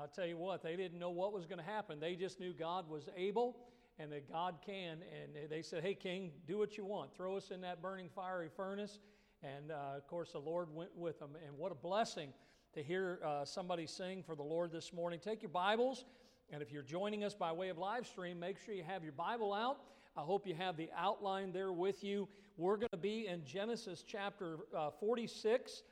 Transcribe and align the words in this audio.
I'll 0.00 0.08
tell 0.08 0.26
you 0.26 0.36
what, 0.36 0.62
they 0.62 0.76
didn't 0.76 0.98
know 0.98 1.10
what 1.10 1.32
was 1.32 1.46
going 1.46 1.58
to 1.58 1.64
happen. 1.64 2.00
They 2.00 2.14
just 2.14 2.40
knew 2.40 2.52
God 2.52 2.88
was 2.88 3.08
able 3.16 3.56
and 3.98 4.10
that 4.12 4.30
God 4.30 4.56
can. 4.64 4.98
And 5.22 5.50
they 5.50 5.62
said, 5.62 5.82
Hey, 5.82 5.94
King, 5.94 6.30
do 6.46 6.58
what 6.58 6.76
you 6.76 6.84
want. 6.84 7.14
Throw 7.14 7.36
us 7.36 7.50
in 7.50 7.60
that 7.62 7.82
burning 7.82 8.08
fiery 8.14 8.48
furnace. 8.54 8.98
And 9.42 9.70
uh, 9.70 9.96
of 9.96 10.06
course, 10.06 10.32
the 10.32 10.38
Lord 10.38 10.68
went 10.74 10.90
with 10.96 11.18
them. 11.18 11.30
And 11.46 11.56
what 11.56 11.72
a 11.72 11.74
blessing 11.74 12.32
to 12.74 12.82
hear 12.82 13.18
uh, 13.24 13.44
somebody 13.44 13.86
sing 13.86 14.22
for 14.22 14.34
the 14.34 14.42
Lord 14.42 14.72
this 14.72 14.92
morning. 14.92 15.20
Take 15.20 15.42
your 15.42 15.50
Bibles. 15.50 16.04
And 16.50 16.62
if 16.62 16.70
you're 16.70 16.82
joining 16.82 17.24
us 17.24 17.34
by 17.34 17.52
way 17.52 17.68
of 17.68 17.78
live 17.78 18.06
stream, 18.06 18.38
make 18.38 18.58
sure 18.58 18.74
you 18.74 18.84
have 18.84 19.02
your 19.02 19.12
Bible 19.12 19.52
out. 19.52 19.78
I 20.16 20.20
hope 20.20 20.46
you 20.46 20.54
have 20.54 20.76
the 20.76 20.90
outline 20.96 21.52
there 21.52 21.72
with 21.72 22.04
you. 22.04 22.28
We're 22.58 22.76
going 22.76 22.90
to 22.92 22.98
be 22.98 23.26
in 23.26 23.44
Genesis 23.44 24.04
chapter 24.06 24.58
uh, 24.76 24.90
46 24.90 25.82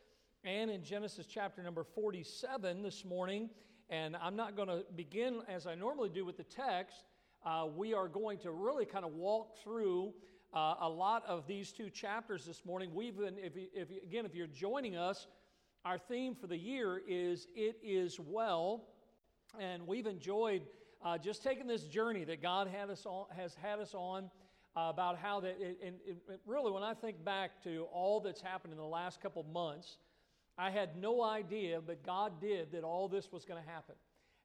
and 0.45 0.71
in 0.71 0.83
Genesis 0.83 1.27
chapter 1.27 1.63
number 1.63 1.85
47 1.85 2.83
this 2.83 3.05
morning. 3.05 3.49
And 3.91 4.17
I'm 4.23 4.37
not 4.37 4.55
going 4.55 4.69
to 4.69 4.85
begin 4.95 5.41
as 5.49 5.67
I 5.67 5.75
normally 5.75 6.11
do 6.11 6.25
with 6.25 6.37
the 6.37 6.45
text. 6.45 7.03
Uh, 7.45 7.67
we 7.77 7.93
are 7.93 8.07
going 8.07 8.39
to 8.39 8.53
really 8.53 8.85
kind 8.85 9.05
of 9.05 9.15
walk 9.15 9.57
through 9.65 10.13
uh, 10.55 10.77
a 10.81 10.89
lot 10.89 11.25
of 11.27 11.45
these 11.49 11.73
two 11.73 11.91
chapters 11.91 12.45
this 12.45 12.65
morning. 12.65 12.95
We've 12.95 13.19
been, 13.19 13.37
if, 13.37 13.55
if, 13.57 13.89
again, 14.05 14.25
if 14.25 14.33
you're 14.33 14.47
joining 14.47 14.95
us, 14.95 15.27
our 15.85 15.99
theme 15.99 16.37
for 16.37 16.47
the 16.47 16.57
year 16.57 17.03
is 17.09 17.49
It 17.57 17.79
Is 17.83 18.21
Well. 18.21 18.85
And 19.59 19.85
we've 19.89 20.07
enjoyed 20.07 20.63
uh, 21.05 21.19
just 21.19 21.43
taking 21.43 21.67
this 21.67 21.83
journey 21.83 22.23
that 22.27 22.41
God 22.41 22.69
had 22.69 22.91
us 22.91 23.05
on, 23.07 23.27
has 23.37 23.57
had 23.61 23.81
us 23.81 23.93
on 23.93 24.31
uh, 24.77 24.83
about 24.83 25.19
how 25.19 25.41
that, 25.41 25.57
it, 25.61 25.79
and 25.85 25.97
it, 26.07 26.41
really, 26.47 26.71
when 26.71 26.85
I 26.85 26.95
think 26.95 27.25
back 27.25 27.61
to 27.65 27.89
all 27.93 28.21
that's 28.21 28.41
happened 28.41 28.73
in 28.73 28.79
the 28.79 28.85
last 28.85 29.21
couple 29.21 29.43
months, 29.43 29.99
I 30.61 30.69
had 30.71 31.01
no 31.01 31.23
idea, 31.23 31.81
but 31.81 32.05
God 32.05 32.39
did, 32.39 32.73
that 32.73 32.85
all 32.85 33.09
this 33.09 33.33
was 33.33 33.47
going 33.47 33.63
to 33.63 33.67
happen. 33.67 33.95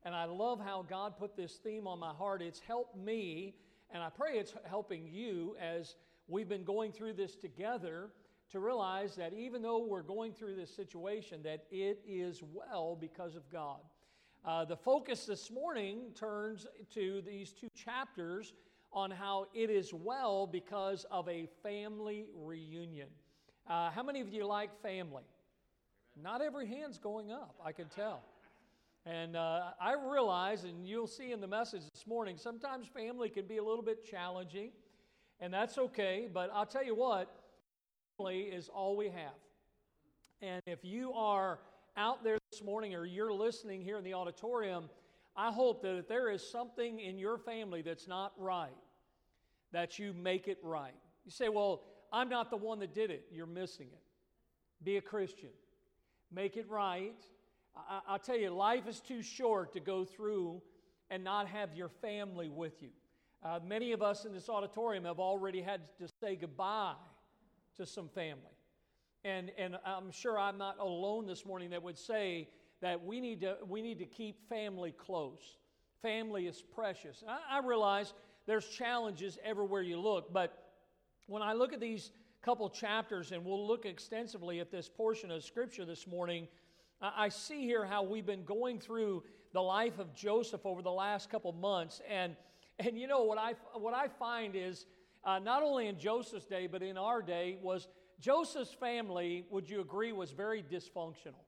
And 0.03 0.15
I 0.15 0.23
love 0.23 0.61
how 0.63 0.85
God 0.89 1.17
put 1.17 1.35
this 1.35 1.55
theme 1.61 1.87
on 1.87 1.99
my 1.99 2.13
heart. 2.13 2.41
It's 2.41 2.61
helped 2.61 2.95
me, 2.95 3.55
and 3.91 4.01
I 4.01 4.09
pray 4.09 4.37
it's 4.37 4.53
helping 4.63 5.09
you 5.12 5.57
as 5.59 5.95
we've 6.29 6.48
been 6.48 6.63
going 6.63 6.93
through 6.93 7.15
this 7.15 7.35
together 7.35 8.12
to 8.51 8.62
realize 8.62 9.17
that 9.17 9.34
even 9.34 9.62
though 9.62 9.85
we're 9.85 10.03
going 10.03 10.31
through 10.31 10.55
this 10.55 10.73
situation, 10.73 11.43
that 11.43 11.65
it 11.70 11.99
is 12.07 12.41
well 12.53 12.95
because 12.95 13.35
of 13.35 13.49
God. 13.51 13.81
Uh, 14.45 14.63
the 14.63 14.77
focus 14.77 15.25
this 15.25 15.51
morning 15.51 16.13
turns 16.18 16.65
to 16.93 17.21
these 17.27 17.51
two 17.51 17.68
chapters 17.75 18.53
on 18.93 19.12
how 19.12 19.47
it 19.53 19.70
is 19.70 19.93
well 19.93 20.47
because 20.47 21.05
of 21.12 21.27
a 21.27 21.49
family 21.62 22.25
reunion. 22.34 23.09
Uh, 23.70 23.91
how 23.91 24.01
many 24.01 24.21
of 24.21 24.29
you 24.29 24.45
like 24.45 24.70
family? 24.81 25.23
Not 26.21 26.41
every 26.41 26.68
hand's 26.68 26.98
going 26.98 27.32
up, 27.32 27.55
I 27.63 27.71
can 27.71 27.88
tell. 27.90 28.21
And 29.05 29.35
uh, 29.35 29.71
I 29.80 29.94
realize, 29.94 30.63
and 30.63 30.88
you'll 30.88 31.08
see 31.08 31.32
in 31.32 31.40
the 31.40 31.48
message 31.48 31.84
this 31.94 32.08
morning, 32.08 32.38
sometimes 32.38 32.88
family 32.88 33.30
can 33.30 33.46
be 33.46 33.58
a 33.58 33.63
little 33.63 33.84
bit 33.84 34.04
challenging, 34.04 34.71
and 35.40 35.54
that's 35.54 35.77
okay. 35.77 36.27
But 36.34 36.49
I'll 36.54 36.66
tell 36.66 36.84
you 36.84 36.96
what, 36.96 37.30
family 38.18 38.43
is 38.43 38.70
all 38.70 38.96
we 38.98 39.10
have. 39.10 39.36
And 40.41 40.62
if 40.66 40.84
you 40.84 41.13
are 41.13 41.60
out 41.98 42.24
there 42.24 42.38
this 42.52 42.63
morning 42.63 42.96
or 42.96 43.05
you're 43.05 43.34
listening 43.34 43.82
here 43.82 43.98
in 43.98 44.04
the 44.04 44.13
auditorium, 44.13 44.90
I 45.36 45.52
hope 45.52 45.82
that 45.82 45.96
if 45.98 46.08
there 46.08 46.30
is 46.32 46.48
something 46.48 46.99
in 46.99 47.20
your 47.20 47.38
family 47.38 47.82
that's 47.82 48.08
not 48.08 48.34
right, 48.38 48.76
that 49.71 49.99
you 49.99 50.13
make 50.13 50.48
it 50.48 50.58
right. 50.63 50.96
You 51.26 51.32
say, 51.32 51.49
Well, 51.49 51.84
I'm 52.12 52.30
not 52.30 52.49
the 52.49 52.58
one 52.58 52.80
that 52.80 52.93
did 52.93 53.12
it. 53.12 53.26
You're 53.32 53.46
missing 53.46 53.88
it. 53.91 54.02
Be 54.84 54.98
a 54.98 55.02
Christian, 55.02 55.49
make 56.35 56.57
it 56.57 56.69
right. 56.69 57.15
I, 57.75 58.11
will 58.11 58.19
tell 58.19 58.37
you, 58.37 58.49
life 58.49 58.87
is 58.87 58.99
too 58.99 59.21
short 59.21 59.73
to 59.73 59.79
go 59.79 60.03
through 60.03 60.61
and 61.09 61.23
not 61.23 61.47
have 61.47 61.73
your 61.73 61.89
family 61.89 62.49
with 62.49 62.81
you. 62.83 62.89
Uh, 63.43 63.59
many 63.65 63.93
of 63.93 64.01
us 64.01 64.25
in 64.25 64.33
this 64.33 64.50
auditorium 64.50 65.06
have 65.06 65.19
already 65.19 65.61
had 65.61 65.81
to 66.00 66.07
say 66.22 66.35
goodbye 66.35 66.95
to 67.78 67.85
some 67.85 68.09
family. 68.09 68.41
And, 69.24 69.51
and 69.57 69.78
I'm 69.85 70.12
sure 70.12 70.38
I'm 70.38 70.57
not 70.57 70.78
alone 70.79 71.25
this 71.25 71.45
morning 71.45 71.69
that 71.72 71.81
would 71.81 71.97
say 71.97 72.50
that 72.81 73.03
we 73.03 73.22
need 73.22 73.41
to, 73.41 73.57
we 73.68 73.81
need 73.81 74.00
to 74.00 74.06
keep 74.06 74.47
family 74.50 74.91
close. 74.91 75.57
Family 76.01 76.47
is 76.47 76.62
precious. 76.62 77.24
I, 77.28 77.57
I 77.57 77.66
realize 77.66 78.13
there's 78.45 78.68
challenges 78.68 79.38
everywhere 79.44 79.81
you 79.81 80.00
look, 80.00 80.34
but 80.34 80.66
when 81.28 81.41
I 81.41 81.53
look 81.53 81.74
at 81.74 81.79
these 81.79 82.12
couple 82.45 82.69
chapters, 82.69 83.31
and 83.31 83.44
we'll 83.44 83.66
look 83.66 83.88
extensively 83.88 84.59
at 84.59 84.69
this 84.69 84.88
portion 84.88 85.31
of 85.31 85.44
Scripture 85.44 85.83
this 85.83 86.06
morning, 86.06 86.47
I 87.01 87.29
see 87.29 87.66
here 87.66 87.83
how 87.83 88.03
we've 88.03 88.25
been 88.25 88.44
going 88.44 88.79
through 88.79 89.23
the 89.51 89.61
life 89.63 89.97
of 89.97 90.13
Joseph 90.13 90.63
over 90.63 90.83
the 90.83 90.91
last 90.91 91.31
couple 91.31 91.51
months, 91.53 92.01
and 92.07 92.35
and 92.78 93.00
you 93.00 93.07
know 93.07 93.23
what 93.23 93.39
I 93.39 93.56
what 93.73 93.95
I 93.95 94.09
find 94.09 94.56
is 94.56 94.85
uh, 95.23 95.39
not 95.39 95.63
only 95.63 95.88
in 95.88 95.97
Joseph's 95.97 96.45
day 96.45 96.67
but 96.67 96.83
in 96.83 97.00
our 97.00 97.23
day 97.23 97.57
was 97.63 97.88
Joseph's 98.19 98.73
family, 98.73 99.44
would 99.50 99.67
you 99.67 99.81
agree, 99.81 100.12
was 100.12 100.29
very 100.29 100.62
dysfunctional? 100.62 101.41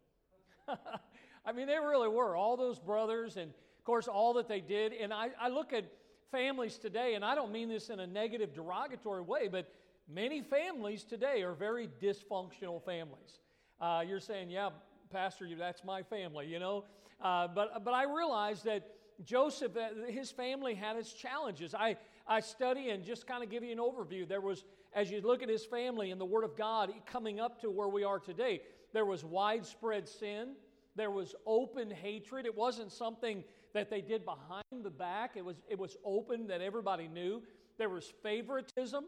I 1.46 1.52
mean, 1.52 1.68
they 1.68 1.78
really 1.78 2.10
were. 2.10 2.36
All 2.36 2.58
those 2.58 2.80
brothers, 2.80 3.38
and 3.38 3.52
of 3.52 3.84
course, 3.84 4.08
all 4.08 4.34
that 4.34 4.48
they 4.48 4.62
did. 4.62 4.94
And 4.94 5.14
I, 5.14 5.30
I 5.40 5.50
look 5.50 5.74
at 5.74 5.86
families 6.32 6.80
today, 6.80 7.14
and 7.14 7.24
I 7.24 7.36
don't 7.36 7.52
mean 7.52 7.70
this 7.70 7.90
in 7.90 8.00
a 8.00 8.08
negative, 8.08 8.56
derogatory 8.56 9.22
way, 9.22 9.48
but 9.48 9.72
many 10.08 10.42
families 10.42 11.04
today 11.04 11.42
are 11.44 11.54
very 11.54 11.90
dysfunctional 12.02 12.84
families. 12.84 13.40
Uh, 13.80 14.04
you're 14.08 14.20
saying, 14.20 14.50
yeah, 14.50 14.70
Pastor, 15.12 15.48
that's 15.58 15.84
my 15.84 16.04
family, 16.04 16.48
you 16.48 16.60
know? 16.60 16.84
Uh, 17.22 17.48
but, 17.48 17.84
but 17.84 17.94
I 17.94 18.04
realize 18.04 18.64
that 18.64 18.88
Joseph, 19.24 19.76
uh, 19.76 20.10
his 20.10 20.32
family 20.32 20.76
had 20.76 20.96
its 20.96 21.14
challenges. 21.14 21.74
I, 21.74 21.98
I 22.28 22.40
study 22.40 22.90
and 22.90 23.04
just 23.04 23.26
kind 23.26 23.44
of 23.44 23.50
give 23.50 23.64
you 23.64 23.72
an 23.72 23.80
overview. 23.80 24.28
There 24.28 24.42
was 24.42 24.64
as 24.94 25.12
you 25.12 25.22
look 25.22 25.44
at 25.44 25.50
his 25.50 25.66
family 25.66 26.12
and 26.12 26.20
the 26.20 26.26
Word 26.26 26.44
of 26.44 26.56
God 26.56 26.92
coming 27.06 27.40
up 27.40 27.62
to 27.62 27.70
where 27.70 27.88
we 27.88 28.04
are 28.04 28.20
today, 28.20 28.62
there 28.94 29.06
was 29.06 29.24
widespread 29.24 30.08
sin. 30.08 30.54
There 30.96 31.12
was 31.12 31.36
open 31.46 31.92
hatred. 31.92 32.46
It 32.46 32.56
wasn't 32.56 32.92
something 32.92 33.44
that 33.74 33.90
they 33.90 34.02
did 34.02 34.26
behind 34.26 34.84
the 34.84 34.90
back, 34.90 35.34
it 35.36 35.46
was, 35.46 35.58
it 35.70 35.78
was 35.78 35.98
open 36.04 36.48
that 36.48 36.62
everybody 36.62 37.08
knew. 37.08 37.44
There 37.78 37.90
was 37.90 38.12
favoritism 38.24 39.06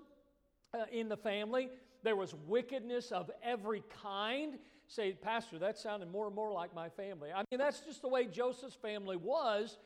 uh, 0.74 0.84
in 0.92 1.10
the 1.10 1.18
family, 1.18 1.70
there 2.04 2.16
was 2.16 2.34
wickedness 2.48 3.12
of 3.12 3.30
every 3.44 3.84
kind. 4.02 4.58
Say, 4.88 5.14
Pastor, 5.14 5.60
that 5.60 5.78
sounded 5.78 6.12
more 6.12 6.28
and 6.28 6.36
more 6.36 6.52
like 6.52 6.74
my 6.74 6.90
family. 6.90 7.30
I 7.36 7.44
mean, 7.52 7.60
that's 7.60 7.80
just 7.82 8.02
the 8.02 8.08
way 8.08 8.26
Joseph's 8.26 8.76
family 8.76 9.18
was. 9.18 9.78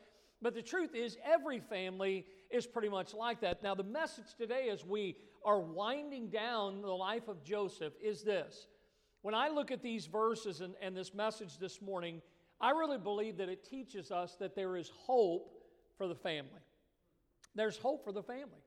But 0.42 0.54
the 0.54 0.62
truth 0.62 0.94
is, 0.94 1.16
every 1.24 1.60
family 1.60 2.26
is 2.50 2.66
pretty 2.66 2.88
much 2.88 3.14
like 3.14 3.40
that. 3.40 3.62
Now, 3.62 3.74
the 3.74 3.84
message 3.84 4.34
today, 4.36 4.68
as 4.70 4.84
we 4.84 5.16
are 5.44 5.60
winding 5.60 6.28
down 6.28 6.82
the 6.82 6.88
life 6.88 7.28
of 7.28 7.42
Joseph, 7.42 7.94
is 8.02 8.22
this. 8.22 8.66
When 9.22 9.34
I 9.34 9.48
look 9.48 9.70
at 9.70 9.82
these 9.82 10.06
verses 10.06 10.60
and, 10.60 10.74
and 10.82 10.94
this 10.94 11.14
message 11.14 11.58
this 11.58 11.80
morning, 11.80 12.20
I 12.60 12.70
really 12.70 12.98
believe 12.98 13.38
that 13.38 13.48
it 13.48 13.64
teaches 13.64 14.10
us 14.10 14.36
that 14.38 14.54
there 14.54 14.76
is 14.76 14.90
hope 14.94 15.50
for 15.96 16.06
the 16.06 16.14
family. 16.14 16.60
There's 17.54 17.78
hope 17.78 18.04
for 18.04 18.12
the 18.12 18.22
family, 18.22 18.62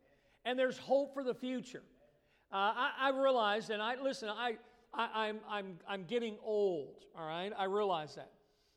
and 0.46 0.58
there's 0.58 0.78
hope 0.78 1.14
for 1.14 1.24
the 1.24 1.36
future. 1.36 1.84
Uh, 2.52 2.56
I, 2.56 2.92
I 3.02 3.10
realize, 3.10 3.70
and 3.70 3.82
I 3.82 3.96
listen, 4.02 4.30
I, 4.30 4.58
I, 4.94 5.28
I'm, 5.28 5.40
I'm, 5.50 5.80
I'm 5.88 6.04
getting 6.06 6.38
old, 6.44 7.04
all 7.18 7.28
right? 7.28 7.52
I 7.58 7.66
realize 7.66 8.16
that. 8.16 8.32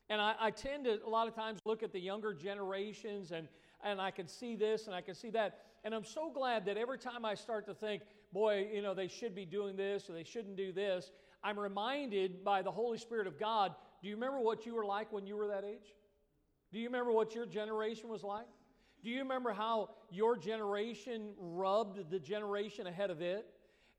And 0.08 0.20
I, 0.20 0.34
I, 0.40 0.50
tend 0.50 0.86
to, 0.86 0.98
a 1.06 1.08
lot 1.08 1.28
of 1.28 1.34
times, 1.34 1.60
look 1.64 1.82
at 1.84 1.92
the 1.92 2.00
younger 2.00 2.34
generations 2.34 3.30
and, 3.30 3.46
and 3.84 4.00
I 4.00 4.10
can 4.10 4.26
see 4.26 4.56
this 4.56 4.86
and 4.86 4.94
I 4.94 5.00
can 5.00 5.14
see 5.14 5.30
that. 5.30 5.60
And 5.84 5.94
I'm 5.94 6.04
so 6.04 6.30
glad 6.30 6.64
that 6.66 6.76
every 6.76 6.98
time 6.98 7.24
I 7.24 7.34
start 7.34 7.64
to 7.66 7.74
think, 7.74 8.02
boy, 8.32 8.68
you 8.72 8.82
know, 8.82 8.92
they 8.92 9.06
should 9.06 9.34
be 9.34 9.44
doing 9.44 9.76
this 9.76 10.10
or 10.10 10.14
they 10.14 10.24
shouldn't 10.24 10.56
do 10.56 10.72
this, 10.72 11.12
I'm 11.44 11.58
reminded 11.58 12.44
by 12.44 12.62
the 12.62 12.72
Holy 12.72 12.98
Spirit 12.98 13.26
of 13.26 13.38
God 13.38 13.74
do 14.02 14.08
you 14.08 14.14
remember 14.14 14.40
what 14.40 14.64
you 14.64 14.74
were 14.74 14.84
like 14.84 15.12
when 15.12 15.26
you 15.26 15.36
were 15.36 15.48
that 15.48 15.64
age? 15.64 15.94
Do 16.72 16.78
you 16.78 16.86
remember 16.86 17.12
what 17.12 17.34
your 17.34 17.46
generation 17.46 18.08
was 18.08 18.22
like? 18.22 18.46
Do 19.02 19.10
you 19.10 19.18
remember 19.18 19.52
how 19.52 19.90
your 20.10 20.36
generation 20.36 21.32
rubbed 21.38 22.10
the 22.10 22.18
generation 22.18 22.86
ahead 22.86 23.10
of 23.10 23.20
it? 23.20 23.46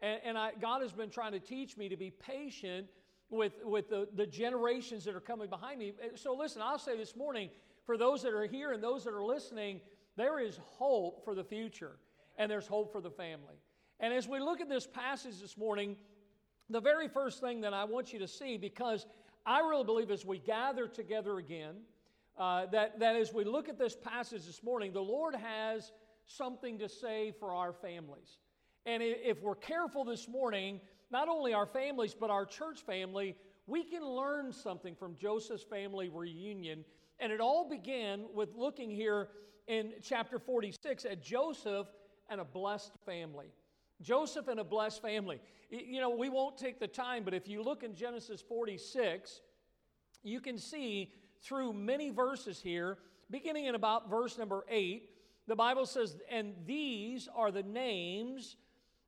And, 0.02 0.20
and 0.24 0.38
I, 0.38 0.52
God 0.60 0.82
has 0.82 0.92
been 0.92 1.10
trying 1.10 1.34
to 1.34 1.40
teach 1.40 1.78
me 1.78 1.90
to 1.90 1.98
be 1.98 2.12
patient 2.12 2.88
with, 3.30 3.54
with 3.64 3.90
the, 3.90 4.08
the 4.16 4.26
generations 4.26 5.06
that 5.06 5.16
are 5.16 5.22
coming 5.22 5.50
behind 5.50 5.80
me. 5.80 5.94
So, 6.16 6.36
listen, 6.36 6.62
I'll 6.62 6.80
say 6.80 6.98
this 6.98 7.16
morning 7.16 7.50
for 7.86 7.98
those 7.98 8.22
that 8.24 8.34
are 8.34 8.46
here 8.46 8.72
and 8.74 8.84
those 8.84 9.04
that 9.06 9.14
are 9.14 9.24
listening, 9.24 9.80
there 10.18 10.40
is 10.40 10.60
hope 10.78 11.24
for 11.24 11.34
the 11.34 11.44
future, 11.44 11.98
and 12.38 12.52
there's 12.52 12.68
hope 12.68 12.92
for 12.92 13.02
the 13.02 13.10
family. 13.10 13.56
And 14.00 14.14
as 14.14 14.28
we 14.28 14.40
look 14.40 14.60
at 14.62 14.70
this 14.70 14.86
passage 14.86 15.40
this 15.40 15.58
morning, 15.58 15.96
the 16.70 16.82
very 16.82 17.08
first 17.08 17.40
thing 17.40 17.62
that 17.62 17.74
I 17.74 17.86
want 17.86 18.12
you 18.12 18.20
to 18.20 18.28
see, 18.28 18.58
because 18.58 19.06
I 19.46 19.60
really 19.60 19.84
believe 19.84 20.12
as 20.12 20.26
we 20.26 20.40
gather 20.40 20.88
together 20.88 21.38
again, 21.38 21.76
uh, 22.38 22.66
that, 22.68 23.00
that 23.00 23.16
as 23.16 23.34
we 23.34 23.44
look 23.44 23.70
at 23.70 23.78
this 23.78 23.96
passage 23.96 24.46
this 24.46 24.64
morning, 24.64 24.94
the 24.94 25.02
Lord 25.02 25.36
has 25.36 25.92
something 26.26 26.80
to 26.80 26.90
say 26.90 27.34
for 27.40 27.54
our 27.54 27.74
families. 27.74 28.38
And 28.86 29.04
if 29.04 29.42
we're 29.42 29.56
careful 29.56 30.04
this 30.04 30.28
morning, 30.28 30.82
not 31.12 31.28
only 31.28 31.54
our 31.54 31.66
families, 31.66 32.16
but 32.20 32.30
our 32.30 32.46
church 32.46 32.82
family, 32.82 33.36
we 33.68 33.84
can 33.84 34.04
learn 34.04 34.52
something 34.52 34.96
from 34.96 35.16
Joseph's 35.18 35.64
family 35.64 36.10
reunion 36.10 36.84
And 37.20 37.32
it 37.32 37.40
all 37.40 37.70
began 37.70 38.26
with 38.34 38.56
looking 38.56 38.90
here 38.90 39.30
in 39.68 39.94
chapter 40.02 40.40
46 40.40 41.06
at 41.06 41.22
Joseph 41.22 41.88
and 42.30 42.42
a 42.42 42.46
blessed 42.46 42.94
family. 43.06 43.52
Joseph 44.02 44.48
and 44.48 44.60
a 44.60 44.64
blessed 44.64 45.02
family. 45.02 45.40
You 45.70 46.02
know, 46.02 46.10
we 46.10 46.30
won't 46.30 46.58
take 46.58 46.80
the 46.80 46.88
time, 46.88 47.24
but 47.24 47.36
if 47.36 47.48
you 47.48 47.62
look 47.62 47.84
in 47.84 47.94
Genesis 47.94 48.42
46, 48.42 49.42
you 50.24 50.40
can 50.40 50.58
see 50.58 51.12
through 51.42 51.74
many 51.74 52.10
verses 52.10 52.60
here, 52.60 52.98
beginning 53.30 53.66
in 53.66 53.76
about 53.76 54.10
verse 54.10 54.38
number 54.38 54.66
8, 54.68 55.10
the 55.48 55.56
Bible 55.56 55.86
says, 55.86 56.18
And 56.30 56.54
these 56.66 57.30
are 57.36 57.52
the 57.52 57.64
names 57.64 58.56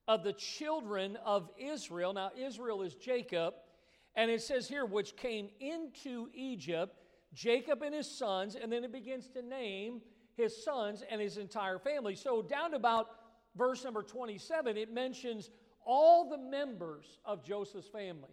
of 0.07 0.23
the 0.23 0.33
children 0.33 1.17
of 1.25 1.49
Israel. 1.57 2.13
Now, 2.13 2.31
Israel 2.37 2.81
is 2.81 2.95
Jacob. 2.95 3.53
And 4.15 4.29
it 4.29 4.41
says 4.41 4.67
here, 4.67 4.85
which 4.85 5.15
came 5.15 5.49
into 5.59 6.27
Egypt, 6.33 6.95
Jacob 7.33 7.81
and 7.81 7.95
his 7.95 8.09
sons, 8.09 8.55
and 8.55 8.71
then 8.71 8.83
it 8.83 8.91
begins 8.91 9.27
to 9.29 9.41
name 9.41 10.01
his 10.35 10.63
sons 10.63 11.03
and 11.09 11.19
his 11.19 11.37
entire 11.37 11.79
family. 11.79 12.15
So, 12.15 12.41
down 12.41 12.71
to 12.71 12.75
about 12.77 13.07
verse 13.55 13.83
number 13.83 14.03
27, 14.03 14.77
it 14.77 14.93
mentions 14.93 15.49
all 15.85 16.29
the 16.29 16.37
members 16.37 17.19
of 17.25 17.43
Joseph's 17.43 17.87
family. 17.87 18.29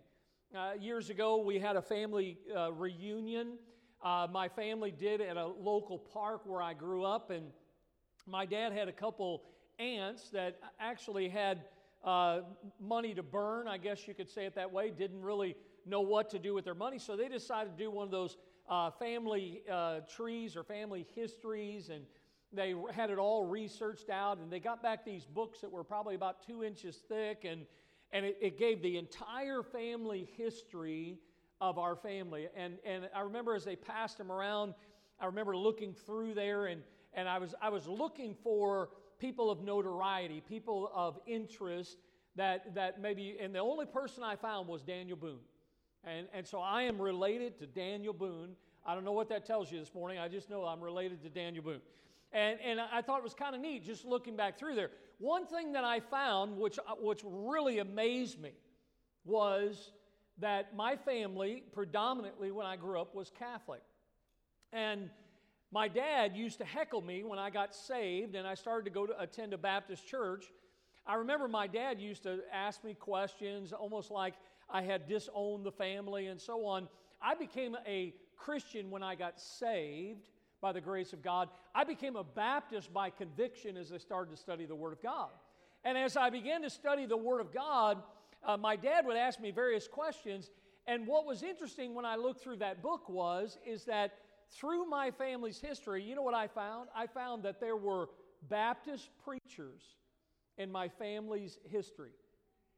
Uh, 0.54 0.72
years 0.78 1.10
ago, 1.10 1.38
we 1.38 1.58
had 1.58 1.76
a 1.76 1.82
family 1.82 2.38
uh, 2.54 2.72
reunion. 2.72 3.56
Uh, 4.02 4.26
my 4.30 4.48
family 4.48 4.90
did 4.90 5.20
at 5.20 5.36
a 5.36 5.46
local 5.46 5.98
park 5.98 6.42
where 6.44 6.60
I 6.60 6.74
grew 6.74 7.04
up, 7.04 7.30
and 7.30 7.46
my 8.26 8.44
dad 8.44 8.72
had 8.72 8.88
a 8.88 8.92
couple 8.92 9.44
aunts 9.80 10.30
that 10.30 10.58
actually 10.78 11.28
had 11.28 11.64
uh, 12.04 12.40
money 12.80 13.14
to 13.14 13.22
burn, 13.22 13.66
I 13.66 13.78
guess 13.78 14.06
you 14.06 14.14
could 14.14 14.28
say 14.28 14.46
it 14.46 14.54
that 14.54 14.72
way, 14.72 14.90
didn't 14.90 15.22
really 15.22 15.56
know 15.86 16.00
what 16.00 16.30
to 16.30 16.38
do 16.38 16.54
with 16.54 16.64
their 16.64 16.74
money. 16.74 16.98
So 16.98 17.16
they 17.16 17.28
decided 17.28 17.76
to 17.76 17.84
do 17.84 17.90
one 17.90 18.04
of 18.04 18.10
those 18.10 18.36
uh, 18.68 18.90
family 18.90 19.62
uh, 19.70 20.00
trees 20.14 20.56
or 20.56 20.62
family 20.62 21.06
histories, 21.14 21.88
and 21.88 22.04
they 22.52 22.74
had 22.92 23.10
it 23.10 23.18
all 23.18 23.46
researched 23.46 24.10
out. 24.10 24.38
And 24.38 24.50
they 24.50 24.60
got 24.60 24.82
back 24.82 25.04
these 25.04 25.24
books 25.24 25.60
that 25.60 25.70
were 25.70 25.84
probably 25.84 26.14
about 26.14 26.46
two 26.46 26.62
inches 26.62 26.96
thick, 27.08 27.44
and, 27.44 27.66
and 28.12 28.24
it, 28.26 28.38
it 28.40 28.58
gave 28.58 28.82
the 28.82 28.96
entire 28.96 29.62
family 29.62 30.28
history 30.36 31.18
of 31.60 31.78
our 31.78 31.96
family. 31.96 32.48
And, 32.56 32.78
and 32.84 33.08
I 33.14 33.20
remember 33.20 33.54
as 33.54 33.64
they 33.64 33.76
passed 33.76 34.18
them 34.18 34.30
around, 34.32 34.74
I 35.20 35.26
remember 35.26 35.56
looking 35.56 35.92
through 35.92 36.34
there, 36.34 36.66
and, 36.66 36.82
and 37.12 37.28
I, 37.28 37.38
was, 37.38 37.54
I 37.60 37.68
was 37.68 37.86
looking 37.86 38.34
for 38.42 38.88
people 39.20 39.50
of 39.50 39.62
notoriety, 39.62 40.42
people 40.48 40.90
of 40.94 41.18
interest 41.26 41.98
that, 42.36 42.74
that 42.74 43.00
maybe, 43.00 43.36
and 43.40 43.54
the 43.54 43.60
only 43.60 43.86
person 43.86 44.24
I 44.24 44.36
found 44.36 44.66
was 44.66 44.82
Daniel 44.82 45.16
Boone. 45.16 45.40
And, 46.04 46.26
and 46.32 46.46
so 46.46 46.58
I 46.60 46.82
am 46.84 47.00
related 47.00 47.58
to 47.58 47.66
Daniel 47.66 48.14
Boone. 48.14 48.56
I 48.86 48.94
don't 48.94 49.04
know 49.04 49.12
what 49.12 49.28
that 49.28 49.44
tells 49.44 49.70
you 49.70 49.78
this 49.78 49.94
morning. 49.94 50.18
I 50.18 50.28
just 50.28 50.48
know 50.48 50.64
I'm 50.64 50.80
related 50.80 51.22
to 51.22 51.28
Daniel 51.28 51.62
Boone. 51.62 51.80
And, 52.32 52.58
and 52.64 52.80
I 52.80 53.02
thought 53.02 53.18
it 53.18 53.24
was 53.24 53.34
kind 53.34 53.54
of 53.54 53.60
neat 53.60 53.84
just 53.84 54.04
looking 54.04 54.36
back 54.36 54.58
through 54.58 54.76
there. 54.76 54.90
One 55.18 55.46
thing 55.46 55.72
that 55.72 55.84
I 55.84 56.00
found, 56.00 56.56
which, 56.56 56.78
which 57.00 57.20
really 57.24 57.80
amazed 57.80 58.40
me, 58.40 58.52
was 59.24 59.92
that 60.38 60.74
my 60.74 60.96
family, 60.96 61.64
predominantly 61.72 62.50
when 62.50 62.66
I 62.66 62.76
grew 62.76 62.98
up, 62.98 63.14
was 63.14 63.30
Catholic. 63.38 63.82
And 64.72 65.10
my 65.72 65.86
dad 65.88 66.36
used 66.36 66.58
to 66.58 66.64
heckle 66.64 67.00
me 67.00 67.22
when 67.22 67.38
I 67.38 67.50
got 67.50 67.74
saved 67.74 68.34
and 68.34 68.46
I 68.46 68.54
started 68.54 68.84
to 68.84 68.90
go 68.90 69.06
to 69.06 69.20
attend 69.20 69.52
a 69.52 69.58
Baptist 69.58 70.06
church. 70.06 70.46
I 71.06 71.14
remember 71.14 71.46
my 71.48 71.66
dad 71.66 72.00
used 72.00 72.24
to 72.24 72.40
ask 72.52 72.82
me 72.82 72.94
questions 72.94 73.72
almost 73.72 74.10
like 74.10 74.34
I 74.68 74.82
had 74.82 75.08
disowned 75.08 75.64
the 75.64 75.72
family 75.72 76.26
and 76.26 76.40
so 76.40 76.66
on. 76.66 76.88
I 77.22 77.34
became 77.34 77.76
a 77.86 78.14
Christian 78.36 78.90
when 78.90 79.02
I 79.02 79.14
got 79.14 79.40
saved 79.40 80.28
by 80.60 80.72
the 80.72 80.80
grace 80.80 81.12
of 81.12 81.22
God. 81.22 81.48
I 81.74 81.84
became 81.84 82.16
a 82.16 82.24
Baptist 82.24 82.92
by 82.92 83.10
conviction 83.10 83.76
as 83.76 83.92
I 83.92 83.98
started 83.98 84.30
to 84.32 84.36
study 84.36 84.66
the 84.66 84.74
Word 84.74 84.92
of 84.92 85.02
God. 85.02 85.30
And 85.84 85.96
as 85.96 86.16
I 86.16 86.30
began 86.30 86.62
to 86.62 86.70
study 86.70 87.06
the 87.06 87.16
Word 87.16 87.40
of 87.40 87.54
God, 87.54 88.02
uh, 88.44 88.56
my 88.56 88.76
dad 88.76 89.06
would 89.06 89.16
ask 89.16 89.40
me 89.40 89.50
various 89.50 89.86
questions. 89.86 90.50
And 90.86 91.06
what 91.06 91.26
was 91.26 91.42
interesting 91.42 91.94
when 91.94 92.04
I 92.04 92.16
looked 92.16 92.42
through 92.42 92.56
that 92.56 92.82
book 92.82 93.08
was 93.08 93.58
is 93.66 93.84
that 93.84 94.14
through 94.52 94.86
my 94.86 95.10
family's 95.10 95.58
history, 95.58 96.02
you 96.02 96.14
know 96.14 96.22
what 96.22 96.34
I 96.34 96.48
found? 96.48 96.88
I 96.94 97.06
found 97.06 97.44
that 97.44 97.60
there 97.60 97.76
were 97.76 98.08
Baptist 98.48 99.10
preachers 99.24 99.82
in 100.58 100.70
my 100.70 100.88
family's 100.88 101.58
history. 101.68 102.12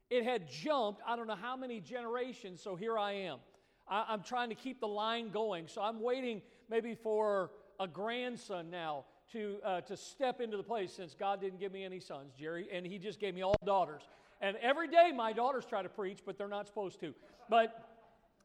It 0.09 0.23
had 0.23 0.49
jumped, 0.49 1.01
I 1.07 1.15
don't 1.15 1.27
know 1.27 1.35
how 1.35 1.57
many 1.57 1.79
generations, 1.79 2.61
so 2.61 2.75
here 2.75 2.97
I 2.97 3.13
am. 3.13 3.39
I, 3.87 4.13
am 4.13 4.23
trying 4.23 4.49
to 4.49 4.55
keep 4.55 4.79
the 4.79 4.87
line 4.87 5.31
going, 5.31 5.67
so 5.67 5.81
I'm 5.81 6.01
waiting 6.01 6.41
maybe 6.69 6.95
for 6.95 7.51
a 7.79 7.87
grandson 7.87 8.69
now 8.69 9.05
to, 9.31 9.57
uh, 9.63 9.81
to 9.81 9.97
step 9.97 10.39
into 10.39 10.57
the 10.57 10.63
place 10.63 10.93
since 10.93 11.15
God 11.15 11.41
didn't 11.41 11.59
give 11.59 11.71
me 11.71 11.83
any 11.83 11.99
sons, 11.99 12.33
Jerry, 12.37 12.67
and 12.71 12.85
He 12.85 12.97
just 12.97 13.19
gave 13.19 13.33
me 13.33 13.41
all 13.41 13.57
daughters. 13.65 14.03
And 14.41 14.57
every 14.57 14.87
day 14.87 15.11
my 15.15 15.33
daughters 15.33 15.65
try 15.65 15.81
to 15.81 15.89
preach, 15.89 16.19
but 16.25 16.37
they're 16.37 16.47
not 16.47 16.67
supposed 16.67 16.99
to. 16.99 17.13
But 17.49 17.89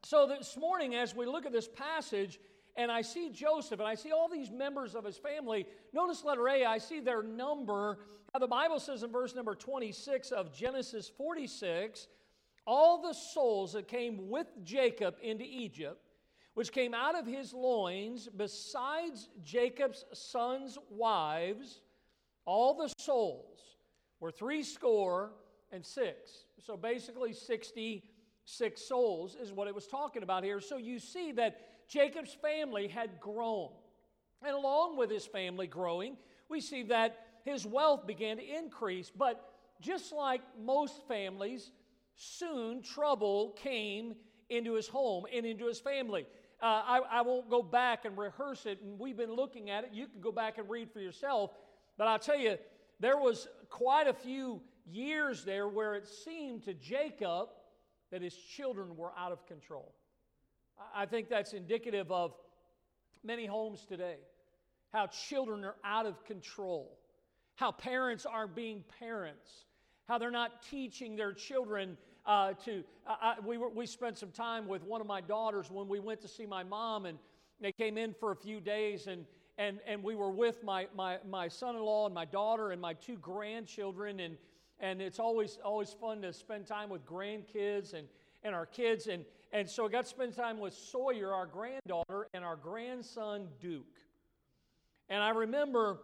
so 0.05 0.27
this 0.27 0.57
morning, 0.57 0.95
as 0.95 1.15
we 1.15 1.27
look 1.27 1.45
at 1.45 1.53
this 1.53 1.69
passage, 1.69 2.39
and 2.79 2.91
I 2.91 3.03
see 3.03 3.29
Joseph 3.31 3.81
and 3.81 3.89
I 3.89 3.97
see 3.97 4.13
all 4.13 4.29
these 4.29 4.51
members 4.51 4.95
of 4.95 5.05
his 5.05 5.19
family. 5.19 5.67
Notice 5.93 6.25
letter 6.25 6.49
A, 6.49 6.65
I 6.65 6.79
see 6.79 7.01
their 7.01 7.23
number. 7.23 7.99
The 8.39 8.47
Bible 8.47 8.79
says 8.79 9.03
in 9.03 9.11
verse 9.11 9.35
number 9.35 9.55
26 9.55 10.31
of 10.31 10.55
Genesis 10.57 11.11
46 11.19 12.07
all 12.69 13.01
the 13.01 13.15
souls 13.15 13.73
that 13.73 13.89
came 13.89 14.29
with 14.29 14.47
Jacob 14.63 15.17
into 15.23 15.43
Egypt, 15.43 16.03
which 16.53 16.71
came 16.71 16.93
out 16.93 17.19
of 17.19 17.27
his 17.27 17.55
loins, 17.55 18.29
besides 18.37 19.31
Jacob's 19.43 20.05
sons' 20.13 20.77
wives, 20.91 21.81
all 22.45 22.75
the 22.75 22.93
souls 22.99 23.59
were 24.21 24.31
three 24.31 24.63
score 24.63 25.31
and 25.73 25.85
six. 25.85 26.45
So 26.63 26.77
basically, 26.77 27.33
66 27.33 28.83
souls 28.83 29.35
is 29.41 29.51
what 29.51 29.67
it 29.67 29.75
was 29.75 29.87
talking 29.87 30.23
about 30.23 30.45
here. 30.45 30.61
So 30.61 30.77
you 30.77 30.99
see 30.99 31.33
that 31.33 31.78
Jacob's 31.89 32.35
family 32.35 32.89
had 32.89 33.19
grown. 33.21 33.71
And 34.43 34.55
along 34.55 34.97
with 34.97 35.11
his 35.11 35.27
family 35.27 35.67
growing, 35.67 36.17
we 36.49 36.61
see 36.61 36.85
that 36.85 37.19
his 37.45 37.67
wealth 37.67 38.07
began 38.07 38.37
to 38.37 38.43
increase. 38.43 39.11
But 39.11 39.43
just 39.81 40.13
like 40.13 40.43
most 40.61 41.07
families, 41.09 41.73
soon 42.15 42.83
trouble 42.83 43.57
came 43.57 44.15
into 44.51 44.75
his 44.75 44.89
home 44.89 45.25
and 45.33 45.47
into 45.47 45.67
his 45.67 45.81
family. 45.81 46.27
Uh, 46.61 46.67
I, 46.67 47.01
I, 47.11 47.23
won't 47.23 47.49
go 47.49 47.63
back 47.63 48.05
and 48.05 48.19
rehearse 48.19 48.67
it, 48.67 48.81
and 48.83 48.99
we've 48.99 49.17
been 49.17 49.33
looking 49.33 49.71
at 49.71 49.85
it. 49.85 49.91
You 49.93 50.09
can 50.09 50.21
go 50.21 50.33
back 50.33 50.59
and 50.59 50.69
read 50.69 50.91
for 50.91 50.99
yourself. 50.99 51.53
But 51.97 52.09
I'll 52.09 52.19
tell 52.19 52.39
you, 52.39 52.57
there 52.99 53.17
was 53.17 53.47
quite 53.69 54.09
a 54.09 54.13
few 54.13 54.61
years 54.85 55.45
there 55.45 55.69
where 55.69 55.95
it 55.95 56.09
seemed 56.09 56.65
to 56.65 56.75
Jacob 56.75 57.51
that 58.11 58.23
his 58.23 58.35
children 58.35 58.97
were 58.97 59.13
out 59.17 59.31
of 59.31 59.47
control. 59.47 59.95
I 60.95 61.07
think 61.07 61.29
that's 61.29 61.53
indicative 61.53 62.11
of 62.11 62.35
many 63.25 63.47
homes 63.47 63.85
today. 63.87 64.17
How 64.93 65.07
children 65.07 65.65
are 65.65 65.77
out 65.85 66.07
of 66.07 66.25
control, 66.25 66.99
how 67.57 67.73
parents 67.73 68.27
aren't 68.27 68.55
being 68.55 68.85
parents, 68.99 69.67
how 70.07 70.19
they're 70.19 70.31
not 70.31 70.63
teaching 70.63 71.17
their 71.17 71.33
children 71.33 71.97
uh, 72.25 72.55
to. 72.65 72.83
Uh, 73.07 73.35
we, 73.45 73.59
were, 73.59 73.69
we 73.69 73.87
spent 73.87 74.17
some 74.19 74.31
time 74.31 74.67
with 74.67 74.83
one 74.83 75.01
of 75.01 75.07
my 75.07 75.21
daughters 75.21 75.71
when 75.71 75.89
we 75.89 76.01
went 76.01 76.21
to 76.23 76.29
see 76.29 76.47
my 76.47 76.63
mom, 76.63 77.07
and 77.07 77.19
they 77.61 77.73
came 77.73 77.99
in 77.99 78.15
for 78.15 78.31
a 78.33 78.37
few 78.37 78.61
days, 78.61 79.07
and, 79.07 79.27
and, 79.59 79.81
and 79.87 80.03
we 80.03 80.15
were 80.15 80.31
with 80.31 80.63
my, 80.63 80.87
my, 80.97 81.19
my 81.29 81.49
son 81.49 81.77
in 81.77 81.83
law 81.83 82.07
and 82.07 82.15
my 82.15 82.25
daughter 82.25 82.71
and 82.71 82.81
my 82.81 82.95
two 82.95 83.17
grandchildren, 83.17 84.21
and, 84.21 84.37
and 84.81 85.03
it's 85.03 85.19
always, 85.19 85.59
always 85.65 85.95
fun 86.01 86.23
to 86.23 86.33
spend 86.33 86.67
time 86.67 86.89
with 86.89 87.05
grandkids 87.05 87.93
and, 87.93 88.09
and 88.43 88.55
our 88.55 88.67
kids. 88.67 89.09
And, 89.09 89.25
and 89.53 89.69
so 89.69 89.87
I 89.87 89.89
got 89.89 90.05
to 90.05 90.11
spend 90.11 90.35
time 90.35 90.59
with 90.59 90.75
Sawyer, 90.75 91.33
our 91.33 91.47
granddaughter, 91.47 92.29
and 92.35 92.45
our 92.45 92.57
grandson, 92.57 93.49
Duke. 93.61 93.87
And 95.09 95.23
I 95.23 95.31
remember 95.31 95.99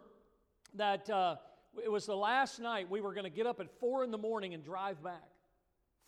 that 0.75 1.09
uh, 1.11 1.37
it 1.83 1.91
was 1.91 2.07
the 2.07 2.17
last 2.17 2.59
night 2.59 2.91
we 2.91 3.01
were 3.01 3.13
going 3.13 3.25
to 3.25 3.37
get 3.37 3.47
up 3.47 3.61
at 3.61 3.71
four 3.81 4.03
in 4.03 4.11
the 4.11 4.19
morning 4.19 4.55
and 4.55 4.65
drive 4.65 5.03
back. 5.03 5.29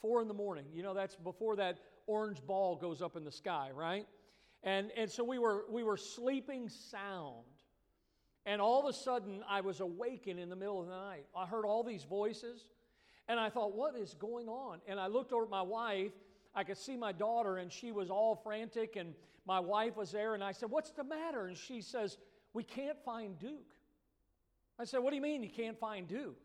Four 0.00 0.22
in 0.22 0.28
the 0.28 0.34
morning. 0.34 0.66
You 0.72 0.82
know, 0.82 0.94
that's 0.94 1.16
before 1.16 1.56
that 1.56 1.78
orange 2.06 2.38
ball 2.46 2.76
goes 2.76 3.02
up 3.02 3.16
in 3.16 3.24
the 3.24 3.32
sky, 3.32 3.70
right? 3.74 4.06
And, 4.62 4.90
and 4.96 5.10
so 5.10 5.24
we 5.24 5.38
were, 5.38 5.64
we 5.70 5.84
were 5.84 5.96
sleeping 5.96 6.68
sound. 6.68 7.44
And 8.44 8.60
all 8.60 8.80
of 8.80 8.86
a 8.86 8.92
sudden, 8.92 9.42
I 9.48 9.60
was 9.60 9.80
awakened 9.80 10.38
in 10.38 10.48
the 10.48 10.56
middle 10.56 10.80
of 10.80 10.86
the 10.86 10.92
night. 10.92 11.26
I 11.36 11.46
heard 11.46 11.64
all 11.64 11.82
these 11.82 12.04
voices, 12.04 12.64
and 13.28 13.40
I 13.40 13.48
thought, 13.48 13.74
what 13.74 13.96
is 13.96 14.14
going 14.14 14.48
on? 14.48 14.78
And 14.86 15.00
I 15.00 15.08
looked 15.08 15.32
over 15.32 15.44
at 15.44 15.50
my 15.50 15.62
wife, 15.62 16.12
I 16.56 16.64
could 16.64 16.78
see 16.78 16.96
my 16.96 17.12
daughter, 17.12 17.58
and 17.58 17.70
she 17.70 17.92
was 17.92 18.08
all 18.08 18.34
frantic, 18.34 18.96
and 18.96 19.14
my 19.46 19.60
wife 19.60 19.94
was 19.94 20.10
there, 20.10 20.32
and 20.34 20.42
I 20.42 20.52
said, 20.52 20.70
What's 20.70 20.90
the 20.90 21.04
matter? 21.04 21.46
And 21.46 21.56
she 21.56 21.82
says, 21.82 22.16
We 22.54 22.64
can't 22.64 22.98
find 23.04 23.38
Duke. 23.38 23.74
I 24.78 24.84
said, 24.84 24.98
What 24.98 25.10
do 25.10 25.16
you 25.16 25.22
mean 25.22 25.42
you 25.42 25.50
can't 25.50 25.78
find 25.78 26.08
Duke? 26.08 26.38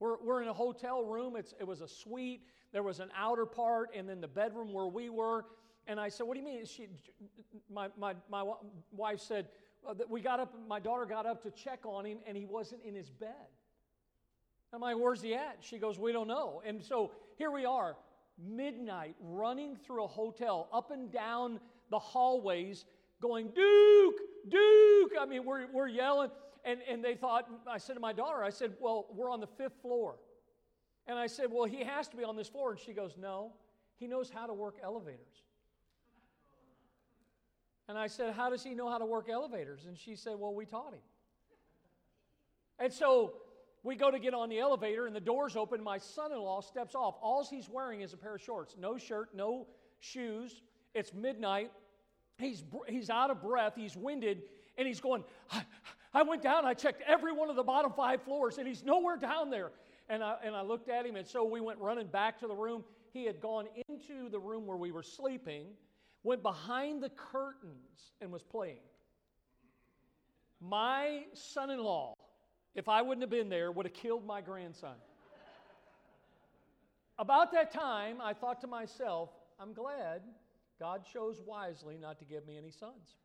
We're, 0.00 0.16
we're 0.24 0.40
in 0.40 0.48
a 0.48 0.54
hotel 0.54 1.04
room, 1.04 1.36
it's, 1.36 1.54
it 1.60 1.66
was 1.66 1.82
a 1.82 1.88
suite, 1.88 2.40
there 2.72 2.82
was 2.82 3.00
an 3.00 3.10
outer 3.14 3.44
part, 3.44 3.90
and 3.94 4.08
then 4.08 4.22
the 4.22 4.28
bedroom 4.28 4.72
where 4.72 4.86
we 4.86 5.10
were. 5.10 5.44
And 5.86 6.00
I 6.00 6.08
said, 6.08 6.26
What 6.26 6.34
do 6.34 6.40
you 6.40 6.46
mean? 6.46 6.64
She, 6.64 6.88
my, 7.70 7.88
my, 7.98 8.14
my 8.30 8.50
wife 8.92 9.20
said, 9.20 9.48
we 10.08 10.20
got 10.20 10.40
up, 10.40 10.54
my 10.68 10.80
daughter 10.80 11.04
got 11.04 11.26
up 11.26 11.42
to 11.42 11.50
check 11.50 11.80
on 11.84 12.04
him, 12.06 12.18
and 12.26 12.36
he 12.36 12.46
wasn't 12.46 12.82
in 12.82 12.94
his 12.94 13.10
bed. 13.10 13.34
I'm 14.72 14.80
like, 14.80 14.96
Where's 14.96 15.20
he 15.20 15.34
at? 15.34 15.58
She 15.60 15.78
goes, 15.78 15.98
We 15.98 16.12
don't 16.12 16.28
know. 16.28 16.62
And 16.64 16.82
so 16.82 17.12
here 17.36 17.50
we 17.50 17.66
are, 17.66 17.96
midnight, 18.46 19.14
running 19.20 19.76
through 19.76 20.04
a 20.04 20.08
hotel, 20.08 20.68
up 20.72 20.90
and 20.90 21.12
down 21.12 21.60
the 21.90 21.98
hallways, 21.98 22.84
going, 23.20 23.48
Duke, 23.48 24.20
Duke. 24.48 25.12
I 25.20 25.26
mean, 25.26 25.44
we're, 25.44 25.66
we're 25.72 25.88
yelling. 25.88 26.30
And, 26.64 26.80
and 26.88 27.02
they 27.04 27.14
thought, 27.14 27.48
I 27.68 27.78
said 27.78 27.94
to 27.94 28.00
my 28.00 28.12
daughter, 28.12 28.42
I 28.42 28.50
said, 28.50 28.74
Well, 28.80 29.06
we're 29.14 29.30
on 29.30 29.40
the 29.40 29.46
fifth 29.46 29.80
floor. 29.80 30.16
And 31.06 31.18
I 31.18 31.26
said, 31.26 31.46
Well, 31.50 31.64
he 31.64 31.82
has 31.84 32.08
to 32.08 32.16
be 32.16 32.24
on 32.24 32.36
this 32.36 32.48
floor. 32.48 32.72
And 32.72 32.80
she 32.80 32.92
goes, 32.92 33.16
No, 33.18 33.52
he 33.96 34.06
knows 34.06 34.30
how 34.30 34.46
to 34.46 34.52
work 34.52 34.76
elevators. 34.82 35.42
And 37.88 37.98
I 37.98 38.06
said, 38.06 38.34
How 38.34 38.50
does 38.50 38.62
he 38.62 38.74
know 38.74 38.88
how 38.90 38.98
to 38.98 39.06
work 39.06 39.28
elevators? 39.28 39.86
And 39.86 39.98
she 39.98 40.14
said, 40.14 40.34
Well, 40.38 40.54
we 40.54 40.66
taught 40.66 40.92
him. 40.92 41.00
And 42.78 42.92
so 42.92 43.34
we 43.82 43.96
go 43.96 44.10
to 44.10 44.18
get 44.18 44.34
on 44.34 44.48
the 44.48 44.58
elevator, 44.58 45.06
and 45.06 45.16
the 45.16 45.20
doors 45.20 45.56
open. 45.56 45.82
My 45.82 45.98
son 45.98 46.32
in 46.32 46.38
law 46.38 46.60
steps 46.60 46.94
off. 46.94 47.16
All 47.22 47.46
he's 47.48 47.68
wearing 47.68 48.02
is 48.02 48.12
a 48.12 48.16
pair 48.16 48.34
of 48.34 48.42
shorts 48.42 48.76
no 48.78 48.98
shirt, 48.98 49.30
no 49.34 49.66
shoes. 50.00 50.62
It's 50.94 51.14
midnight. 51.14 51.70
He's, 52.38 52.64
he's 52.88 53.10
out 53.10 53.30
of 53.30 53.42
breath, 53.42 53.74
he's 53.76 53.96
winded, 53.96 54.42
and 54.78 54.88
he's 54.88 55.00
going, 55.00 55.24
I, 55.52 55.62
I 56.14 56.22
went 56.22 56.42
down, 56.42 56.64
I 56.64 56.74
checked 56.74 57.02
every 57.06 57.32
one 57.32 57.50
of 57.50 57.56
the 57.56 57.62
bottom 57.62 57.92
five 57.92 58.22
floors, 58.22 58.58
and 58.58 58.66
he's 58.66 58.82
nowhere 58.82 59.16
down 59.16 59.50
there. 59.50 59.72
And 60.08 60.24
I, 60.24 60.36
and 60.42 60.56
I 60.56 60.62
looked 60.62 60.88
at 60.88 61.06
him, 61.06 61.16
and 61.16 61.28
so 61.28 61.44
we 61.44 61.60
went 61.60 61.78
running 61.78 62.06
back 62.06 62.40
to 62.40 62.48
the 62.48 62.54
room. 62.54 62.82
He 63.12 63.24
had 63.24 63.40
gone 63.40 63.66
into 63.88 64.28
the 64.28 64.40
room 64.40 64.66
where 64.66 64.76
we 64.76 64.90
were 64.90 65.02
sleeping, 65.02 65.66
went 66.22 66.42
behind 66.42 67.02
the 67.02 67.10
curtains, 67.10 68.12
and 68.20 68.32
was 68.32 68.42
playing. 68.42 68.80
My 70.60 71.24
son 71.32 71.70
in 71.70 71.78
law, 71.78 72.14
if 72.74 72.88
I 72.88 73.02
wouldn't 73.02 73.22
have 73.22 73.30
been 73.30 73.48
there, 73.48 73.70
would 73.70 73.86
have 73.86 73.94
killed 73.94 74.26
my 74.26 74.40
grandson. 74.40 74.94
About 77.18 77.52
that 77.52 77.72
time, 77.72 78.16
I 78.22 78.32
thought 78.32 78.60
to 78.62 78.66
myself, 78.66 79.30
I'm 79.60 79.74
glad 79.74 80.22
God 80.78 81.02
chose 81.12 81.40
wisely 81.44 81.98
not 82.00 82.18
to 82.20 82.24
give 82.24 82.46
me 82.46 82.56
any 82.56 82.70
sons. 82.70 83.16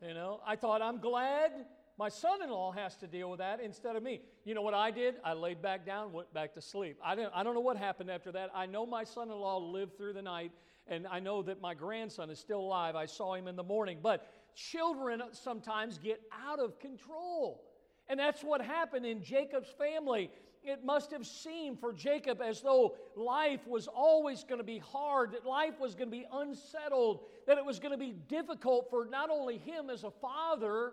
You 0.00 0.14
know, 0.14 0.40
I 0.46 0.56
thought, 0.56 0.80
I'm 0.80 0.98
glad 0.98 1.52
my 1.98 2.08
son 2.08 2.42
in 2.42 2.50
law 2.50 2.72
has 2.72 2.96
to 2.96 3.06
deal 3.06 3.30
with 3.30 3.38
that 3.38 3.60
instead 3.60 3.94
of 3.94 4.02
me. 4.02 4.20
You 4.44 4.54
know 4.54 4.62
what 4.62 4.74
I 4.74 4.90
did? 4.90 5.16
I 5.22 5.34
laid 5.34 5.62
back 5.62 5.84
down, 5.86 6.12
went 6.12 6.32
back 6.32 6.54
to 6.54 6.62
sleep. 6.62 6.98
I, 7.04 7.14
didn't, 7.14 7.32
I 7.34 7.42
don't 7.42 7.54
know 7.54 7.60
what 7.60 7.76
happened 7.76 8.10
after 8.10 8.32
that. 8.32 8.50
I 8.54 8.66
know 8.66 8.86
my 8.86 9.04
son 9.04 9.30
in 9.30 9.36
law 9.36 9.58
lived 9.58 9.96
through 9.96 10.14
the 10.14 10.22
night, 10.22 10.52
and 10.88 11.06
I 11.06 11.20
know 11.20 11.42
that 11.42 11.60
my 11.60 11.74
grandson 11.74 12.30
is 12.30 12.38
still 12.38 12.60
alive. 12.60 12.96
I 12.96 13.06
saw 13.06 13.34
him 13.34 13.46
in 13.46 13.56
the 13.56 13.62
morning. 13.62 13.98
But 14.02 14.26
children 14.54 15.22
sometimes 15.32 15.98
get 15.98 16.20
out 16.46 16.58
of 16.58 16.78
control. 16.80 17.62
And 18.08 18.20
that's 18.20 18.42
what 18.42 18.60
happened 18.60 19.06
in 19.06 19.22
Jacob's 19.22 19.70
family. 19.78 20.30
It 20.62 20.84
must 20.84 21.10
have 21.10 21.26
seemed 21.26 21.78
for 21.78 21.92
Jacob 21.92 22.40
as 22.40 22.62
though 22.62 22.94
life 23.16 23.66
was 23.66 23.86
always 23.86 24.44
going 24.44 24.58
to 24.58 24.64
be 24.64 24.78
hard, 24.78 25.32
that 25.32 25.44
life 25.44 25.78
was 25.78 25.94
going 25.94 26.08
to 26.08 26.16
be 26.16 26.26
unsettled, 26.32 27.20
that 27.46 27.58
it 27.58 27.64
was 27.64 27.78
going 27.78 27.92
to 27.92 27.98
be 27.98 28.14
difficult 28.28 28.88
for 28.88 29.06
not 29.06 29.30
only 29.30 29.58
him 29.58 29.90
as 29.90 30.04
a 30.04 30.10
father, 30.10 30.92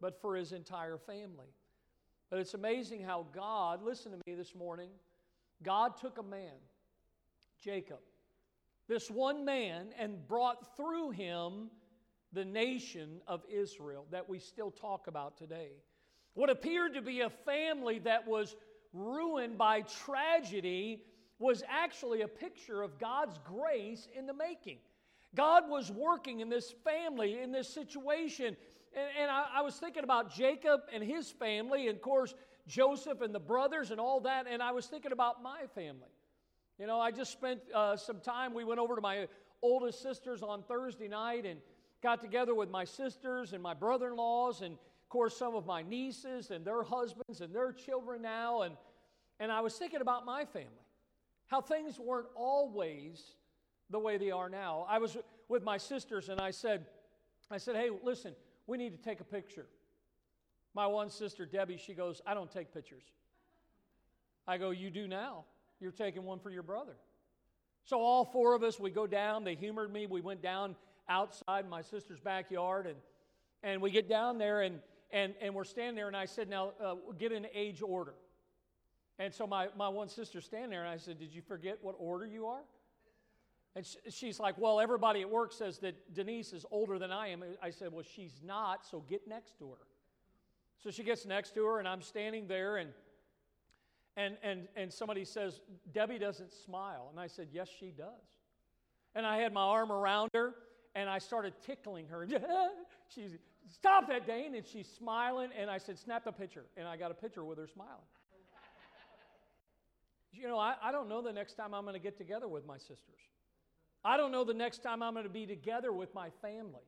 but 0.00 0.20
for 0.20 0.36
his 0.36 0.52
entire 0.52 0.96
family. 0.96 1.48
But 2.30 2.38
it's 2.38 2.54
amazing 2.54 3.02
how 3.02 3.26
God, 3.34 3.82
listen 3.82 4.12
to 4.12 4.18
me 4.26 4.34
this 4.34 4.54
morning, 4.54 4.90
God 5.62 5.96
took 5.98 6.16
a 6.18 6.22
man, 6.22 6.54
Jacob, 7.62 7.98
this 8.88 9.10
one 9.10 9.44
man, 9.44 9.88
and 9.98 10.26
brought 10.26 10.76
through 10.76 11.10
him 11.10 11.70
the 12.32 12.44
nation 12.44 13.20
of 13.26 13.42
Israel 13.52 14.06
that 14.10 14.28
we 14.28 14.38
still 14.38 14.70
talk 14.70 15.08
about 15.08 15.36
today. 15.36 15.72
What 16.34 16.50
appeared 16.50 16.94
to 16.94 17.02
be 17.02 17.20
a 17.20 17.30
family 17.30 17.98
that 18.00 18.26
was 18.26 18.56
ruined 18.92 19.58
by 19.58 19.82
tragedy 19.82 21.02
was 21.38 21.62
actually 21.68 22.22
a 22.22 22.28
picture 22.28 22.82
of 22.82 22.98
God's 22.98 23.38
grace 23.44 24.08
in 24.16 24.26
the 24.26 24.34
making. 24.34 24.78
God 25.34 25.68
was 25.68 25.90
working 25.90 26.40
in 26.40 26.48
this 26.48 26.74
family, 26.84 27.40
in 27.40 27.52
this 27.52 27.68
situation, 27.68 28.56
and, 28.94 29.08
and 29.20 29.30
I, 29.30 29.46
I 29.56 29.62
was 29.62 29.76
thinking 29.76 30.04
about 30.04 30.34
Jacob 30.34 30.80
and 30.92 31.02
his 31.02 31.30
family, 31.30 31.88
and 31.88 31.96
of 31.96 32.02
course, 32.02 32.34
Joseph 32.66 33.20
and 33.20 33.34
the 33.34 33.40
brothers 33.40 33.90
and 33.90 34.00
all 34.00 34.20
that, 34.20 34.46
and 34.48 34.62
I 34.62 34.72
was 34.72 34.86
thinking 34.86 35.12
about 35.12 35.42
my 35.42 35.62
family. 35.74 36.10
You 36.78 36.86
know, 36.86 37.00
I 37.00 37.10
just 37.10 37.32
spent 37.32 37.60
uh, 37.74 37.96
some 37.96 38.20
time, 38.20 38.54
we 38.54 38.64
went 38.64 38.80
over 38.80 38.96
to 38.96 39.00
my 39.00 39.28
oldest 39.62 40.02
sisters 40.02 40.42
on 40.42 40.62
Thursday 40.62 41.08
night 41.08 41.44
and 41.46 41.60
got 42.02 42.20
together 42.20 42.54
with 42.54 42.70
my 42.70 42.84
sisters 42.84 43.52
and 43.52 43.62
my 43.62 43.74
brother 43.74 44.08
in 44.08 44.16
laws, 44.16 44.62
and 44.62 44.76
course, 45.10 45.36
some 45.36 45.54
of 45.54 45.66
my 45.66 45.82
nieces 45.82 46.50
and 46.50 46.64
their 46.64 46.82
husbands 46.82 47.40
and 47.40 47.54
their 47.54 47.72
children 47.72 48.22
now. 48.22 48.62
And, 48.62 48.74
and 49.38 49.52
I 49.52 49.60
was 49.60 49.74
thinking 49.74 50.00
about 50.00 50.24
my 50.24 50.44
family, 50.46 50.68
how 51.48 51.60
things 51.60 51.98
weren't 51.98 52.28
always 52.34 53.34
the 53.90 53.98
way 53.98 54.16
they 54.16 54.30
are 54.30 54.48
now. 54.48 54.86
I 54.88 54.98
was 54.98 55.18
with 55.48 55.62
my 55.62 55.76
sisters 55.76 56.28
and 56.28 56.40
I 56.40 56.52
said, 56.52 56.86
I 57.50 57.58
said, 57.58 57.76
hey, 57.76 57.90
listen, 58.02 58.34
we 58.66 58.78
need 58.78 58.96
to 58.96 59.02
take 59.02 59.20
a 59.20 59.24
picture. 59.24 59.66
My 60.74 60.86
one 60.86 61.10
sister, 61.10 61.44
Debbie, 61.44 61.76
she 61.76 61.94
goes, 61.94 62.22
I 62.24 62.32
don't 62.32 62.50
take 62.50 62.72
pictures. 62.72 63.02
I 64.46 64.58
go, 64.58 64.70
You 64.70 64.90
do 64.90 65.06
now. 65.06 65.44
You're 65.80 65.92
taking 65.92 66.24
one 66.24 66.38
for 66.38 66.50
your 66.50 66.62
brother. 66.62 66.96
So 67.84 68.00
all 68.00 68.24
four 68.24 68.54
of 68.54 68.62
us, 68.62 68.78
we 68.78 68.90
go 68.90 69.06
down. 69.06 69.44
They 69.44 69.54
humored 69.54 69.92
me. 69.92 70.06
We 70.06 70.20
went 70.20 70.42
down 70.42 70.76
outside 71.08 71.68
my 71.68 71.82
sister's 71.82 72.20
backyard, 72.20 72.86
and, 72.86 72.96
and 73.62 73.80
we 73.80 73.90
get 73.90 74.08
down 74.08 74.38
there, 74.38 74.60
and, 74.60 74.80
and, 75.12 75.34
and 75.40 75.54
we're 75.54 75.64
standing 75.64 75.96
there, 75.96 76.08
and 76.08 76.16
I 76.16 76.26
said, 76.26 76.48
Now 76.48 76.72
uh, 76.82 76.94
get 77.18 77.32
in 77.32 77.46
age 77.54 77.82
order. 77.82 78.14
And 79.18 79.34
so 79.34 79.46
my, 79.46 79.68
my 79.76 79.88
one 79.88 80.08
sister 80.08 80.40
standing 80.40 80.70
there, 80.70 80.80
and 80.80 80.88
I 80.88 80.96
said, 80.96 81.18
Did 81.18 81.34
you 81.34 81.42
forget 81.42 81.78
what 81.82 81.94
order 81.98 82.26
you 82.26 82.46
are? 82.46 82.62
And 83.76 83.86
she's 84.08 84.40
like, 84.40 84.56
Well, 84.58 84.80
everybody 84.80 85.20
at 85.20 85.30
work 85.30 85.52
says 85.52 85.78
that 85.78 86.14
Denise 86.14 86.52
is 86.52 86.64
older 86.70 86.98
than 86.98 87.12
I 87.12 87.28
am. 87.28 87.44
I 87.62 87.70
said, 87.70 87.92
Well, 87.92 88.04
she's 88.04 88.40
not, 88.44 88.86
so 88.86 89.00
get 89.08 89.28
next 89.28 89.58
to 89.58 89.70
her. 89.70 89.86
So 90.82 90.90
she 90.90 91.02
gets 91.02 91.26
next 91.26 91.54
to 91.54 91.64
her, 91.66 91.78
and 91.78 91.86
I'm 91.86 92.00
standing 92.00 92.46
there, 92.46 92.78
and, 92.78 92.90
and, 94.16 94.36
and, 94.42 94.68
and 94.76 94.92
somebody 94.92 95.24
says, 95.24 95.60
Debbie 95.92 96.18
doesn't 96.18 96.52
smile. 96.52 97.08
And 97.10 97.20
I 97.20 97.26
said, 97.26 97.48
Yes, 97.52 97.68
she 97.78 97.90
does. 97.90 98.06
And 99.14 99.26
I 99.26 99.38
had 99.38 99.52
my 99.52 99.62
arm 99.62 99.92
around 99.92 100.30
her, 100.34 100.54
and 100.94 101.10
I 101.10 101.18
started 101.18 101.54
tickling 101.64 102.06
her. 102.08 102.26
she's, 103.14 103.36
Stop 103.68 104.08
that, 104.08 104.26
Dane. 104.26 104.54
And 104.54 104.66
she's 104.66 104.88
smiling, 104.98 105.50
and 105.58 105.70
I 105.70 105.78
said, 105.78 105.98
Snap 105.98 106.26
a 106.26 106.32
picture. 106.32 106.64
And 106.76 106.88
I 106.88 106.96
got 106.96 107.10
a 107.10 107.14
picture 107.14 107.44
with 107.44 107.58
her 107.58 107.68
smiling. 107.68 108.08
you 110.32 110.48
know, 110.48 110.58
I, 110.58 110.74
I 110.82 110.92
don't 110.92 111.08
know 111.08 111.22
the 111.22 111.32
next 111.32 111.54
time 111.54 111.74
I'm 111.74 111.84
going 111.84 111.94
to 111.94 112.00
get 112.00 112.18
together 112.18 112.48
with 112.48 112.66
my 112.66 112.78
sisters. 112.78 113.20
I 114.04 114.16
don't 114.16 114.32
know 114.32 114.44
the 114.44 114.54
next 114.54 114.82
time 114.82 115.02
I'm 115.02 115.12
going 115.12 115.24
to 115.24 115.30
be 115.30 115.46
together 115.46 115.92
with 115.92 116.14
my 116.14 116.30
family. 116.40 116.86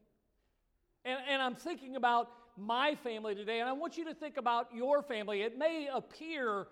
And, 1.05 1.19
and 1.29 1.43
I'm 1.43 1.57
thinking 1.57 1.97
about 1.97 2.31
my 2.57 2.95
family 3.03 3.35
today, 3.35 3.61
and 3.61 3.69
I 3.69 3.73
want 3.73 3.97
you 3.97 4.05
to 4.07 4.15
think 4.15 4.37
about 4.37 4.69
your 4.75 5.03
family. 5.03 5.43
It 5.43 5.59
may 5.59 5.89
appear 5.93 6.67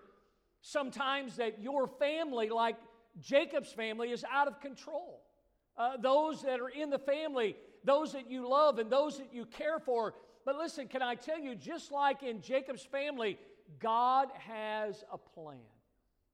sometimes 0.61 1.37
that 1.37 1.61
your 1.61 1.87
family, 1.87 2.49
like 2.49 2.77
Jacob's 3.19 3.71
family, 3.71 4.11
is 4.11 4.23
out 4.31 4.47
of 4.47 4.59
control. 4.61 5.21
Uh, 5.77 5.97
those 5.97 6.43
that 6.43 6.59
are 6.59 6.69
in 6.69 6.89
the 6.89 6.99
family, 6.99 7.55
those 7.83 8.13
that 8.13 8.29
you 8.29 8.47
love, 8.47 8.79
and 8.79 8.91
those 8.91 9.17
that 9.17 9.33
you 9.33 9.45
care 9.45 9.79
for. 9.79 10.13
But 10.45 10.55
listen, 10.55 10.87
can 10.87 11.01
I 11.01 11.15
tell 11.15 11.39
you, 11.39 11.55
just 11.55 11.91
like 11.91 12.23
in 12.23 12.41
Jacob's 12.41 12.83
family, 12.83 13.37
God 13.79 14.29
has 14.47 15.03
a 15.11 15.17
plan. 15.17 15.59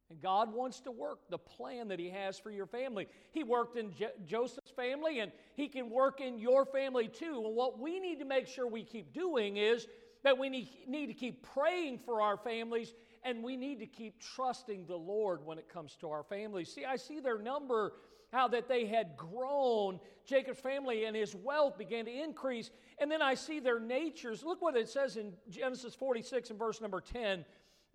And 0.09 0.21
God 0.21 0.53
wants 0.53 0.79
to 0.81 0.91
work 0.91 1.19
the 1.29 1.37
plan 1.37 1.89
that 1.89 1.99
He 1.99 2.09
has 2.09 2.39
for 2.39 2.49
your 2.49 2.65
family. 2.65 3.07
He 3.33 3.43
worked 3.43 3.77
in 3.77 3.93
Joseph's 4.25 4.71
family, 4.71 5.19
and 5.19 5.33
He 5.55 5.67
can 5.67 5.89
work 5.89 6.21
in 6.21 6.39
your 6.39 6.65
family 6.65 7.09
too. 7.09 7.43
And 7.45 7.55
what 7.55 7.77
we 7.77 7.99
need 7.99 8.19
to 8.19 8.25
make 8.25 8.47
sure 8.47 8.65
we 8.67 8.83
keep 8.83 9.13
doing 9.13 9.57
is 9.57 9.85
that 10.23 10.37
we 10.37 10.49
need, 10.49 10.69
need 10.87 11.07
to 11.07 11.13
keep 11.13 11.45
praying 11.53 11.99
for 12.05 12.21
our 12.21 12.37
families, 12.37 12.93
and 13.23 13.43
we 13.43 13.57
need 13.57 13.79
to 13.79 13.85
keep 13.85 14.21
trusting 14.21 14.85
the 14.85 14.95
Lord 14.95 15.45
when 15.45 15.57
it 15.57 15.67
comes 15.67 15.97
to 15.99 16.09
our 16.09 16.23
families. 16.23 16.73
See, 16.73 16.85
I 16.85 16.95
see 16.95 17.19
their 17.19 17.37
number, 17.37 17.91
how 18.31 18.47
that 18.49 18.67
they 18.67 18.85
had 18.85 19.15
grown. 19.15 19.99
Jacob's 20.25 20.59
family 20.59 21.05
and 21.05 21.15
his 21.15 21.35
wealth 21.35 21.77
began 21.77 22.05
to 22.05 22.11
increase. 22.11 22.69
And 22.99 23.09
then 23.11 23.21
I 23.21 23.33
see 23.33 23.59
their 23.59 23.79
natures. 23.79 24.43
Look 24.43 24.61
what 24.61 24.75
it 24.75 24.89
says 24.89 25.17
in 25.17 25.33
Genesis 25.49 25.95
46 25.95 26.49
and 26.49 26.59
verse 26.59 26.81
number 26.81 27.01
10. 27.01 27.45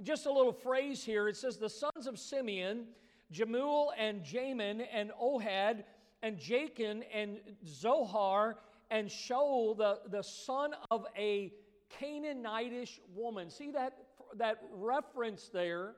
Just 0.02 0.26
a 0.26 0.32
little 0.32 0.52
phrase 0.52 1.04
here. 1.04 1.28
It 1.28 1.36
says, 1.36 1.58
The 1.58 1.68
sons 1.68 2.06
of 2.06 2.18
Simeon, 2.18 2.86
Jemuel 3.30 3.92
and 3.98 4.22
Jamin 4.22 4.86
and 4.92 5.10
Ohad 5.22 5.84
and 6.22 6.38
Jachin 6.38 7.02
and 7.12 7.38
Zohar 7.66 8.58
and 8.90 9.08
Shaul, 9.08 9.76
the, 9.76 10.00
the 10.10 10.22
son 10.22 10.74
of 10.90 11.06
a 11.16 11.52
Canaanitish 12.00 12.98
woman. 13.14 13.50
See 13.50 13.70
that, 13.72 13.96
that 14.36 14.62
reference 14.72 15.48
there 15.48 15.94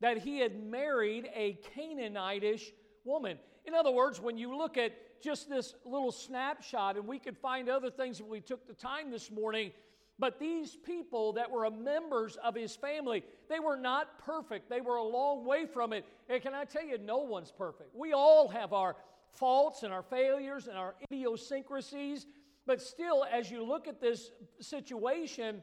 that 0.00 0.18
he 0.18 0.38
had 0.38 0.62
married 0.62 1.30
a 1.34 1.58
Canaanitish 1.76 2.72
woman. 3.04 3.38
In 3.64 3.74
other 3.74 3.90
words, 3.90 4.20
when 4.20 4.36
you 4.36 4.56
look 4.56 4.76
at 4.76 4.92
just 5.22 5.48
this 5.48 5.74
little 5.86 6.12
snapshot, 6.12 6.96
and 6.96 7.06
we 7.06 7.18
could 7.18 7.38
find 7.38 7.68
other 7.68 7.90
things 7.90 8.20
if 8.20 8.26
we 8.26 8.40
took 8.40 8.66
the 8.66 8.74
time 8.74 9.10
this 9.10 9.30
morning. 9.30 9.72
But 10.18 10.38
these 10.38 10.76
people 10.76 11.32
that 11.32 11.50
were 11.50 11.68
members 11.70 12.36
of 12.36 12.54
his 12.54 12.76
family, 12.76 13.24
they 13.48 13.58
were 13.58 13.76
not 13.76 14.18
perfect. 14.18 14.68
They 14.68 14.80
were 14.80 14.96
a 14.96 15.02
long 15.02 15.44
way 15.44 15.66
from 15.66 15.92
it. 15.92 16.04
And 16.28 16.40
can 16.42 16.54
I 16.54 16.64
tell 16.64 16.84
you, 16.84 16.98
no 16.98 17.18
one's 17.18 17.50
perfect. 17.50 17.96
We 17.96 18.12
all 18.12 18.48
have 18.48 18.72
our 18.72 18.96
faults 19.32 19.82
and 19.82 19.92
our 19.92 20.02
failures 20.02 20.68
and 20.68 20.76
our 20.76 20.94
idiosyncrasies. 21.10 22.26
But 22.66 22.80
still, 22.80 23.24
as 23.24 23.50
you 23.50 23.64
look 23.64 23.88
at 23.88 24.00
this 24.00 24.30
situation, 24.60 25.62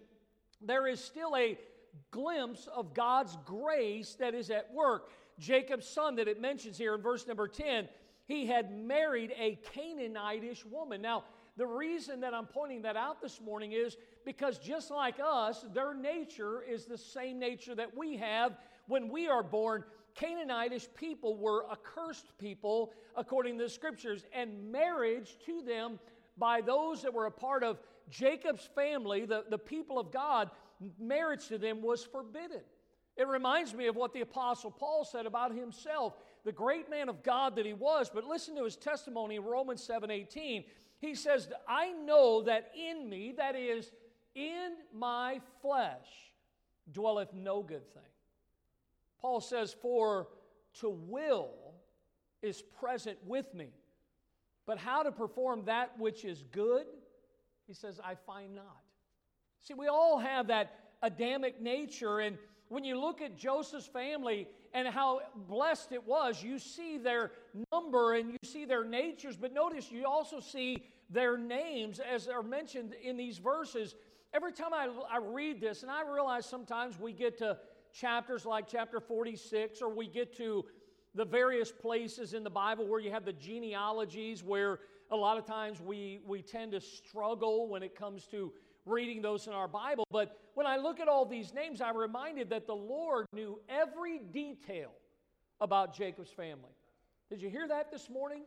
there 0.59 0.87
is 0.87 1.01
still 1.01 1.35
a 1.35 1.57
glimpse 2.09 2.67
of 2.67 2.93
God's 2.93 3.37
grace 3.45 4.15
that 4.19 4.33
is 4.33 4.49
at 4.49 4.73
work. 4.73 5.11
Jacob's 5.39 5.87
son, 5.87 6.15
that 6.15 6.27
it 6.27 6.39
mentions 6.39 6.77
here 6.77 6.95
in 6.95 7.01
verse 7.01 7.27
number 7.27 7.47
10, 7.47 7.87
he 8.25 8.45
had 8.45 8.71
married 8.71 9.33
a 9.37 9.59
Canaanitish 9.75 10.65
woman. 10.65 11.01
Now, 11.01 11.23
the 11.57 11.65
reason 11.65 12.21
that 12.21 12.33
I'm 12.33 12.45
pointing 12.45 12.83
that 12.83 12.95
out 12.95 13.21
this 13.21 13.41
morning 13.41 13.73
is 13.73 13.97
because 14.25 14.57
just 14.57 14.89
like 14.89 15.15
us, 15.23 15.65
their 15.73 15.93
nature 15.93 16.61
is 16.61 16.85
the 16.85 16.97
same 16.97 17.39
nature 17.39 17.75
that 17.75 17.95
we 17.97 18.17
have 18.17 18.57
when 18.87 19.09
we 19.09 19.27
are 19.27 19.43
born. 19.43 19.83
Canaanitish 20.15 20.87
people 20.95 21.35
were 21.37 21.65
accursed 21.71 22.37
people 22.37 22.93
according 23.15 23.57
to 23.57 23.65
the 23.65 23.69
scriptures, 23.69 24.25
and 24.33 24.71
marriage 24.71 25.37
to 25.45 25.61
them 25.61 25.99
by 26.37 26.61
those 26.61 27.01
that 27.01 27.13
were 27.13 27.25
a 27.25 27.31
part 27.31 27.63
of 27.63 27.79
Jacob's 28.09 28.67
family, 28.75 29.25
the, 29.25 29.43
the 29.49 29.57
people 29.57 29.99
of 29.99 30.11
God, 30.11 30.49
marriage 30.99 31.47
to 31.47 31.57
them 31.57 31.81
was 31.81 32.03
forbidden. 32.03 32.61
It 33.21 33.27
reminds 33.27 33.75
me 33.75 33.85
of 33.85 33.95
what 33.95 34.13
the 34.13 34.21
Apostle 34.21 34.71
Paul 34.71 35.05
said 35.05 35.27
about 35.27 35.53
himself, 35.53 36.15
the 36.43 36.51
great 36.51 36.89
man 36.89 37.07
of 37.07 37.21
God 37.21 37.55
that 37.57 37.67
he 37.67 37.73
was. 37.73 38.09
But 38.11 38.23
listen 38.23 38.55
to 38.55 38.63
his 38.63 38.75
testimony 38.75 39.35
in 39.35 39.43
Romans 39.43 39.83
7 39.83 40.09
18. 40.09 40.63
He 40.97 41.13
says, 41.13 41.47
I 41.67 41.91
know 41.91 42.41
that 42.41 42.71
in 42.75 43.07
me, 43.07 43.35
that 43.37 43.55
is, 43.55 43.91
in 44.33 44.71
my 44.91 45.39
flesh, 45.61 46.31
dwelleth 46.91 47.31
no 47.31 47.61
good 47.61 47.87
thing. 47.93 48.01
Paul 49.19 49.39
says, 49.39 49.71
For 49.71 50.27
to 50.79 50.89
will 50.89 51.53
is 52.41 52.63
present 52.79 53.19
with 53.23 53.53
me, 53.53 53.67
but 54.65 54.79
how 54.79 55.03
to 55.03 55.11
perform 55.11 55.65
that 55.65 55.91
which 55.99 56.25
is 56.25 56.43
good, 56.51 56.87
he 57.67 57.75
says, 57.75 57.99
I 58.03 58.15
find 58.15 58.55
not. 58.55 58.81
See, 59.59 59.75
we 59.75 59.85
all 59.85 60.17
have 60.17 60.47
that 60.47 60.73
Adamic 61.03 61.59
nature, 61.61 62.19
and 62.19 62.37
when 62.71 62.85
you 62.85 62.97
look 62.97 63.21
at 63.21 63.37
Joseph's 63.37 63.85
family 63.85 64.47
and 64.73 64.87
how 64.87 65.19
blessed 65.49 65.91
it 65.91 66.07
was, 66.07 66.41
you 66.41 66.57
see 66.57 66.97
their 66.97 67.31
number 67.73 68.13
and 68.13 68.31
you 68.31 68.37
see 68.45 68.63
their 68.63 68.85
natures, 68.85 69.35
but 69.35 69.53
notice 69.53 69.91
you 69.91 70.05
also 70.05 70.39
see 70.39 70.85
their 71.09 71.37
names 71.37 71.99
as 71.99 72.29
are 72.29 72.41
mentioned 72.41 72.95
in 73.03 73.17
these 73.17 73.39
verses. 73.39 73.95
Every 74.33 74.53
time 74.53 74.73
I, 74.73 74.87
I 75.11 75.17
read 75.17 75.59
this, 75.59 75.83
and 75.83 75.91
I 75.91 76.09
realize 76.09 76.45
sometimes 76.45 76.97
we 76.97 77.11
get 77.11 77.37
to 77.39 77.57
chapters 77.91 78.45
like 78.45 78.69
chapter 78.69 79.01
46, 79.01 79.81
or 79.81 79.93
we 79.93 80.07
get 80.07 80.33
to 80.37 80.63
the 81.13 81.25
various 81.25 81.73
places 81.73 82.33
in 82.33 82.41
the 82.41 82.49
Bible 82.49 82.87
where 82.87 83.01
you 83.01 83.11
have 83.11 83.25
the 83.25 83.33
genealogies, 83.33 84.45
where 84.45 84.79
a 85.11 85.15
lot 85.17 85.37
of 85.37 85.45
times 85.45 85.81
we, 85.81 86.21
we 86.25 86.41
tend 86.41 86.71
to 86.71 86.79
struggle 86.79 87.67
when 87.67 87.83
it 87.83 87.97
comes 87.97 88.27
to 88.27 88.53
reading 88.85 89.21
those 89.21 89.47
in 89.47 89.53
our 89.53 89.67
Bible. 89.67 90.05
But 90.11 90.37
when 90.53 90.67
I 90.67 90.77
look 90.77 90.99
at 90.99 91.07
all 91.07 91.25
these 91.25 91.53
names, 91.53 91.81
I'm 91.81 91.97
reminded 91.97 92.49
that 92.49 92.67
the 92.67 92.75
Lord 92.75 93.25
knew 93.33 93.59
every 93.69 94.19
detail 94.19 94.91
about 95.59 95.95
Jacob's 95.95 96.31
family. 96.31 96.71
Did 97.29 97.41
you 97.41 97.49
hear 97.49 97.67
that 97.67 97.91
this 97.91 98.09
morning? 98.09 98.43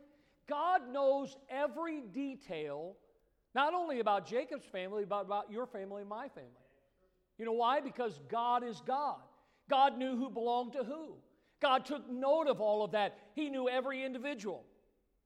God 0.47 0.89
knows 0.91 1.35
every 1.49 2.01
detail, 2.01 2.95
not 3.55 3.73
only 3.73 3.99
about 3.99 4.27
Jacob's 4.27 4.65
family, 4.65 5.05
but 5.05 5.21
about 5.21 5.51
your 5.51 5.65
family 5.65 6.01
and 6.01 6.09
my 6.09 6.27
family. 6.29 6.51
You 7.37 7.45
know 7.45 7.53
why? 7.53 7.81
Because 7.81 8.19
God 8.29 8.63
is 8.63 8.81
God. 8.85 9.17
God 9.69 9.97
knew 9.97 10.15
who 10.15 10.29
belonged 10.29 10.73
to 10.73 10.83
who. 10.83 11.15
God 11.61 11.85
took 11.85 12.09
note 12.09 12.47
of 12.47 12.61
all 12.61 12.83
of 12.83 12.91
that. 12.91 13.17
He 13.33 13.49
knew 13.49 13.67
every 13.67 14.03
individual. 14.03 14.63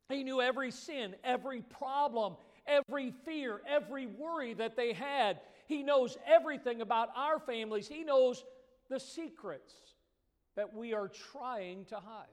He 0.07 0.23
knew 0.23 0.41
every 0.41 0.71
sin, 0.71 1.15
every 1.23 1.61
problem, 1.61 2.35
every 2.69 3.13
fear, 3.25 3.61
every 3.67 4.05
worry 4.05 4.53
that 4.53 4.75
they 4.75 4.93
had. 4.93 5.39
He 5.67 5.83
knows 5.83 6.17
everything 6.25 6.81
about 6.81 7.09
our 7.15 7.39
families. 7.39 7.87
He 7.87 8.03
knows 8.03 8.43
the 8.89 8.99
secrets 8.99 9.73
that 10.55 10.73
we 10.73 10.93
are 10.93 11.07
trying 11.31 11.85
to 11.85 11.95
hide. 11.95 12.27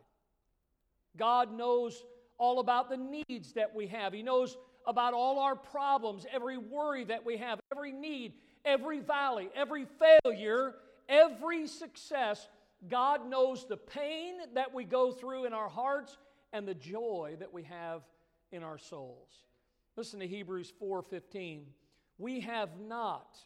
God 1.16 1.52
knows 1.52 2.02
all 2.38 2.60
about 2.60 2.90
the 2.90 3.24
needs 3.28 3.52
that 3.54 3.74
we 3.74 3.86
have. 3.86 4.12
He 4.12 4.22
knows 4.22 4.56
about 4.86 5.14
all 5.14 5.38
our 5.38 5.56
problems, 5.56 6.26
every 6.32 6.58
worry 6.58 7.04
that 7.04 7.24
we 7.24 7.36
have, 7.38 7.58
every 7.72 7.92
need, 7.92 8.34
every 8.64 9.00
valley, 9.00 9.48
every 9.54 9.86
failure, 10.24 10.74
every 11.08 11.66
success. 11.66 12.48
God 12.88 13.28
knows 13.28 13.66
the 13.66 13.76
pain 13.76 14.34
that 14.54 14.72
we 14.74 14.84
go 14.84 15.12
through 15.12 15.44
in 15.44 15.52
our 15.52 15.68
hearts 15.68 16.16
and 16.52 16.66
the 16.66 16.74
joy 16.74 17.36
that 17.38 17.52
we 17.52 17.62
have 17.64 18.02
in 18.52 18.62
our 18.62 18.78
souls. 18.78 19.28
Listen 19.96 20.20
to 20.20 20.26
Hebrews 20.26 20.72
4:15. 20.78 21.72
We 22.18 22.40
have 22.40 22.78
not 22.80 23.38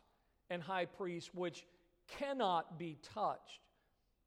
an 0.50 0.60
high 0.60 0.86
priest 0.86 1.34
which 1.34 1.64
cannot 2.08 2.78
be 2.78 2.96
touched 3.02 3.60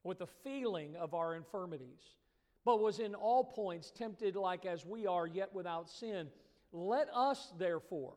with 0.04 0.20
the 0.20 0.28
feeling 0.28 0.96
of 0.96 1.14
our 1.14 1.36
infirmities, 1.36 2.16
but 2.64 2.80
was 2.80 3.00
in 3.00 3.14
all 3.14 3.44
points 3.44 3.92
tempted 3.92 4.36
like 4.36 4.66
as 4.66 4.86
we 4.86 5.06
are, 5.06 5.28
yet 5.28 5.54
without 5.54 5.90
sin. 5.90 6.32
Let 6.72 7.10
us 7.14 7.52
therefore 7.58 8.16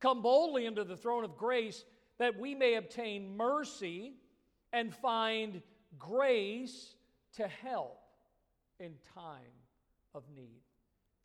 come 0.00 0.22
boldly 0.22 0.66
into 0.66 0.84
the 0.84 0.96
throne 0.96 1.24
of 1.24 1.36
grace 1.36 1.84
that 2.18 2.38
we 2.38 2.54
may 2.54 2.74
obtain 2.74 3.36
mercy 3.36 4.14
and 4.72 4.94
find 4.94 5.62
grace 5.98 6.94
to 7.32 7.48
help 7.48 8.02
in 8.78 8.94
time 9.14 9.52
of 10.14 10.28
need. 10.30 10.62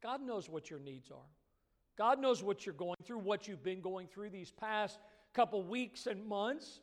God 0.01 0.21
knows 0.21 0.49
what 0.49 0.69
your 0.69 0.79
needs 0.79 1.11
are. 1.11 1.29
God 1.97 2.19
knows 2.19 2.43
what 2.43 2.65
you're 2.65 2.75
going 2.75 2.97
through, 3.03 3.19
what 3.19 3.47
you've 3.47 3.63
been 3.63 3.81
going 3.81 4.07
through 4.07 4.29
these 4.29 4.51
past 4.51 4.99
couple 5.33 5.63
weeks 5.63 6.07
and 6.07 6.25
months. 6.25 6.79